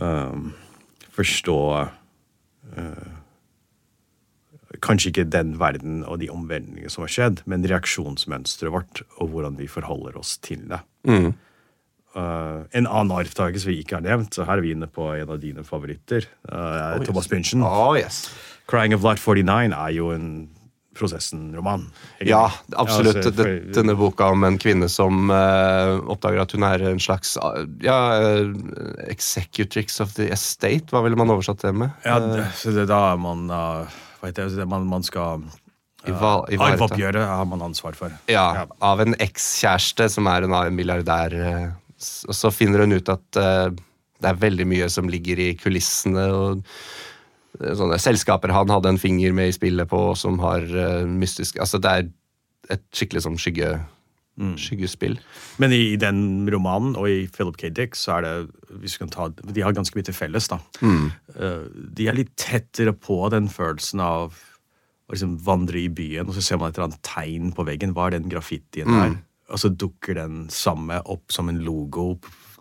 um, 0.00 0.50
forstå 1.16 1.60
uh, 1.76 3.14
Kanskje 4.82 5.08
ikke 5.08 5.22
den 5.30 5.54
verden 5.56 6.02
og 6.04 6.18
de 6.20 6.26
omveltningene 6.28 6.90
som 6.92 7.04
har 7.06 7.12
skjedd, 7.12 7.38
men 7.48 7.64
reaksjonsmønsteret 7.64 8.74
vårt 8.74 9.00
og 9.22 9.30
hvordan 9.32 9.54
vi 9.56 9.68
forholder 9.70 10.18
oss 10.20 10.34
til 10.44 10.66
det. 10.68 10.82
Uh, 12.16 12.66
en 12.76 12.88
annen 12.88 13.14
arvtaker 13.14 13.62
vi 13.68 13.78
ikke 13.80 13.98
har 13.98 14.04
nevnt, 14.04 14.36
så 14.36 14.44
her 14.44 14.58
er 14.58 14.66
vi 14.66 14.74
inne 14.74 14.88
på 14.90 15.06
en 15.14 15.32
av 15.32 15.40
dine 15.40 15.64
favoritter. 15.64 16.26
Uh, 16.48 16.96
oh, 16.96 17.04
Thomas 17.06 17.30
Pynchon. 17.30 17.64
Oh, 17.64 17.94
yes. 17.96 18.26
'Crying 18.66 18.92
of 18.92 19.04
Light 19.06 19.22
49' 19.22 19.72
er 19.72 19.92
jo 19.94 20.10
en 20.10 20.48
Prosessen-roman. 20.96 21.86
Ja, 22.24 22.46
absolutt. 22.76 23.16
Altså, 23.20 23.32
for- 23.36 23.74
Denne 23.76 23.94
boka 23.98 24.30
om 24.32 24.44
en 24.48 24.58
kvinne 24.60 24.88
som 24.92 25.30
uh, 25.30 26.00
oppdager 26.08 26.42
at 26.42 26.54
hun 26.56 26.64
er 26.66 26.86
en 26.90 27.02
slags 27.02 27.36
uh, 27.36 27.62
ja, 27.84 27.98
uh, 28.16 28.50
executrix 29.12 30.00
of 30.00 30.14
the 30.16 30.30
estate, 30.32 30.88
hva 30.90 31.04
ville 31.04 31.18
man 31.20 31.32
oversatt 31.34 31.60
det 31.64 31.74
med? 31.76 31.92
Ja, 32.06 32.18
det, 32.22 32.48
så 32.56 32.72
det, 32.76 32.88
da 32.90 33.02
er 33.12 33.20
man 33.20 33.46
uh, 33.52 33.96
Hva 34.20 34.30
heter 34.30 34.48
det? 34.56 34.68
Man, 34.68 34.88
man 34.88 35.04
skal. 35.06 35.44
Arveoppgjøret 36.06 37.24
har 37.26 37.48
man 37.50 37.64
ansvar 37.66 37.96
for. 37.98 38.14
Ja, 38.30 38.66
av 38.80 39.02
en 39.02 39.16
ekskjæreste 39.20 40.06
som 40.12 40.28
er 40.30 40.46
en 40.46 40.54
milliardær. 40.76 41.34
Og 42.30 42.36
så 42.36 42.52
finner 42.54 42.84
hun 42.84 42.94
ut 42.94 43.10
at 43.10 43.26
det 43.36 44.30
er 44.30 44.38
veldig 44.38 44.66
mye 44.70 44.86
som 44.92 45.10
ligger 45.10 45.40
i 45.42 45.48
kulissene. 45.58 46.28
og 46.30 46.62
Sånne 47.56 47.98
selskaper 48.02 48.52
han 48.52 48.70
hadde 48.72 48.94
en 48.94 49.00
finger 49.00 49.32
med 49.36 49.50
i 49.50 49.56
spillet 49.56 49.88
på, 49.88 50.00
som 50.18 50.40
har 50.42 50.64
uh, 50.68 51.04
mystisk 51.08 51.60
Altså, 51.62 51.80
det 51.82 51.92
er 51.92 52.08
et 52.74 52.82
skikkelig 52.94 53.22
sånn 53.22 53.38
skygge, 53.38 53.68
skyggespill. 54.58 55.14
Men 55.62 55.72
i, 55.72 55.92
i 55.94 56.00
den 56.00 56.48
romanen 56.52 56.96
og 56.98 57.06
i 57.08 57.28
Philip 57.32 57.56
K. 57.60 57.70
Dick 57.72 57.94
så 57.96 58.16
er 58.18 58.26
det 58.26 58.32
hvis 58.80 58.96
vi 58.96 59.04
kan 59.04 59.12
ta, 59.14 59.28
De 59.30 59.62
har 59.64 59.76
ganske 59.76 59.96
mye 59.96 60.04
til 60.08 60.16
felles. 60.16 60.48
da. 60.50 60.58
Eh, 60.82 61.62
de 61.96 62.08
er 62.10 62.18
litt 62.18 62.34
tettere 62.36 62.92
på 62.92 63.20
den 63.32 63.48
følelsen 63.52 64.02
av 64.04 64.34
å 65.06 65.14
liksom 65.14 65.36
vandre 65.46 65.78
i 65.78 65.88
byen, 65.88 66.26
og 66.26 66.34
så 66.34 66.42
ser 66.42 66.58
man 66.58 66.72
et 66.72 66.78
eller 66.80 66.90
annet 66.90 67.06
tegn 67.06 67.54
på 67.54 67.64
veggen. 67.68 67.94
Hva 67.94 68.08
er 68.08 68.16
den 68.18 68.28
graffitien 68.32 68.90
der? 68.90 69.16
Og 69.54 69.62
så 69.62 69.70
dukker 69.70 70.18
den 70.18 70.48
samme 70.50 70.98
opp 71.06 71.30
som 71.30 71.48
en 71.48 71.62
logo 71.62 72.16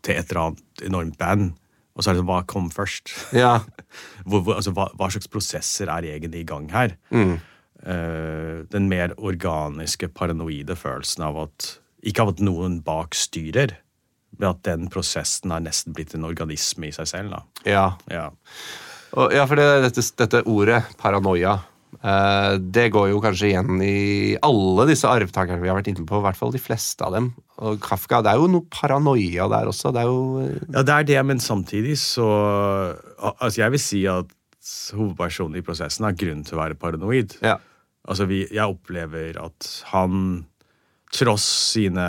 til 0.05 0.13
et 0.19 0.29
eller 0.29 0.41
annet 0.51 0.84
enormt 0.86 1.17
band. 1.17 1.55
Og 1.95 2.03
så 2.03 2.12
er 2.12 2.15
det 2.15 2.21
sånn, 2.21 2.29
hva 2.29 2.41
kom 2.49 2.67
først? 2.73 3.13
Ja. 3.36 3.60
hvor, 4.27 4.43
hvor, 4.43 4.58
altså, 4.60 4.73
hva, 4.75 4.89
hva 4.99 5.10
slags 5.13 5.31
prosesser 5.31 5.91
er 5.91 6.08
egentlig 6.12 6.43
i 6.43 6.49
gang 6.49 6.67
her? 6.73 6.97
Eh, 7.15 8.58
den 8.71 8.89
mer 8.91 9.15
organiske, 9.17 10.12
paranoide 10.12 10.77
følelsen 10.79 11.25
av 11.27 11.41
at 11.47 11.73
Ikke 12.05 12.21
av 12.21 12.36
at 12.36 12.41
noen 12.43 12.81
bak 12.86 13.15
styrer, 13.17 13.71
men 14.38 14.51
at 14.51 14.60
den 14.67 14.89
prosessen 14.93 15.49
er 15.55 15.63
nesten 15.65 15.95
blitt 15.97 16.12
en 16.13 16.27
organisme 16.27 16.91
i 16.91 16.93
seg 16.93 17.08
selv. 17.10 17.31
da. 17.34 17.39
ja. 17.65 17.86
Ja. 18.12 18.27
Og, 19.15 19.31
ja, 19.31 19.45
for 19.47 19.55
det, 19.58 19.65
dette, 19.86 20.03
dette 20.19 20.41
ordet, 20.51 20.81
paranoia, 20.99 21.55
det 22.06 22.89
går 22.94 23.08
jo 23.10 23.22
kanskje 23.24 23.48
igjen 23.50 23.80
i 23.82 24.36
alle 24.46 24.86
disse 24.91 25.10
arvtakerne 25.10 25.63
vi 25.63 25.72
har 25.72 25.78
vært 25.80 25.88
inne 25.89 26.06
på, 26.06 26.20
i 26.20 26.26
hvert 26.26 26.38
fall 26.38 26.54
de 26.54 26.62
fleste 26.62 27.02
av 27.02 27.15
dem. 27.15 27.32
Og 27.65 27.80
Kafka, 27.82 28.20
det 28.22 28.34
er 28.34 28.41
jo 28.41 28.50
noe 28.52 28.68
paranoia 28.70 29.48
der 29.50 29.72
også. 29.72 29.94
Det 29.96 30.04
er 30.04 30.10
jo 30.12 30.41
eh, 30.44 30.58
ja, 30.76 30.84
det 30.86 30.96
er 30.96 31.08
det, 31.10 31.20
men 31.32 31.41
samtidig 31.41 31.98
så 32.02 32.28
Altså, 33.15 33.62
jeg 33.62 33.74
vil 33.74 33.82
si 33.82 34.02
at 34.12 34.34
hovedpersonen 34.98 35.58
i 35.58 35.63
prosessen 35.65 36.06
har 36.06 36.18
grunn 36.20 36.44
til 36.46 36.58
å 36.58 36.62
være 36.62 36.78
paranoid. 36.78 37.38
Ja. 37.46 37.58
Altså, 38.06 38.28
vi, 38.30 38.44
jeg 38.54 38.65
opplever 38.65 39.39
at 39.41 39.70
han, 39.94 40.46
tross 41.15 41.46
sine 41.74 42.06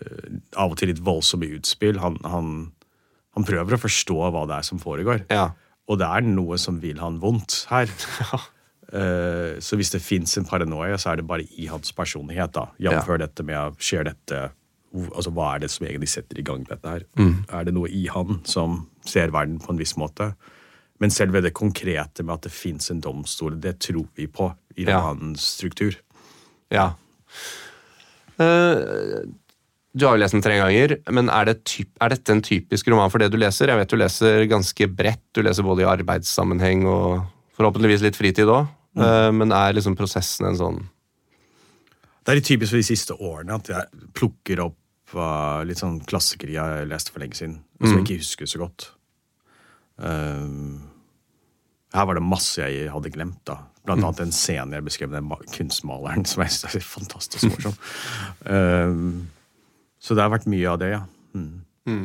eh, 0.00 0.30
av 0.58 0.74
og 0.74 0.80
til 0.80 0.90
litt 0.90 1.02
voldsomme 1.04 1.48
utspill, 1.56 2.00
han, 2.02 2.18
han, 2.28 2.54
han 3.36 3.46
prøver 3.46 3.76
å 3.76 3.82
forstå 3.84 4.18
hva 4.26 4.44
det 4.50 4.58
er 4.58 4.68
som 4.68 4.82
foregår. 4.82 5.24
Ja. 5.32 5.52
Og 5.88 5.98
det 6.00 6.06
er 6.08 6.24
noe 6.26 6.56
som 6.60 6.80
vil 6.82 7.00
han 7.02 7.20
vondt 7.22 7.64
her. 7.72 7.90
Eh, 8.94 9.56
så 9.64 9.74
hvis 9.74 9.90
det 9.90 10.02
fins 10.04 10.36
en 10.38 10.44
paranoia, 10.46 10.94
så 11.00 11.10
er 11.10 11.16
det 11.18 11.24
bare 11.26 11.42
i 11.58 11.64
hans 11.66 11.90
personlighet. 11.96 12.52
da. 12.54 12.66
Jf. 12.78 13.08
Ja. 13.08 13.16
dette 13.18 13.42
med 13.42 13.80
skjer 13.82 14.04
dette 14.06 14.42
altså 15.16 15.32
Hva 15.34 15.48
er 15.54 15.64
det 15.64 15.70
som 15.72 15.86
egentlig 15.88 16.10
setter 16.12 16.38
i 16.38 16.44
gang 16.46 16.62
dette 16.68 16.86
her? 16.92 17.02
Mm. 17.18 17.40
Er 17.48 17.64
det 17.66 17.74
noe 17.74 17.88
i 17.90 18.04
han 18.12 18.42
som 18.46 18.84
ser 19.02 19.32
verden 19.34 19.56
på 19.58 19.72
en 19.72 19.80
viss 19.80 19.96
måte? 19.98 20.34
Men 21.02 21.10
selve 21.10 21.42
det 21.42 21.54
konkrete 21.56 22.22
med 22.22 22.36
at 22.36 22.46
det 22.46 22.52
fins 22.54 22.92
en 22.92 23.00
domstol, 23.02 23.56
det 23.58 23.80
tror 23.82 24.06
vi 24.14 24.28
på 24.30 24.52
i 24.76 24.84
Ja. 24.84 25.00
romanens 25.00 25.42
struktur. 25.56 25.96
Ja. 26.70 26.92
Eh, 28.38 29.26
du 29.94 30.06
har 30.08 30.16
jo 30.16 30.22
lest 30.24 30.34
den 30.34 30.42
tre 30.42 30.56
ganger, 30.58 30.96
men 31.14 31.28
er, 31.30 31.46
det 31.46 31.60
typ, 31.70 31.90
er 32.02 32.10
dette 32.10 32.34
en 32.34 32.42
typisk 32.42 32.88
roman 32.90 33.12
for 33.12 33.22
det 33.22 33.28
du 33.30 33.38
leser? 33.38 33.70
Jeg 33.70 33.78
vet 33.78 33.92
du 33.92 34.00
leser 34.00 34.46
ganske 34.50 34.88
bredt. 34.90 35.22
Du 35.36 35.42
leser 35.46 35.66
både 35.66 35.84
i 35.84 35.90
arbeidssammenheng 35.90 36.82
og 36.90 37.20
forhåpentligvis 37.54 38.02
litt 38.02 38.18
fritid 38.18 38.50
òg. 38.50 38.66
men 39.34 39.54
er 39.54 39.74
liksom 39.74 39.96
prosessen 39.98 40.46
en 40.46 40.58
sånn 40.58 40.76
Det 42.22 42.30
er 42.30 42.38
litt 42.38 42.46
typisk 42.46 42.70
for 42.70 42.78
de 42.78 42.86
siste 42.86 43.14
årene 43.18 43.56
at 43.58 43.70
jeg 43.70 44.10
plukker 44.14 44.62
opp 44.62 45.14
uh, 45.14 45.62
litt 45.66 45.80
sånn 45.82 46.00
klassikere 46.08 46.54
jeg 46.54 46.88
leste 46.90 47.14
for 47.14 47.22
lenge 47.22 47.38
siden, 47.38 47.58
og 47.80 47.86
som 47.86 47.98
jeg 47.98 48.06
ikke 48.06 48.22
husker 48.22 48.50
så 48.50 48.60
godt. 48.62 48.88
Um, 49.98 50.90
her 51.94 52.08
var 52.08 52.18
det 52.18 52.24
masse 52.26 52.58
jeg 52.64 52.90
hadde 52.90 53.12
glemt. 53.14 53.42
da. 53.46 53.60
Blant 53.84 54.02
annet 54.02 54.24
en 54.24 54.34
scene 54.34 54.78
jeg 54.78 54.86
beskrev 54.86 55.14
den 55.14 55.30
kunstmaleren 55.54 56.24
som 56.30 56.42
jeg 56.42 56.56
synes 56.56 56.78
er 56.80 56.86
fantastisk 56.88 57.48
morsom. 57.52 57.78
um, 58.48 59.28
så 60.04 60.12
det 60.16 60.20
har 60.26 60.32
vært 60.34 60.44
mye 60.52 60.68
av 60.68 60.78
det, 60.82 60.90
ja. 60.92 61.00
Mm. 61.34 61.62
Mm. 61.88 62.04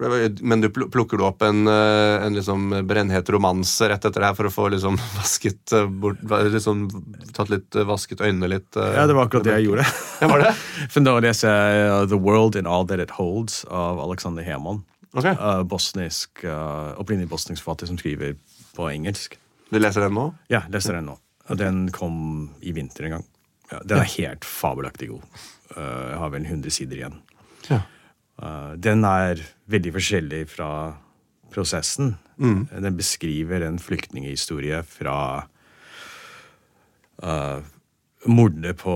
var- 0.00 0.42
Men 0.42 0.60
du 0.64 0.68
plukker 0.70 1.18
du 1.20 1.24
opp 1.24 1.42
en, 1.46 1.66
eh, 1.68 2.24
en 2.26 2.34
liksom 2.34 2.72
brennhet 2.88 3.28
romanse 3.30 3.86
rett 3.88 4.04
etter 4.04 4.20
det 4.24 4.26
her 4.30 4.34
for 4.34 4.48
å 4.48 4.52
få 4.52 4.64
liksom 4.72 4.96
vasket 5.20 5.72
eh, 5.76 5.86
bort 5.86 6.18
liksom, 6.50 6.88
Tatt 7.36 7.48
litt 7.52 7.76
eh, 7.76 7.84
Vasket 7.86 8.18
øynene 8.24 8.48
litt? 8.56 8.74
Ja, 8.74 9.06
det 9.06 9.14
var 9.14 9.28
akkurat 9.28 9.44
det 9.46 9.54
jeg 9.60 9.68
gjorde. 9.68 9.84
Ja, 10.20 10.28
var 10.32 10.42
det? 10.42 10.50
For 10.92 11.00
nå 11.04 11.14
leser 11.22 11.48
jeg 11.54 12.08
The 12.10 12.18
World 12.18 12.56
in 12.56 12.66
All 12.66 12.86
That 12.90 13.00
It 13.04 13.14
Holds 13.20 13.62
av 13.70 14.00
Alexander 14.02 14.42
Heman. 14.42 14.82
Okay. 15.14 15.36
Bosnisk, 15.70 16.42
Opprinnelig 16.42 17.28
bosnisk 17.30 17.62
forfatter 17.62 17.86
som 17.86 17.96
skriver 18.00 18.34
på 18.74 18.88
engelsk. 18.90 19.36
Du 19.70 19.78
leser 19.78 20.02
den 20.08 20.16
nå? 20.18 20.32
Ja, 20.50 20.64
leser 20.74 20.98
den 20.98 21.06
nå. 21.06 21.14
Den 21.54 21.84
kom 21.94 22.50
i 22.66 22.72
vinter 22.74 23.06
en 23.06 23.10
gang. 23.18 23.24
Ja, 23.72 23.80
den 23.84 24.02
er 24.02 24.10
helt 24.18 24.44
fabelaktig 24.44 25.08
god. 25.12 25.22
Uh, 25.76 26.10
jeg 26.10 26.18
har 26.20 26.32
vel 26.34 26.44
100 26.46 26.74
sider 26.76 27.00
igjen. 27.00 27.16
Ja. 27.70 27.80
Uh, 28.40 28.74
den 28.76 29.04
er 29.08 29.40
veldig 29.70 29.94
forskjellig 29.96 30.42
fra 30.52 30.68
prosessen. 31.54 32.16
Mm. 32.36 32.66
Den 32.72 32.96
beskriver 32.98 33.62
en 33.62 33.78
flyktninghistorie 33.78 34.82
fra 34.86 35.16
uh, 37.22 37.60
mordet 38.26 38.76
på 38.80 38.94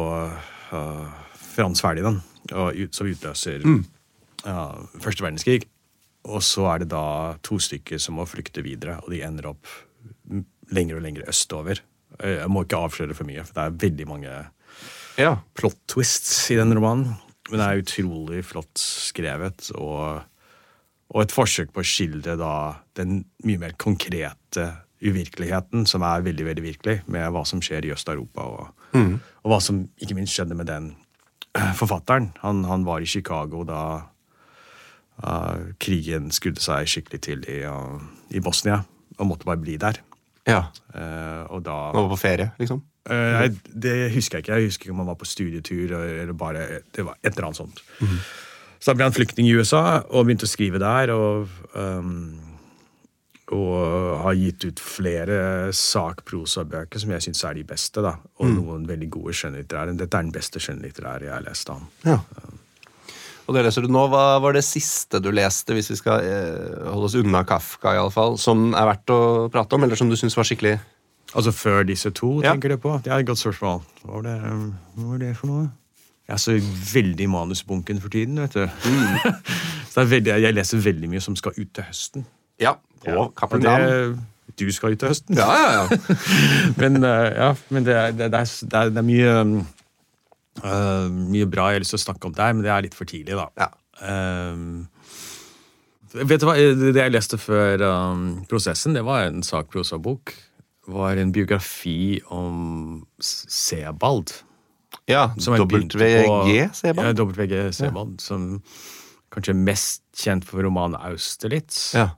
uh, 0.72 1.08
Frans 1.38 1.82
Ferdinand, 1.82 2.20
og 2.52 2.74
ut, 2.76 2.94
som 2.94 3.06
utløser 3.10 3.64
Mm. 3.64 3.84
uh, 4.46 4.78
første 5.00 5.24
verdenskrig. 5.24 5.62
Og 6.28 6.42
så 6.42 6.66
er 6.74 6.82
det 6.82 6.90
da 6.92 7.38
to 7.42 7.58
stykker 7.62 7.98
som 8.02 8.18
må 8.18 8.26
flykte 8.28 8.62
videre, 8.62 8.98
og 9.04 9.10
de 9.14 9.22
ender 9.24 9.46
opp 9.48 9.66
lenger 10.74 10.98
og 10.98 11.02
lenger 11.02 11.28
østover. 11.30 11.80
Jeg 12.20 12.50
må 12.50 12.64
ikke 12.64 12.80
avsløre 12.84 13.14
for 13.14 13.24
mye, 13.28 13.44
for 13.46 13.54
det 13.54 13.64
er 13.64 13.78
veldig 13.86 14.06
mange 14.10 14.32
Ja. 15.18 15.38
plot 15.58 15.78
twists 15.90 16.50
i 16.52 16.58
den 16.58 16.74
romanen. 16.76 17.16
Men 17.50 17.60
det 17.60 17.66
er 17.66 17.80
utrolig 17.82 18.42
flott 18.44 18.80
skrevet, 18.80 19.70
og, 19.74 20.20
og 21.14 21.22
et 21.22 21.32
forsøk 21.32 21.72
på 21.72 21.80
å 21.80 21.86
skildre 21.86 22.36
da 22.38 22.52
den 22.98 23.22
mye 23.48 23.62
mer 23.62 23.72
konkrete 23.80 24.66
uvirkeligheten, 24.98 25.86
som 25.88 26.04
er 26.04 26.26
veldig 26.26 26.44
veldig 26.50 26.64
virkelig, 26.64 26.96
med 27.08 27.30
hva 27.32 27.44
som 27.48 27.62
skjer 27.64 27.86
i 27.86 27.92
Øst-Europa, 27.94 28.44
og, 28.44 28.92
og 28.98 29.52
hva 29.52 29.60
som 29.64 29.86
ikke 30.02 30.18
minst 30.18 30.36
skjedde 30.36 30.58
med 30.58 30.68
den 30.68 30.90
eh, 31.54 31.72
forfatteren. 31.78 32.32
Han, 32.42 32.64
han 32.68 32.84
var 32.86 33.00
i 33.00 33.08
Chicago 33.08 33.64
da 33.68 33.82
uh, 35.22 35.72
krigen 35.80 36.32
skudde 36.34 36.62
seg 36.62 36.90
skikkelig 36.90 37.22
til 37.24 37.48
i, 37.48 37.62
uh, 37.64 37.96
i 38.34 38.42
Bosnia, 38.44 38.82
og 39.18 39.30
måtte 39.30 39.48
bare 39.48 39.62
bli 39.62 39.78
der. 39.80 40.02
ja. 40.48 40.66
Uh, 40.92 41.46
og 41.54 41.64
da 41.64 41.78
Han 41.94 42.04
var 42.04 42.12
på 42.16 42.22
ferie, 42.26 42.52
liksom? 42.60 42.82
Eh, 43.08 43.38
nei, 43.38 43.48
det 43.86 43.96
husker 44.14 44.38
jeg 44.38 44.46
ikke. 44.46 44.58
Jeg 44.58 44.72
husker 44.72 44.88
ikke 44.88 44.96
om 44.96 45.02
han 45.04 45.10
var 45.12 45.20
på 45.20 45.28
studietur 45.28 45.94
eller 45.96 46.34
bare 46.36 46.82
Det 46.94 47.06
var 47.06 47.16
et 47.22 47.32
eller 47.32 47.48
annet 47.48 47.62
sånt. 47.62 47.82
Så 48.78 48.92
da 48.92 48.98
ble 48.98 49.08
han 49.08 49.16
flyktning 49.16 49.48
i 49.48 49.56
USA 49.58 50.02
og 50.04 50.28
begynte 50.28 50.46
å 50.46 50.50
skrive 50.50 50.80
der. 50.82 51.10
Og, 51.14 51.48
um, 51.74 52.36
og 53.56 54.20
har 54.26 54.36
gitt 54.36 54.68
ut 54.68 54.82
flere 54.82 55.72
sakprosabøker 55.72 57.00
som 57.00 57.14
jeg 57.14 57.24
syns 57.26 57.42
er 57.48 57.58
de 57.58 57.64
beste. 57.66 58.04
da, 58.04 58.18
Og 58.38 58.52
noen 58.52 58.86
veldig 58.88 59.08
gode 59.10 59.34
skjønnlitterære. 59.34 59.96
Dette 59.96 60.20
er 60.20 60.28
den 60.28 60.34
beste 60.34 60.60
skjønnlitterære 60.62 61.30
jeg 61.30 61.34
har 61.34 61.46
lest 61.46 61.72
av 61.72 61.80
ham. 61.80 61.88
Ja. 62.04 62.18
Og 63.48 63.56
det 63.56 63.64
leser 63.64 63.86
du 63.86 63.88
nå. 63.88 64.04
Hva 64.12 64.36
var 64.44 64.52
det 64.52 64.66
siste 64.68 65.22
du 65.24 65.30
leste, 65.32 65.72
hvis 65.72 65.88
vi 65.94 65.96
skal 65.96 66.20
eh, 66.20 66.84
holde 66.92 67.08
oss 67.08 67.16
unna 67.16 67.40
Kafka, 67.48 67.94
i 67.96 68.00
alle 68.02 68.12
fall, 68.12 68.36
som 68.36 68.74
er 68.76 68.90
verdt 68.90 69.14
å 69.14 69.20
prate 69.52 69.78
om, 69.78 69.86
eller 69.86 69.96
som 69.96 70.12
du 70.12 70.16
syns 70.20 70.36
var 70.36 70.44
skikkelig 70.44 70.76
Altså 71.36 71.52
før 71.52 71.82
disse 71.84 72.10
to, 72.10 72.40
Ja. 72.42 72.52
tenker 72.54 72.68
du 72.72 72.76
på? 72.80 73.00
Det 73.04 73.12
er 73.12 73.18
et 73.20 73.26
godt 73.26 73.38
spørsmål. 73.38 73.82
Hva 74.04 74.14
var 74.14 74.22
det, 74.22 74.36
um, 74.52 74.74
hva 74.96 75.10
var 75.10 75.18
det 75.18 75.36
for 75.36 75.46
noe? 75.50 75.66
Jeg 76.28 76.34
er 76.34 76.40
så 76.42 76.54
veldig 76.94 77.24
i 77.24 77.26
manusbunken 77.26 78.00
for 78.00 78.08
tiden, 78.12 78.36
vet 78.40 78.52
du. 78.54 78.60
er 79.98 80.04
veldig, 80.08 80.34
jeg 80.42 80.54
leser 80.54 80.78
veldig 80.84 81.08
mye 81.08 81.20
som 81.24 81.36
skal 81.36 81.52
ut 81.58 81.70
til 81.74 81.84
høsten. 81.84 82.26
Ja, 82.60 82.74
på 83.04 83.10
ja. 83.14 83.26
Cappelen 83.36 83.64
Dam. 83.64 84.18
du 84.58 84.66
skal 84.72 84.92
ut 84.92 84.98
til 85.00 85.08
høsten. 85.08 85.36
Ja, 85.38 85.48
ja, 85.56 85.70
ja. 85.82 86.16
men 86.80 87.04
eh, 87.04 87.32
ja, 87.36 87.54
men 87.70 87.84
det, 87.86 87.94
er- 87.96 88.12
det, 88.12 88.28
er, 88.28 88.44
det, 88.44 88.72
er, 88.72 88.90
det 88.90 88.98
er 89.02 89.08
mye 89.08 89.34
um, 89.40 89.54
eh, 90.64 91.08
mye 91.32 91.46
bra 91.50 91.68
jeg 91.72 91.78
har 91.80 91.84
lyst 91.84 91.94
til 91.96 92.00
å 92.00 92.06
snakke 92.06 92.30
om 92.30 92.34
der, 92.36 92.52
men 92.56 92.64
det 92.66 92.72
er 92.74 92.84
litt 92.88 92.94
for 92.98 93.08
tidlig, 93.08 93.36
da. 93.38 93.48
Ja. 93.58 93.70
Um, 94.52 94.86
vet 96.14 96.40
du 96.40 96.46
hva, 96.46 96.54
Det 96.56 96.94
jeg 97.02 97.12
leste 97.14 97.38
før 97.40 97.82
um, 97.88 98.28
prosessen, 98.50 98.94
det 98.96 99.04
var 99.06 99.26
en 99.28 99.42
sakprosabok. 99.46 100.34
Var 100.88 101.18
en 101.20 101.32
biografi 101.32 102.20
om 102.34 103.06
Sebald. 103.20 104.32
ja 105.08 105.28
WG, 105.36 106.70
Sebald? 106.72 107.18
Ja, 107.18 107.24
WG 107.24 107.72
Sebald, 107.76 108.20
som 108.24 108.62
kanskje 109.32 109.52
er 109.52 109.60
mest 109.60 110.02
kjent 110.16 110.46
for 110.48 110.64
romanen 110.64 110.96
Austerlitz. 111.10 111.92
Ja. 111.96 112.10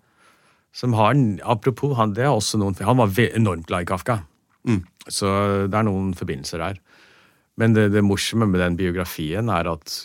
Som 0.72 0.94
har, 0.94 1.16
Apropos, 1.42 1.96
han, 1.98 2.14
det 2.14 2.24
er 2.24 2.30
også 2.30 2.60
noen, 2.62 2.76
han 2.78 3.00
var 3.00 3.18
enormt 3.26 3.66
glad 3.66 3.82
i 3.82 3.90
Kafka. 3.90 4.20
Mm. 4.68 4.84
Så 5.08 5.26
det 5.66 5.74
er 5.74 5.86
noen 5.88 6.12
forbindelser 6.14 6.62
der. 6.62 6.78
Men 7.58 7.74
det, 7.74 7.90
det 7.92 8.04
morsomme 8.06 8.46
med 8.46 8.62
den 8.62 8.78
biografien 8.78 9.50
er 9.50 9.66
at 9.72 9.96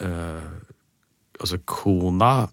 øh, 0.00 0.52
altså 1.40 1.58
kona 1.66 2.46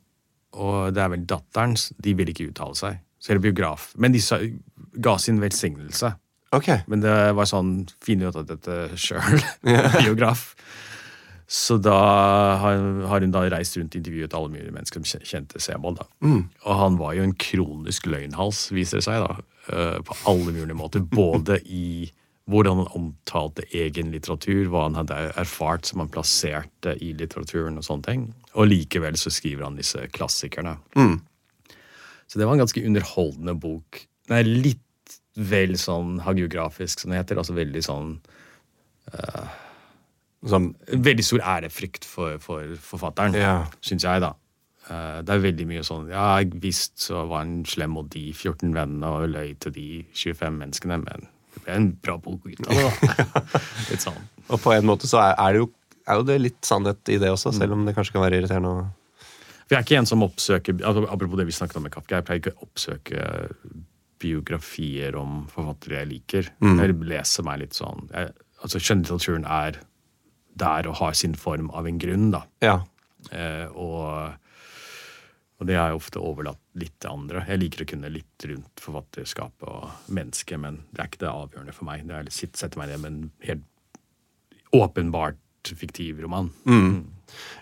og 0.51 0.91
det 0.95 1.03
er 1.03 1.11
vel 1.13 1.23
datteren, 1.27 1.77
de 2.03 2.13
ville 2.17 2.33
ikke 2.33 2.49
uttale 2.49 2.75
seg. 2.75 2.99
Så 3.21 3.31
er 3.31 3.37
det 3.37 3.45
biograf. 3.45 3.91
Men 4.01 4.15
de 4.15 4.21
sa, 4.23 4.41
ga 4.93 5.17
sin 5.19 5.39
velsignelse. 5.41 6.13
Okay. 6.51 6.81
Men 6.91 6.99
det 6.99 7.13
var 7.37 7.47
sånn 7.47 7.85
Finne 8.03 8.27
ut 8.27 8.35
av 8.35 8.47
dette 8.49 8.89
sjøl. 8.99 9.39
Biograf. 10.01 10.49
Så 11.51 11.75
da 11.83 11.95
har, 12.61 12.79
har 13.11 13.23
hun 13.23 13.31
da 13.33 13.41
reist 13.51 13.75
rundt 13.75 13.95
og 13.95 13.99
intervjuet 13.99 14.35
alle 14.37 14.51
mulige 14.53 14.71
mennesker 14.71 15.03
som 15.03 15.23
kjente 15.27 15.59
Sebold. 15.59 15.99
Mm. 16.23 16.45
Og 16.63 16.77
han 16.79 16.95
var 16.99 17.15
jo 17.17 17.25
en 17.27 17.33
kronisk 17.35 18.07
løgnhals, 18.07 18.69
viser 18.71 19.01
det 19.01 19.07
seg, 19.09 19.23
da. 19.25 19.35
eh, 19.67 19.97
På 20.07 20.15
alle 20.31 20.53
mulige 20.55 20.77
måter. 20.79 21.03
Både 21.03 21.59
i 21.67 22.07
hvordan 22.51 22.81
han 22.81 22.95
omtalte 22.97 23.63
egen 23.75 24.11
litteratur, 24.11 24.63
hva 24.71 24.85
han 24.87 24.95
hadde 24.99 25.19
erfart 25.39 25.87
som 25.87 26.01
han 26.03 26.09
plasserte 26.11 26.95
i 27.03 27.11
litteraturen 27.19 27.77
og 27.79 27.85
sånne 27.87 28.07
ting. 28.07 28.23
Og 28.55 28.67
likevel 28.71 29.19
så 29.19 29.31
skriver 29.31 29.67
han 29.67 29.77
disse 29.79 30.07
klassikerne. 30.15 30.77
Så 32.27 32.39
det 32.39 32.47
var 32.47 32.55
en 32.55 32.63
ganske 32.63 32.83
underholdende 32.87 33.55
bok. 33.59 34.05
Den 34.29 34.37
er 34.37 34.47
litt 34.49 35.17
vel 35.35 35.77
sånn 35.79 36.19
hagiografisk, 36.25 36.99
som 37.01 37.11
det 37.13 37.21
heter. 37.21 37.39
Altså 37.41 37.55
veldig 37.55 37.81
sånn 37.85 38.13
Som 40.47 40.71
Veldig 40.87 41.23
stor 41.25 41.43
ærefrykt 41.57 42.05
for, 42.07 42.37
for 42.41 42.75
forfatteren, 42.81 43.35
Ja. 43.37 43.65
syns 43.85 44.03
jeg, 44.07 44.21
da. 44.23 44.33
Uh, 44.89 45.21
Det 45.21 45.29
er 45.35 45.43
veldig 45.43 45.67
mye 45.69 45.83
sånn 45.85 46.07
Ja, 46.09 46.39
visst 46.63 46.97
så 47.03 47.25
var 47.29 47.43
han 47.45 47.61
slem 47.69 47.93
mot 47.93 48.09
de 48.09 48.31
14 48.33 48.73
vennene 48.73 49.11
og 49.11 49.29
løy 49.29 49.53
til 49.61 49.71
de 49.75 50.05
25 50.13 50.57
menneskene, 50.57 50.97
men 51.03 51.27
det 51.53 51.61
ble 51.65 51.75
en 51.75 51.91
bra 52.01 52.15
bok 52.17 52.47
ut 52.47 52.63
av 52.65 52.73
det, 52.73 52.87
da. 52.87 53.51
Litt 53.91 54.01
sånn. 54.01 54.17
Og 54.49 54.57
på 54.63 54.71
en 54.73 54.87
måte 54.87 55.07
så 55.09 55.19
er, 55.21 55.35
er, 55.37 55.53
det 55.53 55.61
jo, 55.61 55.69
er 56.07 56.17
jo 56.21 56.25
det 56.31 56.37
litt 56.41 56.59
sannhet 56.65 57.11
i 57.11 57.19
det 57.21 57.29
også, 57.29 57.51
selv 57.53 57.75
om 57.75 57.85
det 57.85 57.93
kanskje 57.97 58.15
kan 58.15 58.23
være 58.25 58.39
irriterende. 58.41 58.73
Vi 58.81 59.67
For 59.67 59.75
jeg 59.75 59.79
er 59.81 59.85
ikke 59.85 59.99
en 60.01 60.09
som 60.09 60.23
oppsøker 60.25 60.81
altså, 60.81 61.05
Apropos 61.11 61.37
det 61.39 61.45
vi 61.47 61.55
snakket 61.55 61.77
om 61.79 61.83
med 61.85 61.93
Kafka, 61.93 62.17
jeg 62.17 62.25
pleier 62.27 62.41
ikke 62.41 62.55
å 62.57 62.65
oppsøke 62.65 63.27
biografier 64.21 65.15
om 65.19 65.47
forfattere 65.51 66.01
jeg 66.03 66.09
liker. 66.11 66.51
Jeg 66.61 66.97
leser 67.09 67.43
meg 67.47 67.59
litt 67.63 67.73
sånn 67.77 68.07
jeg, 68.13 68.29
altså 68.61 68.79
Skjønnlitteraturen 68.79 69.45
er 69.49 69.79
der 70.61 70.87
og 70.91 70.95
har 70.99 71.13
sin 71.17 71.33
form 71.39 71.69
av 71.73 71.87
en 71.89 71.97
grunn, 71.97 72.29
da. 72.33 72.43
Ja. 72.61 72.75
Eh, 73.31 73.67
og, 73.71 74.33
og 75.61 75.67
det 75.69 75.77
har 75.79 75.89
jeg 75.91 75.99
ofte 76.01 76.19
overlatt 76.21 76.59
litt 76.77 76.93
til 77.01 77.09
andre. 77.13 77.45
Jeg 77.47 77.61
liker 77.63 77.83
å 77.85 77.89
kunne 77.93 78.11
litt 78.11 78.45
rundt 78.49 78.81
forfatterskapet 78.83 79.67
og 79.71 80.11
mennesket, 80.13 80.59
men 80.61 80.81
det 80.91 81.01
er 81.05 81.09
ikke 81.11 81.23
det 81.23 81.31
avgjørende 81.31 81.73
for 81.77 81.87
meg. 81.89 82.03
Det 82.09 82.17
er 82.19 82.29
sitt- 82.35 82.57
Sette 82.59 82.77
meg 82.81 82.89
ned 82.91 82.99
med 83.05 83.11
en 83.13 83.31
helt 83.47 83.67
åpenbart 84.75 85.37
fiktiv 85.77 86.21
roman. 86.23 86.51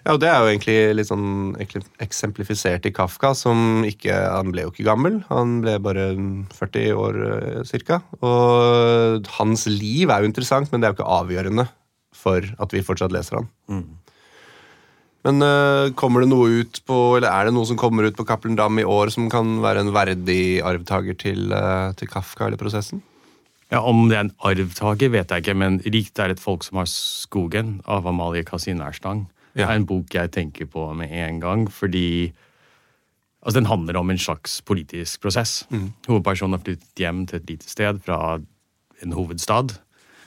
Ja, 0.06 0.14
og 0.14 0.22
det 0.24 0.30
er 0.32 0.40
jo 0.40 0.52
egentlig 0.52 0.78
litt 0.96 1.10
sånn 1.10 1.58
eksemplifisert 2.02 2.88
i 2.88 2.94
Kafka, 2.96 3.34
som 3.36 3.84
ikke 3.88 4.16
Han 4.16 4.54
ble 4.54 4.64
jo 4.64 4.72
ikke 4.72 4.88
gammel, 4.88 5.20
han 5.28 5.60
ble 5.64 5.76
bare 5.84 6.06
40 6.56 6.94
år 6.96 7.20
ca. 7.20 7.64
cirka. 7.68 8.02
Og 8.24 9.28
hans 9.40 9.68
liv 9.68 10.10
er 10.10 10.24
jo 10.24 10.32
interessant, 10.32 10.72
men 10.72 10.80
det 10.80 10.88
er 10.88 10.94
jo 10.94 11.00
ikke 11.02 11.16
avgjørende 11.20 11.68
for 12.16 12.44
at 12.44 12.76
vi 12.76 12.84
fortsatt 12.86 13.14
leser 13.16 13.42
han. 13.42 13.50
Men 15.28 15.44
eh, 15.44 15.92
kommer 16.00 16.24
det 16.24 16.32
noe 16.32 16.62
ut 16.64 16.80
på, 16.88 16.98
eller 17.18 17.28
er 17.28 17.50
det 17.50 17.56
noe 17.56 17.68
som 17.68 17.80
kommer 17.80 18.08
ut 18.08 18.16
på 18.16 18.26
Cappelen 18.28 18.56
Dam 18.60 18.80
i 18.80 18.88
år 18.88 19.12
som 19.12 19.28
kan 19.32 19.58
være 19.64 19.84
en 19.84 19.94
verdig 19.96 20.62
arvtaker 20.66 21.18
til, 21.20 21.52
eh, 21.52 21.92
til 22.00 22.12
Kafka 22.12 22.48
eller 22.48 22.60
prosessen? 22.62 23.04
Ja, 23.70 23.84
Om 23.86 24.08
det 24.10 24.16
er 24.18 24.24
en 24.26 24.38
arvtaker, 24.48 25.12
vet 25.14 25.30
jeg 25.30 25.44
ikke, 25.44 25.58
men 25.60 25.80
'Rikt 25.84 26.18
er 26.24 26.32
et 26.32 26.40
folk 26.40 26.64
som 26.64 26.80
har 26.80 26.88
skogen' 26.90 27.82
av 27.86 28.08
Amalie 28.08 28.44
Kasin 28.44 28.82
Erstang 28.82 29.28
Ja. 29.60 29.70
er 29.70 29.80
en 29.80 29.88
bok 29.90 30.16
jeg 30.16 30.32
tenker 30.36 30.70
på 30.72 30.86
med 30.98 31.12
en 31.12 31.42
gang, 31.44 31.68
fordi 31.72 32.32
altså 33.44 33.60
den 33.60 33.70
handler 33.70 34.00
om 34.00 34.10
en 34.12 34.22
slags 34.22 34.60
politisk 34.62 35.22
prosess. 35.22 35.64
Hovedpersonen 36.08 36.58
har 36.58 36.64
flyttet 36.64 37.04
hjem 37.04 37.26
til 37.28 37.40
et 37.40 37.50
lite 37.50 37.70
sted 37.70 38.02
fra 38.06 38.40
en 39.04 39.16
hovedstad 39.16 39.78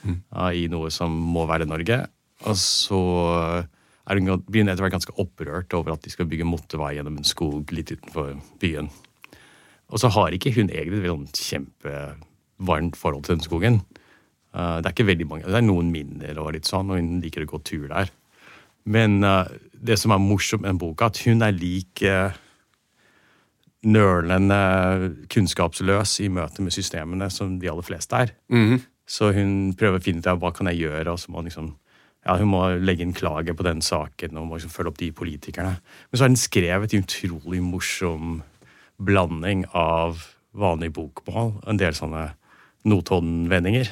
ja, 0.03 0.49
i 0.51 0.67
noe 0.71 0.91
som 0.93 1.13
må 1.13 1.45
være 1.49 1.69
Norge. 1.69 2.03
Og 2.49 2.57
så 2.59 2.99
er 4.03 4.19
hun, 4.19 4.27
hun 4.27 4.71
etter 4.71 4.83
hvert 4.83 4.97
ganske 4.97 5.15
opprørt 5.21 5.73
over 5.77 5.95
at 5.95 6.03
de 6.03 6.11
skal 6.11 6.27
bygge 6.29 6.47
motorvei 6.47 6.95
gjennom 6.97 7.19
en 7.19 7.27
skog 7.27 7.71
litt 7.75 7.93
utenfor 7.93 8.35
byen. 8.61 8.89
Og 9.93 10.01
så 10.01 10.09
har 10.15 10.33
ikke 10.33 10.53
hun 10.57 10.71
egentlig 10.73 11.11
et 11.11 11.43
kjempevarmt 11.47 12.97
forhold 12.99 13.27
til 13.27 13.37
den 13.37 13.45
skogen. 13.45 13.79
Uh, 14.53 14.79
det 14.81 14.89
er 14.89 14.93
ikke 14.95 15.09
veldig 15.09 15.27
mange, 15.29 15.47
det 15.49 15.57
er 15.57 15.65
noen 15.65 15.89
minner 15.93 16.37
og 16.41 16.51
litt 16.53 16.69
sånn, 16.69 16.91
og 16.91 16.99
hun 16.99 17.21
liker 17.23 17.45
å 17.45 17.49
gå 17.49 17.61
tur 17.65 17.87
der. 17.89 18.11
Men 18.85 19.23
uh, 19.23 19.45
det 19.73 19.99
som 19.99 20.13
er 20.15 20.23
morsomt 20.23 20.65
med 20.65 20.79
boka, 20.79 21.11
at 21.11 21.21
hun 21.25 21.43
er 21.43 21.55
like 21.55 22.15
nølende 23.83 24.59
kunnskapsløs 25.31 26.17
i 26.23 26.29
møte 26.31 26.63
med 26.63 26.71
systemene 26.75 27.27
som 27.33 27.57
de 27.59 27.69
aller 27.69 27.83
fleste 27.83 28.15
er. 28.15 28.35
Så 29.07 29.33
hun 29.35 29.73
prøver 29.75 29.99
å 29.99 30.03
finne 30.03 30.23
ut 30.23 30.29
av 30.31 30.39
hva 30.39 30.53
kan 30.55 30.69
jeg 30.71 30.85
gjøre, 30.85 31.11
og 31.11 31.19
så 31.19 31.31
må 31.31 31.41
hun 31.41 31.49
liksom 31.49 31.73
ja, 32.23 32.37
hun 32.39 32.53
må 32.53 32.61
legge 32.79 33.03
inn 33.03 33.15
klage 33.15 33.51
på 33.51 33.65
den 33.67 33.81
saken 33.83 34.37
og 34.39 34.47
må 34.47 34.55
liksom 34.55 34.71
følge 34.71 34.93
opp 34.93 34.99
de 35.01 35.09
politikerne. 35.11 35.73
Men 36.07 36.15
så 36.15 36.23
har 36.23 36.31
hun 36.31 36.39
skrevet 36.39 36.93
en 36.95 37.03
utrolig 37.03 37.59
morsom 37.59 38.37
blanding 39.03 39.65
av 39.75 40.21
vanlig 40.55 40.93
bokmål 40.95 41.51
og 41.57 41.67
en 41.67 41.81
del 41.81 41.97
sånne 41.97 42.29
Notodden-vendinger. 42.87 43.91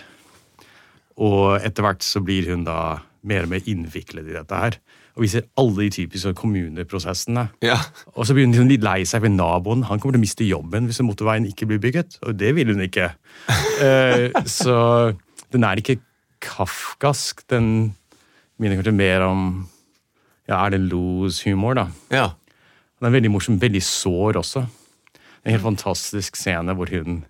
Og 1.23 1.59
etter 1.59 1.83
hvert 1.83 2.03
så 2.03 2.23
blir 2.23 2.47
hun 2.51 2.63
da 2.67 3.01
mer 3.27 3.45
og 3.45 3.51
mer 3.51 3.67
innviklet 3.69 4.29
i 4.29 4.35
dette 4.35 4.57
her. 4.57 4.77
Og 5.15 5.25
vi 5.25 5.29
ser 5.33 5.47
alle 5.59 5.85
de 5.85 5.89
typiske 5.93 6.33
kommuneprosessene. 6.39 7.47
Ja. 7.65 7.77
Og 8.15 8.25
så 8.25 8.35
begynner 8.35 8.55
liksom 8.55 8.71
litt 8.71 8.85
lei 8.85 9.01
seg 9.07 9.25
for 9.25 9.33
naboen. 9.33 9.85
Han 9.89 9.99
kommer 9.99 10.15
til 10.15 10.21
å 10.21 10.25
miste 10.25 10.47
jobben 10.47 10.87
hvis 10.89 11.01
motorveien 11.05 11.49
ikke 11.49 11.67
blir 11.69 11.81
bygget. 11.83 12.17
Og 12.25 12.37
det 12.39 12.53
vil 12.57 12.71
hun 12.73 12.85
ikke. 12.85 13.11
uh, 13.83 14.27
så 14.59 14.77
den 15.51 15.67
er 15.67 15.81
ikke 15.81 15.99
kafkask. 16.41 17.43
Den 17.51 17.91
minner 18.61 18.79
kanskje 18.79 18.95
mer 18.95 19.27
om 19.27 19.47
ja, 20.49 20.57
er 20.65 20.73
det 20.73 20.81
Los 20.89 21.43
humor, 21.45 21.77
da. 21.77 21.89
ja. 22.11 22.29
Den 23.01 23.07
er 23.09 23.15
veldig 23.15 23.31
morsom, 23.33 23.55
veldig 23.57 23.81
sår 23.81 24.37
også. 24.37 24.61
En 25.41 25.55
helt 25.55 25.63
fantastisk 25.63 26.35
scene 26.37 26.75
hvor 26.77 26.91
hun 26.93 27.23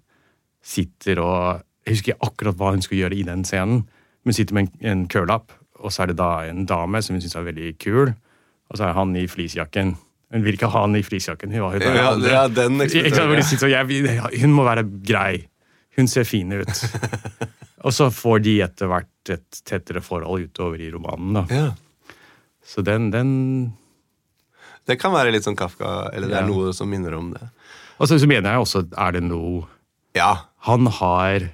sitter 0.61 1.21
og 1.23 1.61
Jeg 1.81 1.95
husker 1.95 2.11
ikke 2.11 2.27
akkurat 2.27 2.57
hva 2.59 2.71
hun 2.75 2.83
skulle 2.85 2.99
gjøre 3.01 3.15
i 3.17 3.23
den 3.25 3.41
scenen, 3.47 3.79
men 4.21 4.29
hun 4.29 4.35
sitter 4.37 4.53
med 4.53 4.67
en, 4.67 4.89
en 4.91 4.99
curlapp, 5.09 5.49
og 5.82 5.93
så 5.93 6.03
er 6.05 6.11
det 6.11 6.19
da 6.21 6.32
en 6.47 6.65
dame 6.69 7.01
som 7.03 7.15
hun 7.17 7.23
syns 7.23 7.36
er 7.39 7.47
veldig 7.47 7.73
kul, 7.82 8.13
og 8.71 8.77
så 8.79 8.88
er 8.88 8.95
han 8.97 9.15
i 9.19 9.25
fleecejakken. 9.29 9.95
Hun 10.32 10.45
vil 10.45 10.55
ikke 10.55 10.69
ha 10.71 10.86
han 10.86 10.95
i 10.95 11.03
fleecejakken. 11.03 11.51
Hun, 11.51 11.73
hun, 11.73 11.82
Ja, 11.97 12.13
ja, 12.23 12.43
den 12.47 12.79
jeg, 13.73 14.21
hun 14.43 14.53
må 14.55 14.63
være 14.67 14.86
grei. 15.03 15.47
Hun 15.97 16.07
ser 16.07 16.23
fin 16.23 16.53
ut. 16.55 16.71
Og 17.86 17.93
så 17.95 18.11
får 18.13 18.43
de 18.45 18.53
etter 18.63 18.89
hvert 18.91 19.32
et 19.34 19.61
tettere 19.67 20.03
forhold 20.05 20.45
utover 20.47 20.82
i 20.82 20.91
romanen. 20.93 21.41
da. 21.41 21.45
ja. 21.49 21.69
Så 22.61 22.84
den, 22.86 23.09
den 23.11 23.32
Det 24.88 24.99
kan 25.01 25.11
være 25.11 25.34
litt 25.34 25.43
sånn 25.43 25.57
Kafka, 25.57 26.11
eller 26.13 26.29
det 26.29 26.38
er 26.39 26.45
noe 26.47 26.71
som 26.77 26.88
minner 26.88 27.17
om 27.17 27.32
det. 27.34 27.41
Og 27.97 28.07
så, 28.07 28.19
så 28.21 28.29
mener 28.29 28.53
jeg 28.53 28.63
også 28.63 28.86
er 28.95 29.17
det 29.17 29.23
noe 29.25 29.65
Ja. 30.15 30.45
Han 30.69 30.88
har 30.88 31.49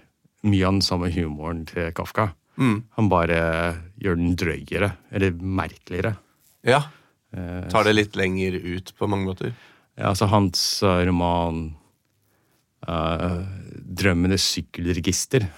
mye 0.47 0.67
av 0.67 0.77
den 0.77 0.83
samme 0.85 1.09
humoren 1.15 1.63
til 1.65 1.89
Kafka. 1.95 2.33
Han 2.57 3.09
bare 3.11 3.39
gjør 4.01 4.17
den 4.17 4.35
drøyere, 4.39 4.91
eller 5.11 5.35
merkeligere. 5.41 6.15
ja. 6.65 6.83
Eh, 7.35 7.65
Tar 7.69 7.83
det 7.83 7.91
litt 7.97 8.15
lenger 8.15 8.55
ut 8.55 8.93
på 8.97 9.07
mange 9.11 9.27
måter. 9.27 9.49
ja, 9.97 10.07
altså 10.13 10.29
hans 10.31 10.81
eh, 10.81 11.01
roman 11.09 11.75
uh, 12.87 13.43
'Drømmenes 13.83 14.45
sykkelregister' 14.55 15.49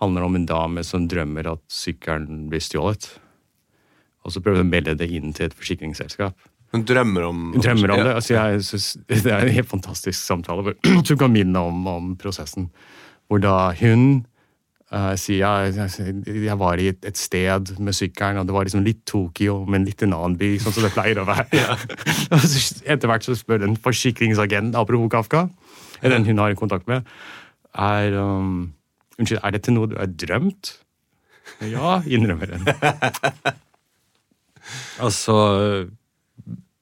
handler 0.00 0.24
om 0.24 0.38
en 0.38 0.46
dame 0.48 0.82
som 0.84 1.04
drømmer 1.06 1.50
at 1.52 1.60
sykkelen 1.68 2.48
blir 2.48 2.64
stjålet. 2.64 3.10
Og 4.24 4.32
så 4.32 4.40
prøver 4.40 4.62
hun 4.62 4.70
å 4.70 4.72
melde 4.72 4.96
det 4.96 5.10
inn 5.12 5.34
til 5.36 5.50
et 5.50 5.56
forsikringsselskap. 5.56 6.34
Hun 6.72 6.84
drømmer 6.88 7.26
om 7.28 7.52
Hun 7.52 7.60
drømmer 7.60 7.92
om 7.92 8.00
det. 8.06 8.14
Altså, 8.14 8.34
jeg 8.38 8.64
synes, 8.64 8.96
det 9.08 9.26
er 9.26 9.44
en 9.44 9.52
helt 9.52 9.68
fantastisk 9.68 10.16
samtale 10.22 10.74
som 11.06 11.18
kan 11.18 11.32
minne 11.32 11.58
om, 11.60 11.86
om 11.86 12.16
prosessen. 12.16 12.70
Hvor 13.28 13.42
da 13.42 13.72
hun 13.76 14.24
eh, 14.92 15.12
sier 15.20 15.42
jeg, 15.42 15.74
jeg, 15.76 16.16
jeg 16.46 16.56
var 16.60 16.82
i 16.82 16.88
et, 16.92 17.00
et 17.06 17.18
sted 17.18 17.74
med 17.78 17.96
sykkelen, 17.96 18.40
og 18.42 18.48
det 18.48 18.56
var 18.56 18.68
liksom 18.68 18.84
litt 18.86 19.02
Tokyo, 19.08 19.60
men 19.70 19.86
litt 19.88 20.02
en 20.06 20.16
annen 20.16 20.36
by, 20.40 20.50
sånn 20.62 20.76
som 20.76 20.86
det 20.86 20.94
pleier 20.96 21.22
å 21.22 21.28
være. 21.28 21.62
Og 22.34 22.40
Etter 22.40 23.10
hvert 23.10 23.26
så 23.26 23.32
spør 23.38 23.66
en 23.66 23.78
forsikringsagent, 23.80 24.78
apropos 24.78 25.12
Kafka, 25.12 25.40
den 26.00 26.28
hun 26.28 26.40
har 26.40 26.56
kontakt 26.58 26.86
med, 26.90 27.08
er 27.76 28.14
um, 28.18 28.70
Unnskyld, 29.20 29.42
er 29.44 29.52
dette 29.52 29.72
noe 29.74 29.88
du 29.90 29.98
har 29.98 30.08
drømt? 30.08 30.64
Ja, 31.68 31.98
innrømmer 32.08 32.48
hun. 32.54 32.62
altså 35.04 35.10
så 35.12 35.36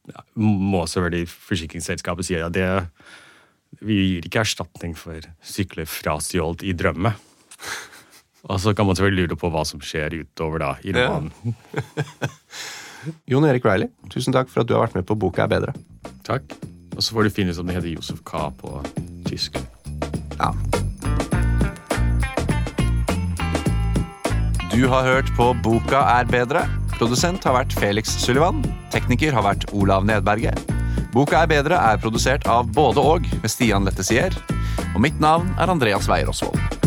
ja, 0.09 0.23
må 0.39 0.85
selvfølgelig 0.87 1.33
forsikringsselskapet 1.33 2.29
si 2.29 2.35
at 2.39 2.55
det 2.55 2.69
vi 3.85 3.97
gir 3.99 4.29
ikke 4.29 4.45
erstatning 4.45 4.95
for 4.97 5.27
sykler 5.45 5.89
frastjålet 5.89 6.63
i 6.65 6.73
drømme. 6.79 7.13
Og 8.49 8.61
så 8.63 8.73
kan 8.75 8.87
man 8.89 8.97
selvfølgelig 8.97 9.29
lure 9.29 9.37
på 9.41 9.51
hva 9.53 9.65
som 9.69 9.81
skjer 9.85 10.15
utover 10.23 10.63
da 10.63 10.71
i 10.85 10.93
Ja. 10.95 11.09
romanen. 11.11 11.57
Jon 13.31 13.45
Erik 13.45 13.65
Riley, 13.65 13.89
tusen 14.11 14.33
takk 14.35 14.49
for 14.51 14.63
at 14.65 14.69
du 14.69 14.75
har 14.75 14.87
vært 14.87 14.97
med 14.99 15.07
på 15.07 15.15
Boka 15.19 15.45
er 15.45 15.53
bedre. 15.53 15.75
Takk. 16.27 16.57
Og 16.97 17.03
så 17.05 17.15
får 17.15 17.29
du 17.29 17.31
finne 17.31 17.53
ut 17.55 17.61
om 17.63 17.69
det 17.69 17.77
heter 17.77 17.93
Josef 17.95 18.23
K. 18.27 18.49
på 18.59 18.81
tysk. 19.29 19.59
Ja. 20.41 20.51
Du 24.73 24.87
har 24.89 25.03
hørt 25.07 25.31
på 25.37 25.53
Boka 25.63 26.01
er 26.19 26.27
bedre. 26.31 26.65
Produsent 26.99 27.45
har 27.47 27.55
vært 27.61 27.73
Felix 27.79 28.17
Sullivan. 28.23 28.61
Tekniker 28.91 29.33
har 29.37 29.45
vært 29.47 29.69
Olav 29.73 30.05
Nedberget. 30.09 30.59
Boka 31.15 31.45
er 31.45 31.51
bedre 31.51 31.79
er 31.79 32.01
produsert 32.03 32.45
av 32.51 32.67
både 32.75 32.99
og 33.01 33.29
med 33.43 33.51
Stian 33.51 33.87
Lettesier. 33.87 34.35
Og 34.95 35.01
mitt 35.05 35.19
navn 35.23 35.53
er 35.59 35.71
Andreas 35.73 36.09
Weier 36.11 36.29
Osvold. 36.33 36.78